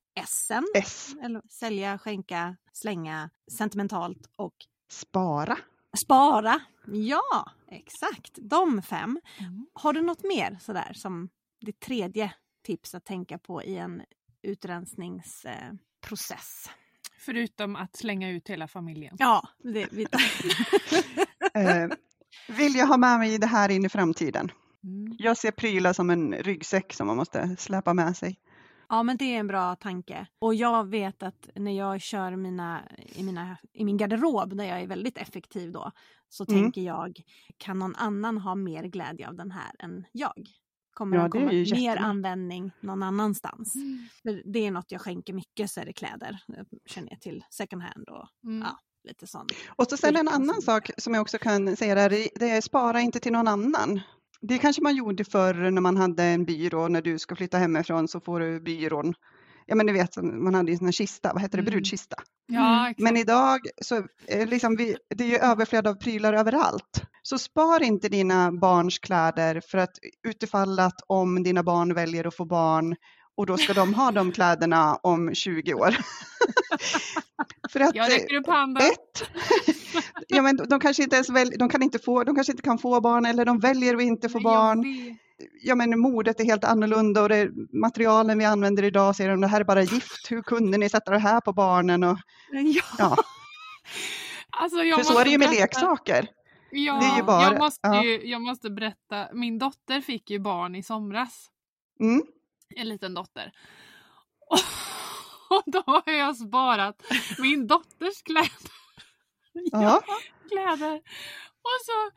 S'en. 0.49 0.64
S. 0.74 1.14
Eller 1.22 1.42
sälja, 1.51 1.99
skänka, 1.99 2.57
slänga, 2.72 3.30
sentimentalt 3.53 4.26
och 4.36 4.55
Spara. 4.90 5.57
spara. 5.97 6.61
Ja, 6.86 7.51
exakt. 7.68 8.32
De 8.36 8.82
fem. 8.82 9.20
Mm. 9.40 9.66
Har 9.72 9.92
du 9.92 10.03
något 10.03 10.22
mer 10.22 10.59
sådär 10.61 10.92
som 10.95 11.28
det 11.61 11.80
tredje 11.80 12.32
tips 12.66 12.95
att 12.95 13.05
tänka 13.05 13.38
på 13.38 13.62
i 13.62 13.76
en 13.76 14.03
utrensningsprocess? 14.45 16.70
Förutom 17.18 17.76
att 17.76 17.97
slänga 17.97 18.30
ut 18.30 18.49
hela 18.49 18.68
familjen. 18.68 19.16
Ja, 19.18 19.49
det, 19.62 19.88
vi, 19.92 20.07
Eh, 21.55 21.88
vill 22.49 22.74
jag 22.74 22.86
ha 22.86 22.97
med 22.97 23.18
mig 23.18 23.38
det 23.38 23.47
här 23.47 23.70
in 23.70 23.84
i 23.84 23.88
framtiden? 23.88 24.51
Mm. 24.84 25.16
Jag 25.18 25.36
ser 25.36 25.51
prylar 25.51 25.92
som 25.92 26.11
en 26.11 26.34
ryggsäck 26.34 26.92
som 26.92 27.07
man 27.07 27.16
måste 27.16 27.57
släpa 27.59 27.95
med 27.95 28.16
sig. 28.16 28.40
ja, 28.88 29.03
men 29.03 29.16
det 29.16 29.24
är 29.24 29.38
en 29.40 29.47
bra 29.47 29.76
tanke. 29.76 30.26
Och 30.38 30.55
jag 30.55 30.88
vet 30.88 31.22
att 31.22 31.49
när 31.55 31.78
jag 31.78 32.01
kör 32.01 32.36
mina, 32.36 32.82
i, 33.14 33.22
mina, 33.22 33.57
i 33.72 33.84
min 33.84 33.97
garderob, 33.97 34.57
där 34.57 34.64
jag 34.64 34.80
är 34.80 34.86
väldigt 34.86 35.18
effektiv 35.18 35.72
då, 35.72 35.92
så 36.28 36.45
Mm. 36.49 36.62
tänker 36.62 36.80
jag, 36.82 37.20
kan 37.59 37.78
någon 37.78 37.97
annan 37.97 38.38
ha 38.38 38.55
mer 38.55 38.84
glädje 38.84 39.28
av 39.28 39.34
den 39.36 39.51
här 39.51 39.72
än 39.78 40.05
jag? 40.12 40.47
Kommer 40.95 41.16
Ja, 41.16 41.24
är 41.24 41.28
komma 41.28 41.53
mer 41.80 41.97
användning 41.97 42.70
någon 42.80 43.03
annanstans? 43.03 43.72
För 44.22 44.53
det 44.53 44.66
är 44.66 44.70
något 44.70 44.92
jag 44.92 45.01
skänker 45.01 45.32
mycket 45.32 45.70
så 45.70 45.80
är 45.80 45.84
det 45.84 45.92
kläder. 45.92 46.38
Jag 46.47 46.66
känner 46.86 47.09
jag 47.11 47.20
till 47.20 47.45
second 47.51 47.82
hand 47.82 48.09
och 48.09 48.28
Mm. 48.45 48.62
Ja. 48.62 48.78
lite 49.09 49.26
sånt. 49.26 49.53
Och 49.76 49.86
så 49.86 49.97
sen 49.97 50.16
en 50.16 50.28
annan 50.28 50.62
sak 50.62 50.90
som 50.99 51.14
jag 51.14 51.22
också 51.22 51.38
kan 51.38 51.76
säga 51.76 51.95
där, 51.95 52.11
det 52.11 52.51
är 52.51 52.61
spara 52.61 53.01
inte 53.01 53.20
till 53.20 53.32
någon 53.32 53.49
annan. 53.49 54.01
Det 54.40 54.59
kanske 54.59 54.82
man 54.82 54.97
gjorde 54.97 55.24
förr 55.24 55.70
när 55.70 55.80
man 55.80 55.97
hade 55.97 56.22
en 56.22 56.45
byrå, 56.45 56.88
när 56.88 57.03
du 57.03 57.18
ska 57.18 57.36
flytta 57.36 57.59
hemifrån 57.59 58.09
så 58.09 58.20
får 58.20 58.40
du 58.40 58.61
byrån. 58.61 59.14
Ja 59.66 59.74
men 59.74 59.86
ni 59.86 59.92
vet, 59.92 60.16
man 60.16 60.54
hade 60.54 60.70
ju 60.70 60.72
en 60.72 60.78
sån 60.78 60.86
här 60.86 60.92
kista, 60.92 61.32
vad 61.32 61.42
heter 61.42 61.58
det, 61.58 61.62
Mm. 61.62 61.72
brudkista. 61.72 62.16
Ja, 62.46 62.88
exakt. 62.90 63.00
Men 63.00 63.16
idag 63.16 63.60
så 63.82 64.06
är 64.26 64.46
liksom 64.46 64.76
vi, 64.76 64.96
det 65.16 65.24
är 65.24 65.28
ju 65.28 65.36
överflöd 65.36 65.86
av 65.86 65.94
prylar 65.94 66.32
överallt. 66.32 67.02
Så 67.22 67.38
spar 67.38 67.82
inte 67.82 68.08
dina 68.08 68.52
barns 68.52 68.98
kläder 68.98 69.60
för 69.70 69.78
att 69.78 69.90
utifall 70.28 70.78
att 70.78 71.00
om 71.06 71.42
dina 71.42 71.62
barn 71.62 71.94
väljer 71.94 72.26
att 72.26 72.36
få 72.36 72.44
barn 72.44 72.96
och 73.36 73.46
då 73.46 73.56
ska 73.56 73.72
de 73.74 73.94
ha 73.94 74.10
de 74.10 74.32
kläderna 74.36 74.94
om 75.02 75.34
20 75.34 75.74
år. 75.74 75.96
för 77.72 77.80
att, 77.80 77.94
Jag 77.94 78.06
eh, 78.06 78.14
räcker 78.14 78.36
upp 78.36 78.46
handen. 78.46 78.82
ett, 78.82 79.28
ja, 80.28 80.42
men 80.42 80.56
de 80.56 80.80
kanske 80.80 81.02
inte 81.02 81.16
ens 81.16 81.30
väl, 81.30 81.50
de 81.58 81.68
kan 81.68 81.82
inte 81.82 81.98
få, 81.98 82.24
de 82.24 82.34
kanske 82.34 82.52
inte 82.52 82.62
kan 82.62 82.78
få 82.78 83.00
barn 83.00 83.26
eller 83.26 83.44
de 83.44 83.58
väljer 83.60 83.94
att 83.96 84.02
inte 84.02 84.28
få 84.28 84.38
jag 84.38 84.42
barn. 84.42 84.84
Ja 85.62 85.74
men 85.74 85.99
modet 86.01 86.41
är 86.41 86.45
helt 86.45 86.64
annorlunda 86.64 87.22
och 87.22 87.28
det, 87.28 87.51
materialen 87.72 88.39
vi 88.39 88.45
använder 88.45 88.82
idag 88.82 89.16
säger 89.16 89.30
de 89.30 89.41
det 89.41 89.47
här 89.47 89.61
är 89.61 89.64
bara 89.64 89.82
gift, 89.82 90.30
hur 90.30 90.43
kunde 90.43 90.78
ni 90.78 90.89
sätta 90.89 91.11
det 91.11 91.18
här 91.18 91.41
på 91.41 91.53
barnen? 91.53 92.03
Och, 92.05 92.18
Ja. 92.53 92.82
ja, 92.99 93.16
Alltså, 94.51 94.76
för 94.78 95.03
så 95.03 95.18
är 95.18 95.24
det 95.24 95.30
ju 95.30 95.39
med 95.39 95.49
berätta- 95.49 95.61
leksaker. 95.61 96.28
Ja, 96.70 96.99
Det 97.01 97.07
är 97.07 97.16
ju 97.16 97.22
bara- 97.22 97.43
jag, 97.43 97.59
måste 97.59 97.89
ja. 97.89 98.05
ju, 98.05 98.26
jag 98.26 98.41
måste 98.43 98.70
berätta. 98.70 99.28
Min 99.32 99.59
dotter 99.59 100.01
fick 100.01 100.30
ju 100.30 100.39
barn 100.39 100.74
i 100.74 100.82
somras. 100.82 101.47
Mm. 102.01 102.22
En 102.76 102.89
liten 102.89 103.14
dotter. 103.14 103.53
Och 105.51 105.62
då 105.66 105.82
har 105.87 106.12
jag 106.12 106.37
sparat 106.37 107.03
min 107.39 107.66
dotters 107.66 108.22
kläder. 108.22 108.51
Ja. 109.72 110.03
kläder. 110.51 110.95
Och 111.62 111.78
så, 111.87 112.11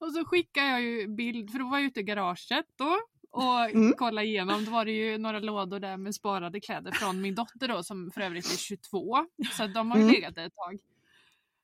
och 0.00 0.12
så 0.12 0.24
skickade 0.24 0.66
jag 0.68 0.82
ju 0.82 1.08
bild, 1.08 1.50
för 1.50 1.58
då 1.58 1.68
var 1.68 1.78
jag 1.78 1.86
ute 1.86 2.00
i 2.00 2.02
garaget 2.02 2.66
då 2.76 2.96
och 3.30 3.60
Mm. 3.70 3.92
kollade 3.92 4.26
igenom. 4.26 4.64
Då 4.64 4.70
var 4.70 4.84
det 4.84 4.92
ju 4.92 5.18
några 5.18 5.38
lådor 5.38 5.80
där 5.80 5.96
med 5.96 6.14
sparade 6.14 6.60
kläder 6.60 6.92
från 6.92 7.20
min 7.20 7.34
dotter 7.34 7.68
då 7.68 7.82
som 7.82 8.10
för 8.10 8.20
övrigt 8.20 8.52
är 8.52 8.56
22. 8.56 9.26
Så 9.52 9.66
de 9.66 9.90
har 9.90 9.98
ju 9.98 10.02
Mm. 10.02 10.14
legat 10.14 10.34
där 10.34 10.46
ett 10.46 10.54
tag. 10.54 10.78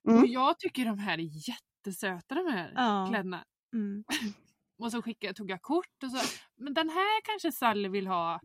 Mm. 0.09 0.21
Och 0.23 0.27
jag 0.29 0.59
tycker 0.59 0.85
de 0.85 0.99
här 0.99 1.19
är 1.19 1.49
jättesöta 1.49 2.35
de 2.35 2.53
här 2.53 2.73
Ja. 2.77 3.07
kläderna. 3.11 3.45
Mm. 3.73 4.05
Och 4.79 4.91
så 4.93 5.03
skickade, 5.03 5.35
tog 5.35 5.51
jag 5.51 5.63
kort 5.63 6.03
och 6.03 6.11
så, 6.11 6.37
men 6.57 6.75
den 6.75 6.89
här 6.89 7.21
kanske 7.25 7.53
Sally 7.53 7.89
vill 7.89 8.07
ha. 8.07 8.41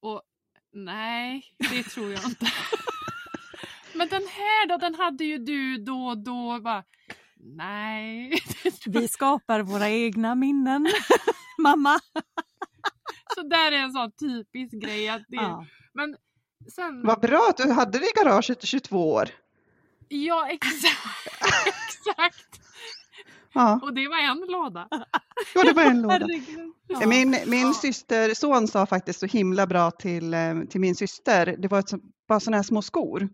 Och 0.00 0.22
nej, 0.72 1.42
det 1.70 1.82
tror 1.82 2.12
jag 2.12 2.24
inte. 2.24 2.46
men 3.94 4.08
den 4.08 4.22
här 4.22 4.68
då, 4.68 4.76
den 4.76 4.94
hade 4.94 5.24
ju 5.24 5.38
du 5.38 5.78
då 5.78 6.06
och 6.06 6.18
då. 6.18 6.60
Bara, 6.60 6.84
nej. 7.40 8.32
Vi 8.86 9.08
skapar 9.08 9.60
våra 9.62 9.88
egna 9.90 10.34
minnen. 10.34 10.86
Mamma. 11.58 12.00
Så 13.34 13.42
där 13.42 13.72
är 13.72 13.76
en 13.76 13.92
sån 13.92 14.12
typisk 14.12 14.72
grej. 14.74 15.08
Att 15.08 15.22
det, 15.28 15.36
Ja. 15.36 15.66
Men 15.94 16.16
sen... 16.74 17.02
Vad 17.06 17.20
bra 17.20 17.46
att 17.50 17.56
du 17.56 17.72
hade 17.72 17.98
det 17.98 18.04
i 18.04 18.10
garaget 18.24 18.64
i 18.64 18.66
22 18.66 19.12
år. 19.12 19.28
Ja, 20.08 20.48
exakt. 20.48 21.26
exakt. 21.66 22.60
Ja, 23.52 23.80
Och 23.82 23.94
det 23.94 24.08
var 24.08 24.18
en 24.18 24.38
låda. 24.48 24.88
ja 25.54 25.62
det 25.62 25.72
var 25.72 25.82
en 25.82 26.02
låda. 26.02 26.26
Ja. 26.88 27.06
Min, 27.06 27.36
min 27.46 27.66
Ja. 27.66 27.74
systerson 27.74 28.68
sa 28.68 28.86
faktiskt 28.86 29.20
så 29.20 29.26
himla 29.26 29.66
bra 29.66 29.90
till, 29.90 30.34
eh, 30.34 30.60
till 30.70 30.80
min 30.80 30.94
syster, 30.94 31.56
det 31.58 31.68
var 31.68 31.78
ett, 31.78 31.90
bara 32.28 32.40
sådana 32.40 32.56
här 32.56 32.62
små 32.62 32.82
skor 32.82 33.28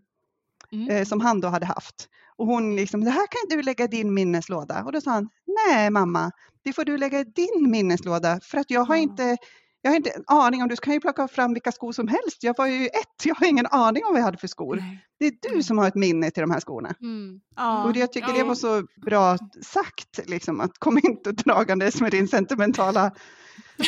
Mm. 0.71 0.89
eh, 0.89 1.05
som 1.05 1.21
han 1.21 1.41
då 1.41 1.47
hade 1.47 1.65
haft. 1.65 2.09
Och 2.35 2.45
hon 2.47 2.75
liksom, 2.75 3.03
det 3.03 3.11
här 3.11 3.27
kan 3.27 3.57
du 3.57 3.63
lägga 3.63 3.85
i 3.85 3.87
din 3.87 4.13
minneslåda. 4.13 4.83
Och 4.83 4.91
då 4.91 5.01
sa 5.01 5.11
han, 5.11 5.29
nej 5.67 5.89
mamma, 5.89 6.31
det 6.63 6.73
får 6.73 6.85
du 6.85 6.97
lägga 6.97 7.19
i 7.19 7.23
din 7.23 7.71
minneslåda 7.71 8.39
för 8.43 8.57
att 8.57 8.71
jag 8.71 8.85
har 8.85 8.95
inte 8.95 9.37
jag 9.85 9.91
har 9.91 9.95
inte 9.95 10.09
en 10.09 10.23
aning 10.27 10.61
om, 10.61 10.67
du 10.69 10.75
kan 10.75 10.93
ju 10.93 10.99
plocka 10.99 11.27
fram 11.27 11.53
vilka 11.53 11.71
skor 11.71 11.91
som 11.91 12.07
helst. 12.07 12.43
Jag 12.43 12.57
var 12.57 12.67
ju 12.67 12.85
ett, 12.85 13.25
jag 13.25 13.35
har 13.35 13.47
ingen 13.47 13.65
aning 13.65 14.05
om 14.05 14.11
vad 14.11 14.19
jag 14.19 14.25
hade 14.25 14.37
för 14.37 14.47
skor. 14.47 14.75
Nej. 14.75 15.05
Det 15.19 15.25
är 15.25 15.53
du 15.53 15.63
som 15.63 15.77
har 15.77 15.87
ett 15.87 15.95
minne 15.95 16.31
till 16.31 16.41
de 16.41 16.51
här 16.51 16.59
skorna. 16.59 16.93
Mm. 17.01 17.39
Ja. 17.55 17.83
Och 17.83 17.93
det, 17.93 17.99
jag 17.99 18.13
tycker 18.13 18.33
det 18.33 18.43
var 18.43 18.55
så 18.55 18.83
bra 19.05 19.37
sagt, 19.61 20.29
liksom, 20.29 20.61
att 20.61 20.79
kom 20.79 20.99
inte 21.03 21.31
dragandes 21.31 22.01
med 22.01 22.11
din 22.11 22.27
sentimentala 22.27 23.11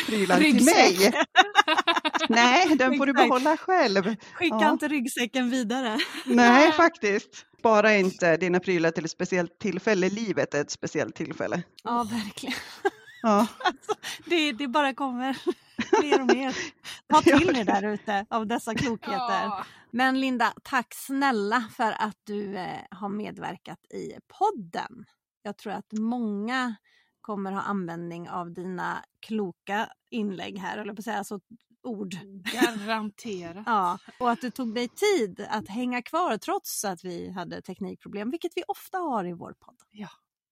prylar 0.06 0.40
till 0.40 0.64
mig. 0.64 1.12
Nej, 2.28 2.76
den 2.76 2.98
får 2.98 3.06
du 3.06 3.12
behålla 3.12 3.56
själv. 3.56 4.16
Skicka 4.32 4.56
Ja. 4.60 4.70
inte 4.70 4.88
ryggsäcken 4.88 5.50
vidare. 5.50 5.98
Nej, 6.26 6.72
faktiskt. 6.72 7.46
Bara 7.62 7.96
inte 7.96 8.36
dina 8.36 8.60
prylar 8.60 8.90
till 8.90 9.04
ett 9.04 9.10
speciellt 9.10 9.58
tillfälle. 9.58 10.08
Livet 10.08 10.54
är 10.54 10.60
ett 10.60 10.70
speciellt 10.70 11.14
tillfälle. 11.14 11.62
Ja, 11.84 12.06
verkligen. 12.10 12.54
Ja, 13.22 13.46
Det, 14.26 14.52
det 14.52 14.68
bara 14.68 14.94
kommer 14.94 15.38
mer 16.02 16.20
och 16.20 16.26
mer. 16.26 16.56
Ta 17.12 17.22
till 17.38 17.56
er 17.56 17.64
där 17.64 17.92
ute 17.92 18.26
av 18.30 18.46
dessa 18.46 18.74
klokheter. 18.74 19.18
Ja. 19.44 19.66
Men 19.90 20.20
Linda, 20.20 20.52
tack 20.62 20.94
snälla 20.94 21.64
för 21.76 21.92
att 21.92 22.16
du 22.24 22.56
eh, 22.56 22.66
har 22.90 23.08
medverkat 23.08 23.78
i 23.94 24.12
podden. 24.38 25.04
Jag 25.42 25.58
tror 25.58 25.72
att 25.72 25.92
många 25.92 26.76
kommer 27.26 27.52
ha 27.52 27.60
användning 27.60 28.28
av 28.30 28.52
dina 28.52 29.04
kloka 29.26 29.88
inlägg 30.10 30.58
här, 30.58 30.78
eller 30.78 30.92
på 30.94 30.98
att 30.98 31.04
säga, 31.04 31.18
alltså 31.18 31.40
ord. 31.82 32.14
Garanterat. 32.54 33.62
Ja, 33.66 33.98
och 34.18 34.30
att 34.30 34.40
det 34.40 34.50
tog 34.50 34.74
dig 34.74 34.88
tid 34.88 35.46
att 35.50 35.68
hänga 35.68 36.02
kvar 36.02 36.36
trots 36.38 36.84
att 36.84 37.04
vi 37.04 37.30
hade 37.32 37.62
teknikproblem, 37.62 38.30
vilket 38.30 38.52
vi 38.56 38.62
ofta 38.68 38.98
har 38.98 39.24
i 39.24 39.32
vår 39.32 39.52
podd. 39.60 39.76
Ja. 39.90 40.08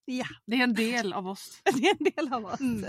Ja, 0.06 0.26
Det 0.46 0.56
är 0.56 0.62
en 0.62 0.74
del 0.74 1.12
av 1.12 1.26
oss. 1.28 1.62
det 1.74 1.86
är 1.88 1.96
en 1.98 2.12
del 2.16 2.32
av 2.34 2.44
oss. 2.46 2.60
Mm. 2.60 2.84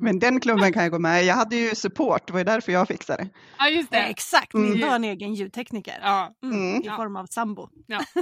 Men 0.00 0.18
den 0.18 0.40
klubben 0.40 0.72
kan 0.72 0.82
jag 0.82 0.92
gå 0.92 0.98
med. 0.98 1.24
Jag 1.24 1.34
hade 1.34 1.56
ju 1.56 1.74
support, 1.74 2.26
det 2.26 2.32
var 2.32 2.40
ju 2.40 2.44
därför 2.44 2.72
jag 2.72 2.88
fixade 2.88 3.22
det. 3.22 3.28
Ja, 3.58 3.68
just 3.68 3.90
det. 3.90 3.98
Exakt, 3.98 4.54
Mm. 4.54 4.72
vi 4.72 4.82
har 4.82 4.94
en 4.96 5.04
egen 5.04 5.34
ljudtekniker. 5.34 5.98
Ja. 6.02 6.34
Mm, 6.42 6.56
Mm. 6.56 6.82
I 6.82 6.86
Ja. 6.86 6.96
form 6.96 7.16
av 7.16 7.26
sambo. 7.26 7.68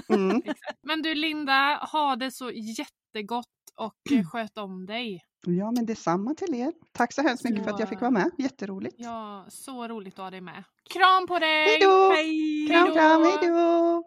Mm. 0.09 0.43
Men 0.83 1.03
du 1.03 1.15
Linda, 1.15 1.77
ha 1.93 2.17
det 2.17 2.31
så 2.31 2.51
jättegott 3.19 3.47
och 3.77 4.13
eh, 4.13 4.25
sköt 4.27 4.59
om 4.59 4.87
dig. 4.87 5.25
Ja, 5.47 5.71
men 5.71 5.87
detsamma 5.87 6.35
till 6.35 6.55
er. 6.55 6.73
Tack 6.93 7.13
så 7.13 7.23
hemskt 7.23 7.45
mycket 7.45 7.65
för 7.65 7.71
att 7.71 7.81
jag 7.81 7.89
fick 7.89 8.01
vara 8.01 8.11
med. 8.11 8.31
Jätteroligt. 8.39 8.95
Ja, 8.99 9.47
så 9.49 9.89
roligt 9.89 10.15
att 10.15 10.19
ha 10.25 10.31
dig 10.31 10.41
med. 10.41 10.65
Kram 10.91 11.27
på 11.27 11.39
dig! 11.39 11.65
Hej 11.65 11.79
då! 11.81 12.13
Kram, 12.71 12.93
kram, 12.93 13.23
hej 13.23 13.49
då! 13.51 14.05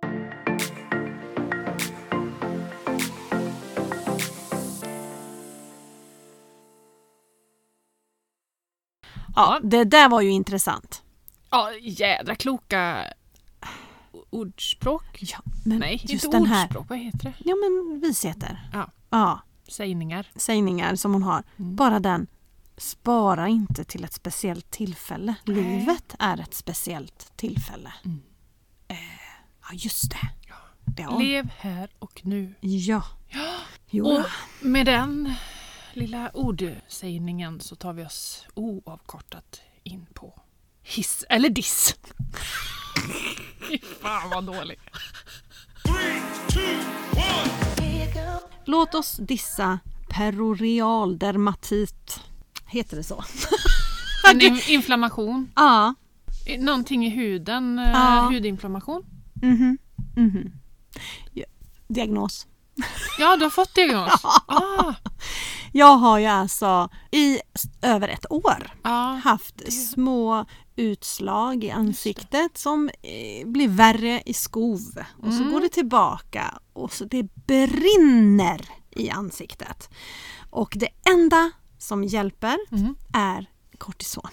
Ja, 9.35 9.59
det 9.63 9.83
där 9.83 10.09
var 10.09 10.21
ju 10.21 10.29
intressant. 10.29 11.03
Ja, 11.51 11.71
jädra 11.81 12.35
kloka 12.35 13.03
ordspråk. 14.29 15.19
Ja, 15.21 15.39
men 15.65 15.79
Nej, 15.79 16.01
just 16.03 16.25
inte 16.25 16.37
den 16.37 16.45
här. 16.45 16.65
ordspråk. 16.65 16.89
Vad 16.89 16.99
heter 16.99 17.23
det? 17.23 17.33
Ja, 17.39 17.55
men 17.55 17.99
visheter. 17.99 18.69
Ja. 18.73 18.91
Ja, 19.11 19.41
Sägningar. 19.67 20.27
sägningar 20.35 20.95
som 20.95 21.13
hon 21.13 21.23
har. 21.23 21.43
Mm. 21.59 21.75
Bara 21.75 21.99
den. 21.99 22.27
Spara 22.77 23.47
inte 23.47 23.83
till 23.83 24.03
ett 24.03 24.13
speciellt 24.13 24.71
tillfälle. 24.71 25.35
Nej. 25.45 25.55
Livet 25.55 26.15
är 26.19 26.39
ett 26.41 26.53
speciellt 26.53 27.31
tillfälle. 27.37 27.93
Mm. 28.05 28.21
Eh, 28.87 28.97
ja, 29.61 29.67
just 29.73 30.09
det. 30.11 30.29
Ja. 30.47 30.55
det 30.85 31.23
Lev 31.23 31.49
här 31.57 31.89
och 31.99 32.21
nu. 32.25 32.53
Ja. 32.59 33.03
Jo, 33.89 34.05
Och 34.07 34.25
med 34.61 34.85
den 34.85 35.33
lilla 35.93 36.29
ordsägningen 36.33 37.59
så 37.59 37.75
tar 37.75 37.93
vi 37.93 38.05
oss 38.05 38.47
oavkortat 38.53 39.61
in 39.83 40.05
på 40.13 40.41
hiss 40.83 41.23
eller 41.29 41.49
diss. 41.49 41.95
Fy 43.69 43.79
Fan 44.01 44.29
vad 44.29 44.43
dålig. 44.43 44.79
Låt 48.65 48.95
oss 48.95 49.17
dissa 49.17 49.79
perorial 50.09 51.17
dermatit. 51.19 52.19
Heter 52.65 52.97
det 52.97 53.03
så? 53.03 53.23
En 54.31 54.41
in- 54.41 54.61
inflammation. 54.67 55.51
Ja. 55.55 55.93
Någonting 56.59 57.05
i 57.05 57.09
huden. 57.09 57.79
eh, 57.79 57.89
Ja. 57.89 58.29
Hudinflammation. 58.31 59.03
Mhm. 59.41 59.77
Mhm. 60.15 60.51
Ja. 61.33 61.45
Diagnos. 61.87 62.47
Ja, 63.19 63.35
du 63.37 63.43
har 63.45 63.49
fått 63.49 63.75
diagnos. 63.75 64.11
Ah, 64.47 64.93
Jag 65.71 65.97
har 65.97 66.19
ju 66.19 66.25
alltså 66.25 66.89
i 67.11 67.39
över 67.81 68.07
ett 68.07 68.25
år 68.31 68.71
ja. 68.83 69.19
haft 69.23 69.73
små 69.73 70.45
utslag 70.81 71.63
i 71.63 71.69
ansiktet 71.71 72.57
som 72.57 72.89
eh, 73.01 73.47
blir 73.47 73.67
värre 73.67 74.21
i 74.25 74.33
skov. 74.33 74.81
Och 75.21 75.33
så 75.33 75.39
Mm. 75.39 75.51
går 75.51 75.61
det 75.61 75.69
tillbaka 75.69 76.59
och 76.73 76.93
så 76.93 77.05
det 77.05 77.23
brinner 77.47 78.69
i 78.89 79.09
ansiktet. 79.09 79.89
Och 80.49 80.73
det 80.79 80.89
enda 81.13 81.51
som 81.77 82.03
hjälper 82.03 82.57
Mm. 82.71 82.95
är 83.13 83.49
kortison. 83.77 84.29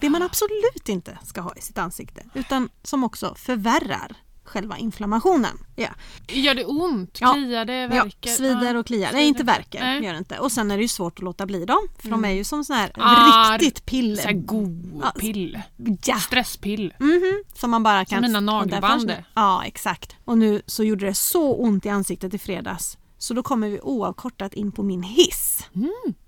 Det 0.00 0.10
man 0.10 0.22
absolut 0.22 0.88
inte 0.88 1.18
ska 1.24 1.40
ha 1.40 1.54
i 1.56 1.60
sitt 1.60 1.78
ansikte 1.78 2.24
utan 2.34 2.68
som 2.82 3.04
också 3.04 3.34
förvärrar 3.34 4.16
själva 4.52 4.78
inflammationen. 4.78 5.58
Ja. 5.76 5.88
Gör 6.28 6.54
det 6.54 6.64
ont? 6.64 7.12
Kliar 7.18 7.64
det? 7.64 7.80
Ja, 7.80 7.88
Verkar? 7.88 8.30
svider 8.30 8.74
Ja. 8.74 8.78
och 8.80 8.86
kliar. 8.86 9.00
Nej, 9.02 9.10
Svider. 9.12 9.24
inte 9.28 9.42
verkar. 9.44 9.80
Nej. 9.80 9.90
Mm. 9.98 10.04
Gör 10.04 10.14
inte. 10.18 10.38
Och 10.38 10.52
sen 10.52 10.70
är 10.70 10.76
det 10.76 10.82
ju 10.82 10.88
svårt 10.88 11.18
att 11.18 11.22
låta 11.24 11.46
bli 11.46 11.64
dem. 11.64 11.88
För 11.98 12.08
de 12.10 12.24
är 12.24 12.30
ju 12.30 12.44
som 12.44 12.64
sån 12.64 12.76
här 12.76 12.92
Ah, 12.96 13.52
riktigt 13.58 13.86
piller. 13.86 14.22
Så 14.22 14.28
här 14.28 14.34
god 14.34 15.02
pill. 15.20 15.60
Ja. 16.04 16.16
Stresspill. 16.18 16.94
Mhm, 16.98 17.42
som 17.54 17.70
man 17.70 17.82
bara 17.82 18.04
kan... 18.04 18.20
mina 18.20 18.38
och 18.38 18.42
nagelband. 18.44 19.12
Ja, 19.34 19.64
exakt. 19.64 20.16
Och 20.24 20.38
nu 20.38 20.62
så 20.66 20.84
gjorde 20.84 21.06
det 21.06 21.14
så 21.14 21.54
ont 21.54 21.86
i 21.86 21.88
ansiktet 21.88 22.34
i 22.34 22.38
fredags. 22.38 22.98
Så 23.18 23.34
då 23.34 23.42
kommer 23.42 23.68
vi 23.68 23.80
oavkortat 23.80 24.54
in 24.54 24.72
på 24.72 24.82
min 24.82 25.02
hiss. 25.02 25.68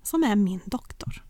Som 0.02 0.24
är 0.24 0.36
min 0.36 0.60
doktor. 0.64 1.22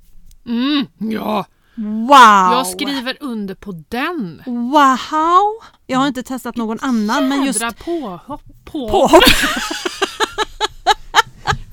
Mm, 0.46 0.86
ja, 0.98 1.46
Wow! 1.76 2.52
jag 2.52 2.66
skriver 2.66 3.16
under 3.20 3.54
på 3.54 3.72
den. 3.88 4.42
Wow! 4.46 5.64
Jag 5.86 5.98
har 5.98 6.06
inte 6.08 6.22
testat 6.22 6.56
någon 6.56 6.78
annan 6.80 7.28
men 7.28 7.44
just 7.44 7.60
Jädra 7.60 7.72
påhopp. 7.84 8.42
På. 8.64 8.88
påhopp. 8.88 9.22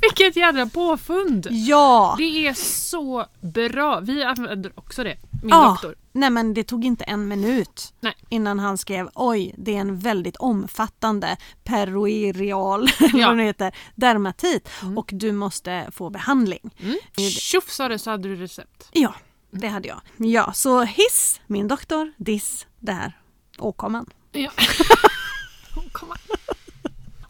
Vilket 0.01 0.35
jädra 0.35 0.65
påfund. 0.65 1.47
Ja! 1.51 2.15
Det 2.17 2.47
är 2.47 2.53
så 2.53 3.25
bra. 3.41 3.99
Vi 3.99 4.23
använder 4.23 4.71
också 4.75 5.03
det, 5.03 5.17
min 5.43 5.49
Ja. 5.49 5.69
doktor. 5.69 5.95
Nej 6.13 6.29
men 6.29 6.53
det 6.53 6.63
tog 6.63 6.85
inte 6.85 7.03
en 7.03 7.27
minut 7.27 7.93
Nej. 7.99 8.13
innan 8.29 8.59
han 8.59 8.77
skrev 8.77 9.09
oj 9.15 9.55
det 9.57 9.75
är 9.75 9.79
en 9.81 9.99
väldigt 9.99 10.37
omfattande 10.37 11.37
peroireal 11.63 12.89
Ja. 13.13 13.27
vad 13.27 13.41
heter, 13.41 13.75
dermatit 13.95 14.69
och 14.97 15.09
du 15.13 15.31
måste 15.31 15.87
få 15.91 16.09
behandling. 16.09 16.71
Mm. 16.79 16.97
Tjoff 17.29 17.69
sa 17.69 17.87
det 17.87 17.99
så 17.99 18.09
hade 18.11 18.29
du 18.29 18.35
recept. 18.35 18.89
Ja, 18.91 19.13
det 19.51 19.67
hade 19.67 19.87
jag. 19.87 20.01
Ja, 20.17 20.53
så 20.53 20.83
hiss, 20.83 21.41
min 21.47 21.67
doktor, 21.67 22.11
diss, 22.17 22.67
där, 22.79 23.17
åkomman. 23.57 24.05
Ja. 24.31 24.51
Kom 25.91 26.09
on. 26.09 26.17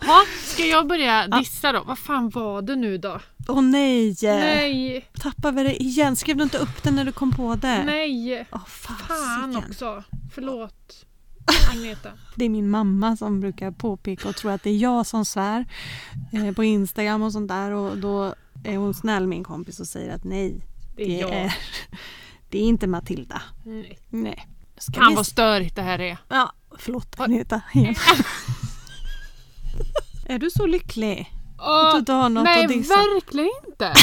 Ha, 0.07 0.23
ska 0.43 0.65
jag 0.65 0.87
börja 0.87 1.27
dissa 1.27 1.71
då? 1.71 1.83
Vad 1.83 1.99
fan 1.99 2.29
var 2.29 2.61
det 2.61 2.75
nu 2.75 2.97
då? 2.97 3.19
Åh 3.47 3.61
nej! 3.61 4.15
Nej, 4.21 5.09
Tappade 5.19 5.55
vi 5.57 5.63
det 5.69 5.83
igen? 5.83 6.15
Skrev 6.15 6.37
du 6.37 6.43
inte 6.43 6.57
upp 6.57 6.83
det 6.83 6.91
när 6.91 7.05
du 7.05 7.11
kom 7.11 7.31
på 7.31 7.55
det? 7.55 7.83
nej. 7.85 8.45
Åh 8.51 8.65
Fan 8.67 8.97
fasiken. 8.97 9.69
också. 9.69 10.03
Förlåt. 10.33 11.05
Agneta. 11.71 12.09
Det 12.35 12.45
är 12.45 12.49
min 12.49 12.69
mamma 12.69 13.17
som 13.17 13.39
brukar 13.39 13.71
påpeka 13.71 14.29
och 14.29 14.35
tror 14.35 14.51
att 14.51 14.63
det 14.63 14.69
är 14.69 14.77
jag 14.77 15.05
som 15.05 15.25
svär 15.25 15.65
eh, 16.33 16.53
på 16.53 16.63
Instagram 16.63 17.21
och 17.21 17.31
sånt 17.31 17.47
där 17.47 17.71
och 17.71 17.97
då 17.97 18.35
är 18.63 18.77
hon 18.77 18.93
snäll 18.93 19.27
min 19.27 19.43
kompis 19.43 19.79
och 19.79 19.87
säger 19.87 20.15
att 20.15 20.23
nej, 20.23 20.61
Det 21.05 21.17
jag. 21.17 21.31
är, 21.33 21.53
det 22.49 22.57
är 22.57 22.63
inte 22.63 22.87
Matilda. 22.87 23.41
Nej. 23.65 23.99
Nej. 24.09 24.47
Ska 24.77 24.93
Fan 24.93 25.09
vi 25.09 25.15
vad 25.15 25.27
störigt 25.27 25.75
det 25.75 25.81
här 25.81 25.99
är. 26.01 26.17
Ja, 26.27 26.51
förlåt 26.77 27.19
Agneta. 27.19 27.61
Är 30.25 30.39
du 30.39 30.49
så 30.49 30.65
lycklig? 30.65 31.33
Att 31.57 31.91
du 31.91 31.99
inte 31.99 32.11
har 32.11 32.29
något 32.29 32.43
nej, 32.43 32.65
att 32.65 32.71
dissa? 32.71 32.93
verkligen 32.95 33.49
inte. 33.67 33.93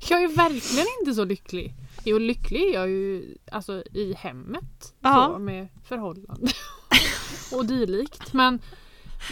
jag 0.08 0.22
är 0.22 0.28
verkligen 0.36 0.86
inte 1.00 1.14
så 1.14 1.24
lycklig. 1.24 1.74
Jo, 2.04 2.18
lycklig 2.18 2.62
är 2.62 2.74
jag 2.74 2.88
ju 2.88 3.36
alltså, 3.52 3.82
i 3.92 4.14
hemmet. 4.18 4.94
Ja. 5.00 5.30
Så, 5.32 5.38
med 5.38 5.68
förhållande 5.84 6.52
och 7.52 7.66
dylikt. 7.66 8.32
Men, 8.32 8.60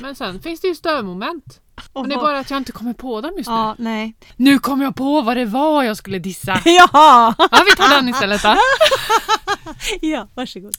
men 0.00 0.14
sen 0.14 0.40
finns 0.40 0.60
det 0.60 0.68
ju 0.68 0.74
störmoment. 0.74 1.60
Och 1.94 2.08
det 2.08 2.14
är 2.14 2.18
bara 2.18 2.38
att 2.38 2.50
jag 2.50 2.56
inte 2.56 2.72
kommer 2.72 2.92
på 2.92 3.20
dem 3.20 3.32
just 3.36 3.48
nu. 3.50 3.54
Ja, 3.56 3.74
nej. 3.78 4.14
Nu 4.36 4.58
kom 4.58 4.80
jag 4.82 4.96
på 4.96 5.22
vad 5.22 5.36
det 5.36 5.44
var 5.44 5.82
jag 5.84 5.96
skulle 5.96 6.18
dissa. 6.18 6.52
Ja! 6.64 6.88
Ja, 7.38 7.62
vi 7.70 7.76
tar 7.76 7.88
den 7.96 8.08
istället 8.08 8.42
då. 8.42 8.56
ja, 10.00 10.28
varsågod. 10.34 10.76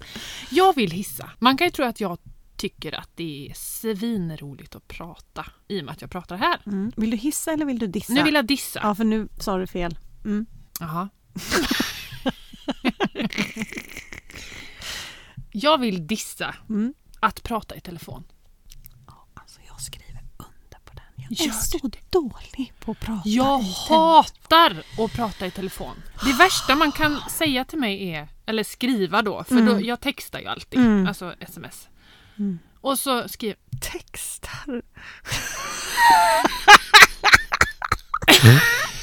Jag 0.50 0.76
vill 0.76 0.92
hissa. 0.92 1.30
Man 1.40 1.58
kan 1.58 1.68
ju 1.68 1.72
tro 1.72 1.86
att 1.86 2.00
jag 2.00 2.18
tycker 2.58 2.92
att 3.00 3.10
det 3.16 3.48
är 3.50 3.54
svinroligt 3.54 4.76
att 4.76 4.88
prata 4.88 5.46
i 5.68 5.82
och 5.82 5.86
med 5.86 5.92
att 5.92 6.02
jag 6.02 6.12
pratar 6.12 6.38
här. 6.38 6.60
Mm. 6.66 6.92
Vill 6.96 7.10
du 7.12 7.18
hissa 7.18 7.52
eller 7.52 7.66
vill 7.66 7.80
du 7.80 7.88
dissa? 7.88 8.14
Nu 8.14 8.24
vill 8.24 8.34
jag 8.36 8.46
dissa. 8.46 8.80
Ja, 8.84 8.96
för 8.96 9.04
nu 9.04 9.28
sa 9.40 9.58
du 9.58 9.68
fel. 9.68 9.98
Mm. 10.26 10.46
Jaha. 10.80 11.10
jag 15.52 15.78
vill 15.78 16.08
dissa 16.08 16.56
Mm. 16.70 16.94
att 17.20 17.44
prata 17.44 17.76
i 17.76 17.80
telefon. 17.82 18.24
Alltså 19.34 19.60
jag 19.68 19.82
skriver 19.82 20.24
under 20.38 20.80
på 20.86 20.94
den. 20.94 21.15
Jag 21.30 21.48
är 21.48 21.52
så 21.52 21.90
dålig 22.10 22.74
på 22.80 22.92
att 22.92 23.00
prata 23.00 23.22
Jag 23.26 23.60
hatar 23.60 24.84
att 25.06 25.14
prata 25.14 25.46
i 25.46 25.52
telefon. 25.52 25.96
Det 26.26 26.34
värsta 26.34 26.76
man 26.76 26.92
kan 26.92 27.20
säga 27.30 27.66
till 27.66 27.80
mig 27.80 28.10
är, 28.14 28.28
eller 28.46 28.64
skriva 28.64 29.22
då, 29.22 29.44
för 29.44 29.62
då, 29.62 29.82
jag 29.82 30.00
textar 30.02 30.40
ju 30.40 30.46
alltid, 30.48 30.80
Mm. 30.80 31.08
alltså 31.08 31.34
sms. 31.40 31.88
Mm. 32.38 32.60
Och 32.82 33.00
så 33.00 33.28
skriver 33.30 33.56
textar. 33.82 34.82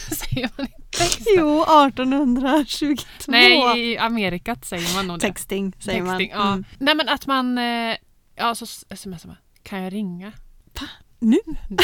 säger 0.14 0.50
man 0.56 0.66
inte 0.66 0.98
text? 0.98 1.28
Jo, 1.36 1.62
1822. 1.62 3.04
Nej, 3.28 3.80
i 3.92 3.98
Amerikat 3.98 4.64
säger 4.64 4.94
man 4.94 5.06
nog 5.06 5.18
det. 5.18 5.26
Texting 5.26 5.72
säger 5.78 6.06
Texting, 6.06 6.30
man. 6.36 6.40
ja. 6.46 6.48
Mm. 6.52 6.64
Nej 6.78 6.94
men 6.94 7.08
att 7.08 7.26
man, 7.26 7.58
eh, 7.58 7.96
ja 8.36 8.54
så 8.54 8.66
smsar 8.66 9.26
man, 9.26 9.36
kan 9.62 9.82
jag 9.82 9.92
ringa? 9.92 10.32
Nu? 11.22 11.38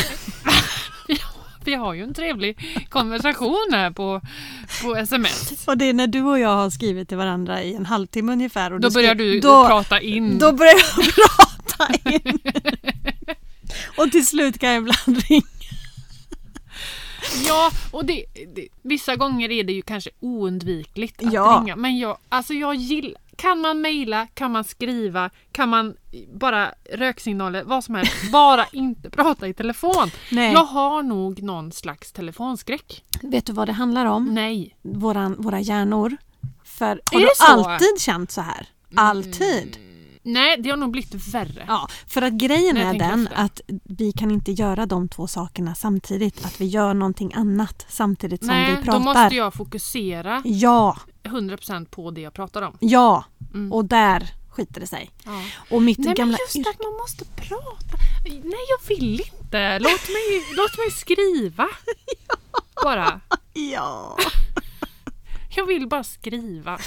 Vi 1.65 1.75
har 1.75 1.95
ju 1.95 2.03
en 2.03 2.15
trevlig 2.15 2.59
konversation 2.89 3.69
här 3.73 3.91
på, 3.91 4.21
på 4.83 4.97
sms. 4.97 5.65
Och 5.69 5.79
det 5.79 5.85
är 5.85 5.93
när 5.93 6.07
du 6.07 6.23
och 6.23 6.39
jag 6.39 6.49
har 6.57 6.71
skrivit 6.71 7.09
till 7.09 7.17
varandra 7.17 7.63
i 7.63 7.75
en 7.75 7.87
halvtimme 7.87 8.33
ungefär. 8.33 8.73
Och 8.73 8.81
Då 8.81 8.91
börjar 8.91 9.15
du 9.15 9.41
då, 9.41 9.67
prata 9.67 10.01
in. 10.01 10.39
Då 10.39 10.53
börjar 10.53 10.75
jag 10.75 11.07
prata 11.77 11.95
in. 12.11 12.39
och 13.97 14.11
till 14.13 14.27
slut 14.27 14.59
kan 14.59 14.69
jag 14.71 14.79
ibland 14.79 15.23
ringa. 15.29 15.43
Ja, 17.49 17.71
och 17.91 18.05
det, 18.05 18.25
det, 18.55 18.69
vissa 18.83 19.17
gånger 19.17 19.51
är 19.51 19.65
det 19.65 19.73
ju 19.73 19.83
kanske 19.83 20.11
oundvikligt 20.21 21.23
att 21.27 21.33
Ja. 21.33 21.61
ringa. 21.63 21.77
Men 21.77 21.99
jag, 21.99 22.19
alltså 22.29 22.55
jag 22.55 22.75
gillar, 22.75 23.21
kan 23.39 23.61
man 23.61 23.81
mejla, 23.81 24.27
kan 24.35 24.53
man 24.53 24.65
skriva, 24.65 25.31
kan 25.53 25.69
man 25.69 25.97
bara 26.35 26.75
röksignaler, 26.93 27.65
vad 27.65 27.85
som 27.85 27.95
helst. 27.95 28.33
Bara 28.33 28.67
inte 28.73 29.11
prata 29.11 29.49
i 29.49 29.55
telefon. 29.55 30.11
Nej. 30.31 30.53
Jag 30.53 30.65
har 30.65 31.03
nog 31.03 31.43
någon 31.43 31.73
slags 31.73 32.13
telefonskräck. 32.13 33.05
Vet 33.23 33.47
du 33.47 33.53
vad 33.53 33.69
det 33.69 33.73
handlar 33.73 34.07
om? 34.07 34.35
Nej. 34.35 34.77
Våran, 34.83 35.37
våra 35.39 35.61
hjärnor. 35.61 36.17
För 36.65 37.01
har 37.13 37.21
du 37.21 37.29
alltid 37.41 38.01
känt 38.01 38.31
så 38.31 38.41
här? 38.41 38.69
Alltid? 38.95 39.79
Nej, 40.23 40.57
det 40.59 40.71
har 40.71 40.77
nog 40.77 40.91
blivit 40.91 41.35
värre. 41.35 41.65
Ja, 41.69 41.89
för 42.07 42.23
att 42.23 42.33
grejen 42.33 42.77
är 42.77 42.95
den 42.95 43.27
efter. 43.27 43.43
att 43.45 43.61
vi 43.85 44.13
kan 44.13 44.31
inte 44.31 44.53
göra 44.53 44.87
de 44.87 45.09
två 45.09 45.27
sakerna 45.27 45.75
samtidigt. 45.75 46.45
Att 46.45 46.61
vi 46.61 46.65
gör 46.67 46.95
någonting 46.95 47.35
annat 47.35 47.87
samtidigt 47.89 48.41
som 48.41 48.49
Nej, 48.49 48.77
vi 48.77 48.83
pratar. 48.83 48.93
då 48.93 49.05
måste 49.05 49.37
jag 49.37 49.55
fokusera 49.55 50.43
Ja, 50.45 50.97
100% 51.23 51.85
på 51.91 52.11
det 52.11 52.21
jag 52.21 52.33
pratar 52.35 52.63
om. 52.63 52.77
ja. 52.81 53.25
Mm. 53.55 53.73
Och 53.73 53.85
där 53.85 54.29
skiter 54.51 54.81
det 54.81 54.87
sig. 54.87 55.11
Ja. 55.25 55.43
Och 55.71 55.83
mitt 55.83 55.99
Nej 55.99 56.07
men 56.07 56.15
gamla 56.15 56.39
just 56.41 56.57
yrke- 56.57 56.71
att 56.71 56.83
man 56.83 56.93
måste 56.93 57.25
prata. 57.25 57.97
Nej 58.25 58.65
jag 58.69 58.89
vill 58.97 59.21
inte. 59.21 59.79
Låt 59.79 60.09
mig, 60.09 60.45
låt 60.57 60.79
mig 60.79 60.91
skriva. 60.91 61.69
Bara. 62.85 63.21
Ja. 63.53 64.17
Jag 65.57 65.67
vill 65.67 65.89
bara 65.89 66.05
skriva. 66.05 66.79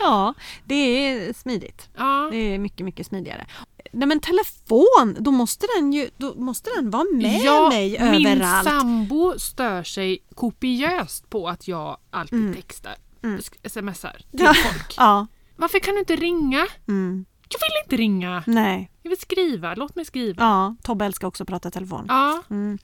ja, 0.00 0.34
det 0.64 0.74
är 0.74 1.32
smidigt. 1.34 1.88
Ja. 1.96 2.28
Det 2.32 2.36
är 2.36 2.58
mycket, 2.58 2.84
mycket 2.84 3.06
smidigare. 3.06 3.46
Nej 3.92 4.08
men 4.08 4.20
telefon, 4.20 5.16
då 5.20 5.30
måste 5.30 5.66
den 5.78 5.92
ju 5.92 6.10
då 6.16 6.34
måste 6.34 6.70
den 6.76 6.90
vara 6.90 7.04
med 7.12 7.40
ja, 7.44 7.68
mig 7.68 7.90
min 8.10 8.26
överallt. 8.26 8.68
sambo 8.68 9.38
stör 9.38 9.82
sig 9.82 10.18
kopiöst 10.34 11.30
på 11.30 11.48
att 11.48 11.68
jag 11.68 11.96
alltid 12.10 12.38
Mm. 12.38 12.54
textar, 12.54 12.94
Mm. 13.24 13.40
smsar 13.68 14.12
till 14.30 14.40
Ja. 14.44 14.54
folk. 14.54 14.94
Ja. 14.96 15.26
Varför 15.56 15.78
kan 15.78 15.94
du 15.94 16.00
inte 16.00 16.16
ringa? 16.16 16.66
Mm. 16.88 17.24
Jag 17.48 17.58
vill 17.58 17.84
inte 17.84 17.96
ringa. 18.02 18.42
Nej. 18.46 18.90
Jag 19.02 19.10
vill 19.10 19.20
skriva. 19.20 19.74
Låt 19.74 19.96
mig 19.96 20.04
skriva. 20.04 20.42
Ja, 20.44 20.76
Tobbe 20.82 21.04
älskar 21.04 21.28
också 21.28 21.42
att 21.42 21.48
prata 21.48 21.70
telefon. 21.70 22.04
Ja. 22.08 22.42
Mm. 22.50 22.78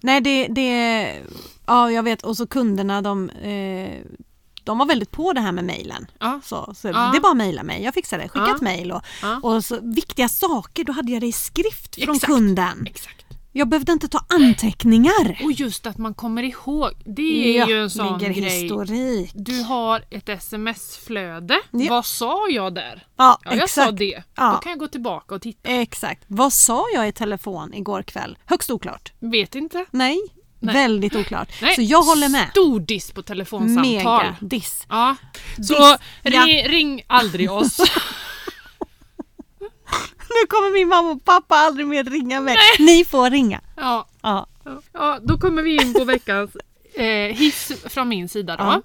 Nej, 0.00 0.20
det, 0.20 0.46
det... 0.46 1.12
Ja, 1.66 1.90
jag 1.90 2.02
vet. 2.02 2.22
Och 2.22 2.36
så 2.36 2.46
kunderna, 2.46 3.02
de, 3.02 3.30
eh, 3.30 3.90
de 4.64 4.78
var 4.78 4.86
väldigt 4.86 5.10
på 5.10 5.32
det 5.32 5.40
här 5.40 5.52
med 5.52 5.64
mejlen. 5.64 6.06
Ja. 6.18 6.40
Så, 6.44 6.74
så 6.76 6.88
Ja. 6.88 6.92
Det 7.12 7.18
är 7.18 7.20
bara 7.20 7.30
att 7.30 7.36
mejla 7.36 7.62
mig. 7.62 7.82
Jag 7.82 7.94
fixar 7.94 8.18
det. 8.18 8.28
Skicka 8.28 8.46
Ja. 8.48 8.54
ett 8.54 8.60
mejl. 8.62 8.92
Och, 8.92 9.02
och 9.42 9.64
så, 9.64 9.78
viktiga 9.82 10.28
saker, 10.28 10.84
då 10.84 10.92
hade 10.92 11.12
jag 11.12 11.20
det 11.22 11.26
i 11.26 11.32
skrift 11.32 11.94
från 12.04 12.14
Exakt. 12.16 12.32
kunden. 12.32 12.86
Exakt. 12.86 13.25
Jag 13.56 13.68
behövde 13.68 13.92
inte 13.92 14.08
ta 14.08 14.24
anteckningar. 14.28 15.40
Och 15.44 15.52
just 15.52 15.86
att 15.86 15.98
man 15.98 16.14
kommer 16.14 16.42
ihåg. 16.42 16.90
Det 17.04 17.58
är 17.58 17.66
ju 17.66 17.82
en 17.82 17.90
sån 17.90 18.18
grej. 18.18 18.32
historik. 18.32 19.30
Du 19.34 19.62
har 19.62 20.04
ett 20.10 20.28
sms-flöde. 20.28 21.60
Ja. 21.70 21.86
Vad 21.90 22.06
sa 22.06 22.48
jag 22.50 22.74
där? 22.74 23.06
Ja, 23.16 23.38
Ja, 23.44 23.50
jag 23.54 23.54
exakt. 23.64 23.72
sa 23.88 23.90
det. 23.92 24.22
Ja. 24.36 24.52
Då 24.52 24.58
kan 24.58 24.70
jag 24.70 24.78
gå 24.78 24.88
tillbaka 24.88 25.34
och 25.34 25.42
titta. 25.42 25.68
Exakt. 25.68 26.24
Vad 26.26 26.52
sa 26.52 26.84
jag 26.94 27.08
i 27.08 27.12
telefon 27.12 27.74
igår 27.74 28.02
kväll? 28.02 28.38
Högst 28.46 28.70
oklart. 28.70 29.12
Vet 29.18 29.54
inte. 29.54 29.84
Nej, 29.90 30.18
Nej. 30.60 30.74
väldigt 30.74 31.16
oklart. 31.16 31.48
Nej. 31.62 31.74
Så 31.74 31.82
jag 31.82 32.02
håller 32.02 32.28
med. 32.28 32.48
Stor 32.50 32.80
diss 32.80 33.10
på 33.10 33.22
telefonsamtal. 33.22 33.82
Mega 34.24 34.36
diss. 34.40 34.86
Ja. 34.88 35.16
Så 35.56 35.60
Diss. 35.62 35.78
Ja. 35.78 35.98
ring, 36.22 36.68
ring 36.68 37.02
aldrig 37.06 37.50
oss. 37.52 37.80
Nu 40.42 40.46
kommer 40.48 40.72
min 40.72 40.88
mamma 40.88 41.10
och 41.10 41.24
pappa 41.24 41.54
aldrig 41.54 41.86
mer 41.86 42.04
ringa 42.04 42.40
mig. 42.40 42.56
Ni 42.78 43.04
får 43.04 43.30
ringa. 43.30 43.60
ja. 43.76 44.06
Ja. 44.22 44.46
ja, 44.92 45.18
då 45.22 45.38
kommer 45.38 45.62
vi 45.62 45.82
in 45.82 45.94
på 45.94 46.04
veckans 46.04 46.56
eh, 46.94 47.06
hiss 47.36 47.72
från 47.84 48.08
min 48.08 48.28
sida 48.28 48.56
då. 48.56 48.64
Ja. 48.64 48.82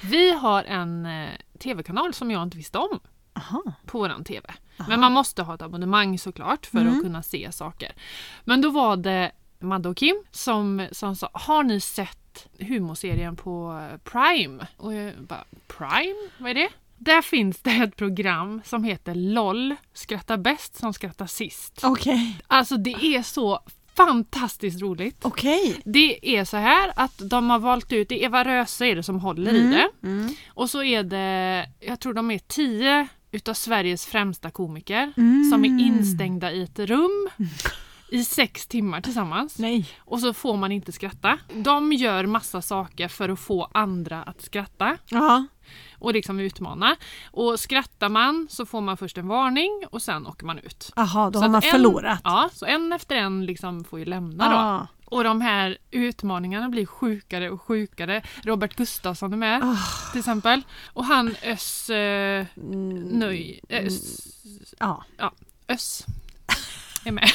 Vi 0.00 0.32
har 0.32 0.64
en 0.64 1.06
eh, 1.06 1.28
tv-kanal 1.58 2.14
som 2.14 2.30
jag 2.30 2.42
inte 2.42 2.56
visste 2.56 2.78
om 2.78 3.00
Aha. 3.36 3.62
på 3.86 3.98
våran 3.98 4.24
TV. 4.24 4.48
Men 4.88 5.00
man 5.00 5.12
måste 5.12 5.42
ha 5.42 5.54
ett 5.54 5.62
abonnemang 5.62 6.18
såklart 6.18 6.66
för 6.66 6.78
Mm. 6.78 6.96
att 6.96 7.02
kunna 7.02 7.22
se 7.22 7.52
saker. 7.52 7.92
Men 8.44 8.60
då 8.60 8.70
var 8.70 8.96
det 8.96 9.32
Madde 9.58 9.88
och 9.88 9.96
Kim 9.96 10.22
som, 10.30 10.86
som 10.92 11.16
sa, 11.16 11.30
har 11.32 11.62
ni 11.62 11.80
sett 11.80 12.48
humorserien 12.58 13.36
på 13.36 13.80
Prime? 14.04 14.66
Och 14.76 14.94
jag 14.94 15.12
bara, 15.18 15.44
Prime? 15.66 16.28
Vad 16.38 16.50
är 16.50 16.54
det? 16.54 16.68
Där 17.04 17.22
finns 17.22 17.58
det 17.62 17.70
ett 17.70 17.96
program 17.96 18.60
som 18.64 18.84
heter 18.84 19.14
LOL, 19.14 19.74
skratta 19.94 20.36
bäst 20.38 20.76
som 20.76 20.92
skrattar 20.94 21.26
sist. 21.26 21.80
Okej. 21.82 22.36
Alltså 22.46 22.76
det 22.76 22.90
är 23.04 23.22
så 23.22 23.60
fantastiskt 23.96 24.80
roligt. 24.82 25.24
Okej. 25.24 25.80
Det 25.84 26.36
är 26.38 26.44
så 26.44 26.56
här 26.56 26.92
att 26.96 27.30
de 27.30 27.50
har 27.50 27.58
valt 27.58 27.92
ut, 27.92 28.08
det 28.08 28.22
är 28.22 28.26
Eva 28.26 28.44
Röse 28.44 28.86
är 28.86 28.96
det 28.96 29.02
som 29.02 29.20
håller 29.20 29.54
i 29.54 29.62
det. 29.62 29.88
Mm. 30.08 30.34
Och 30.48 30.70
så 30.70 30.82
är 30.82 31.02
det, 31.02 31.68
jag 31.80 32.00
tror 32.00 32.14
de 32.14 32.30
är 32.30 32.38
tio 32.38 33.08
utav 33.32 33.54
Sveriges 33.54 34.06
främsta 34.06 34.50
komiker 34.50 35.12
Mm. 35.16 35.50
som 35.50 35.64
är 35.64 35.68
instängda 35.68 36.52
i 36.52 36.62
ett 36.62 36.78
rum 36.78 37.28
i 38.08 38.24
sex 38.24 38.66
timmar 38.66 39.00
tillsammans. 39.00 39.58
Nej. 39.58 39.88
Och 39.98 40.20
så 40.20 40.32
får 40.32 40.56
man 40.56 40.72
inte 40.72 40.92
skratta. 40.92 41.38
De 41.54 41.92
gör 41.92 42.26
massa 42.26 42.62
saker 42.62 43.08
för 43.08 43.28
att 43.28 43.40
få 43.40 43.70
andra 43.74 44.22
att 44.22 44.42
skratta 44.42 44.96
Ja. 45.08 45.46
Och 46.04 46.12
liksom 46.12 46.40
utmana. 46.40 46.96
Och 47.30 47.60
skrattar 47.60 48.08
man 48.08 48.46
så 48.50 48.66
får 48.66 48.80
man 48.80 48.96
först 48.96 49.18
en 49.18 49.28
varning 49.28 49.84
och 49.90 50.02
sen 50.02 50.26
åker 50.26 50.46
man 50.46 50.58
ut. 50.58 50.90
Jaha, 50.96 51.30
då 51.30 51.38
Så 51.38 51.44
har 51.44 51.48
man 51.48 51.62
en- 51.64 51.70
förlorat. 51.70 52.20
Ja, 52.24 52.50
så 52.52 52.66
en 52.66 52.92
efter 52.92 53.16
en 53.16 53.46
liksom 53.46 53.84
får 53.84 53.98
ju 53.98 54.04
lämna 54.04 54.48
då. 54.50 54.56
Ah. 54.56 54.86
Och 55.06 55.24
de 55.24 55.40
här 55.40 55.78
utmaningarna 55.90 56.68
blir 56.68 56.86
sjukare 56.86 57.50
och 57.50 57.62
sjukare. 57.62 58.22
Robert 58.42 58.74
Gustafsson 58.76 59.32
är 59.32 59.36
med 59.36 59.60
Ah. 59.64 59.76
till 60.12 60.18
exempel. 60.18 60.62
Och 60.92 61.04
han 61.04 61.34
Öss... 61.44 61.90
Eh, 61.90 62.46
nöj... 63.10 63.60
Öss... 63.68 64.28
Ja. 64.78 65.04
Öss 65.68 66.06
är 67.04 67.12
med. 67.12 67.28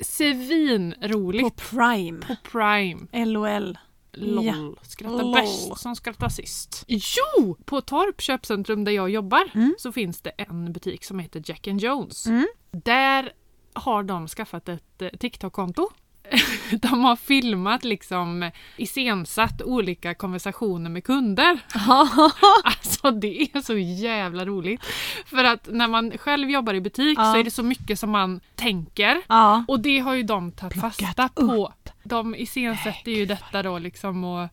Svinroligt. 0.00 1.44
På 1.70 1.76
Prime. 1.76 2.20
På 2.26 2.36
Prime. 2.52 3.24
LOL. 3.26 3.78
LOL. 4.16 4.44
Ja. 4.46 4.54
Skrattar 4.82 5.22
LOL. 5.22 5.34
bäst 5.34 5.78
som 5.78 5.96
skrattar 5.96 6.28
sist. 6.28 6.84
Jo! 6.86 7.56
På 7.64 7.80
Torp 7.80 8.20
köpcentrum 8.20 8.84
där 8.84 8.92
jag 8.92 9.10
jobbar 9.10 9.50
Mm. 9.54 9.74
så 9.78 9.92
finns 9.92 10.20
det 10.20 10.30
en 10.30 10.72
butik 10.72 11.04
som 11.04 11.18
heter 11.18 11.42
Jack 11.46 11.66
and 11.68 11.80
Jones. 11.80 12.26
Mm. 12.26 12.46
Där 12.70 13.32
har 13.72 14.02
de 14.02 14.28
skaffat 14.28 14.68
ett 14.68 15.02
eh, 15.02 15.08
TikTok-konto. 15.08 15.88
De 16.82 17.04
har 17.04 17.16
filmat 17.16 17.84
liksom 17.84 18.50
iscensatt 18.76 19.62
olika 19.62 20.14
konversationer 20.14 20.90
med 20.90 21.04
kunder. 21.04 21.58
Alltså 22.64 23.10
det 23.10 23.42
är 23.42 23.60
så 23.60 23.76
jävla 23.78 24.44
roligt. 24.46 24.80
För 25.26 25.44
att 25.44 25.68
när 25.72 25.88
man 25.88 26.12
själv 26.18 26.50
jobbar 26.50 26.74
i 26.74 26.80
butik 26.80 27.18
Ja. 27.18 27.32
så 27.32 27.38
är 27.38 27.44
det 27.44 27.50
så 27.50 27.62
mycket 27.62 27.98
som 27.98 28.10
man 28.10 28.40
tänker. 28.54 29.22
ja. 29.28 29.64
Och 29.68 29.80
det 29.80 29.98
har 29.98 30.14
ju 30.14 30.22
de 30.22 30.52
tagit 30.52 30.72
Plockat 30.72 30.96
fasta 30.96 31.28
på. 31.28 31.72
De 32.04 32.34
iscensätter 32.34 33.10
ju 33.12 33.26
detta 33.26 33.62
då 33.62 33.78
liksom 33.78 34.24
och 34.24 34.48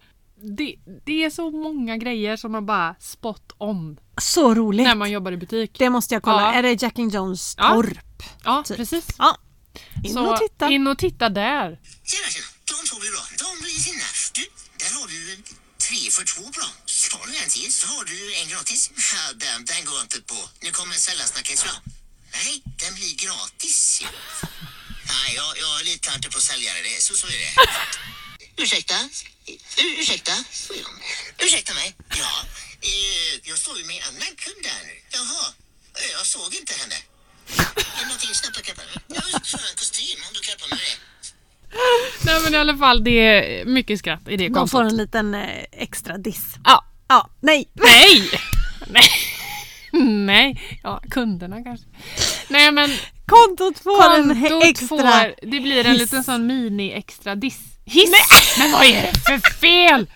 det, 0.57 0.75
det 1.05 1.23
är 1.23 1.29
så 1.29 1.51
många 1.51 1.97
grejer 1.97 2.37
som 2.37 2.51
man 2.51 2.65
bara 2.65 2.95
spot 2.99 3.51
on 3.57 3.99
Så 4.21 4.53
roligt. 4.55 4.83
när 4.87 4.95
man 4.95 5.11
jobbar 5.11 5.31
i 5.31 5.37
butik. 5.37 5.75
Det 5.79 5.89
måste 5.89 6.15
jag 6.15 6.23
kolla. 6.23 6.41
Ja. 6.41 6.53
Är 6.53 6.63
det 6.63 6.81
Jack 6.81 6.99
and 6.99 7.13
Jones 7.13 7.55
Ja. 7.57 7.73
torp? 7.73 8.23
Ja, 8.43 8.63
typ. 8.63 8.77
precis. 8.77 9.07
Ja. 9.17 9.37
In 10.03 10.13
Så 10.13 10.31
och 10.31 10.37
titta. 10.39 10.69
in 10.69 10.87
och 10.87 10.97
titta 10.97 11.29
där. 11.29 11.67
Tjena, 12.11 12.27
tjena. 12.33 12.47
De 12.71 12.75
två 12.89 12.99
blir 12.99 13.11
bra. 13.15 13.23
De 13.43 13.49
blir 13.63 13.77
fina. 13.87 14.07
Du, 14.37 14.43
där 14.81 14.91
har 14.99 15.07
du 15.07 15.21
tre 15.85 16.01
för 16.17 16.23
två. 16.33 16.43
Så 16.85 17.17
tar 17.17 17.25
du 17.27 17.31
en 17.43 17.49
till 17.49 17.71
så 17.79 17.87
har 17.93 18.03
du 18.11 18.17
en 18.41 18.47
gratis. 18.53 18.91
Ja, 19.13 19.23
den, 19.43 19.65
den 19.71 19.81
går 19.89 19.99
inte 20.01 20.19
på. 20.31 20.39
Nu 20.63 20.69
kommer 20.71 20.95
säljarsnacket 21.07 21.59
fram. 21.59 21.81
Nej, 22.37 22.53
den 22.81 22.91
blir 22.97 23.13
gratis. 23.25 24.03
Nej, 25.13 25.29
jag, 25.39 25.51
jag 25.65 25.85
litar 25.85 26.15
inte 26.15 26.29
på 26.29 26.39
säljare. 26.49 26.77
Det, 26.87 27.01
så, 27.07 27.13
så 27.21 27.27
är 27.27 27.31
det. 27.43 27.51
Ursäkta? 28.63 28.95
U- 29.47 29.95
ursäkta? 30.01 30.31
Ursäkta 31.45 31.73
mig? 31.73 31.95
Ja, 32.21 32.33
jag 33.43 33.57
står 33.57 33.77
ju 33.77 33.85
med 33.85 33.95
en 33.97 34.03
annan 34.09 34.33
kund 34.43 34.61
där 34.63 34.81
nu. 34.89 34.95
Jaha, 35.17 35.45
eh, 35.99 36.11
jag 36.17 36.25
såg 36.25 36.53
inte 36.59 36.73
henne. 36.81 36.95
Är 37.75 37.99
det 37.99 38.05
någonting 38.05 38.35
snabbt 38.35 38.57
att 38.57 38.63
klappa 38.63 38.81
med? 38.93 39.01
Jag 39.17 39.21
har 39.21 39.69
en 39.69 39.75
kostym 39.81 40.19
om 40.27 40.33
du 40.33 40.39
klappar 40.39 40.67
med 40.69 40.77
det. 40.85 40.95
Nej 42.25 42.41
men 42.43 42.53
i 42.53 42.57
alla 42.57 42.77
fall 42.77 43.03
det 43.03 43.19
är 43.19 43.65
mycket 43.65 43.99
skratt 43.99 44.27
i 44.27 44.37
det 44.37 44.47
De 44.47 44.53
kontot. 44.53 44.71
får 44.71 44.83
en 44.83 44.97
liten 44.97 45.33
eh, 45.35 45.65
extra 45.71 46.17
diss. 46.17 46.45
Ja. 46.63 46.85
Ja, 47.07 47.29
nej. 47.41 47.69
Nej! 47.73 48.31
Nej! 48.87 49.09
Nej, 50.25 50.79
ja 50.83 51.01
kunderna 51.11 51.63
kanske. 51.63 51.87
Nej 52.47 52.71
men 52.71 52.97
kontot 53.31 53.79
får 53.79 54.03
en 54.15 54.27
Kontot 54.27 54.63
extra... 54.63 54.87
får, 54.87 55.35
det 55.41 55.59
blir 55.59 55.85
en 55.85 55.91
hiss. 55.91 56.01
liten 56.01 56.23
sån 56.23 56.47
mini 56.47 56.91
extra 56.91 57.35
diss. 57.35 57.59
Hiss! 57.85 58.11
Men 58.59 58.71
vad 58.71 58.85
är 58.85 59.01
det 59.01 59.13
för 59.19 59.51
fel? 59.51 60.07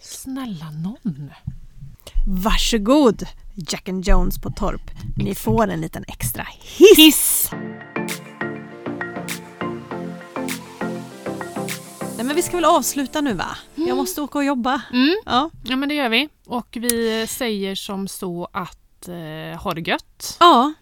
Snälla 0.00 0.70
nån. 0.70 1.30
Varsågod 2.26 3.22
Jack 3.54 3.88
and 3.88 4.04
Jones 4.08 4.38
på 4.38 4.50
Torp. 4.50 4.90
Ni 5.16 5.34
får 5.34 5.70
en 5.70 5.80
liten 5.80 6.04
extra 6.08 6.46
hiss. 6.60 6.96
Hiss! 6.98 7.50
Nej, 12.16 12.26
men 12.26 12.36
vi 12.36 12.42
ska 12.42 12.56
väl 12.56 12.64
avsluta 12.64 13.20
nu 13.20 13.34
va? 13.34 13.56
Jag 13.74 13.96
måste 13.96 14.20
åka 14.20 14.38
och 14.38 14.44
jobba. 14.44 14.82
Mm. 14.92 15.16
Ja. 15.26 15.50
Ja 15.64 15.76
men 15.76 15.88
det 15.88 15.94
gör 15.94 16.08
vi. 16.08 16.28
Och 16.46 16.68
vi 16.80 17.26
säger 17.28 17.74
som 17.74 18.08
så 18.08 18.48
att 18.52 18.78
eh, 19.08 19.58
ha 19.62 19.74
det 19.74 19.80
gött. 19.80 20.36
ja. 20.40 20.72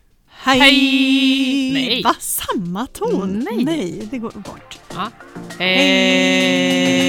Hej! 0.43 0.59
Hej! 0.59 1.73
Nej. 1.73 2.03
Va? 2.03 2.15
Samma 2.19 2.87
ton? 2.87 3.47
Nej. 3.51 3.65
Nej, 3.65 4.09
det 4.11 4.19
går 4.19 4.31
bort. 4.31 4.79
Ja. 4.95 5.11
Hej! 5.59 7.01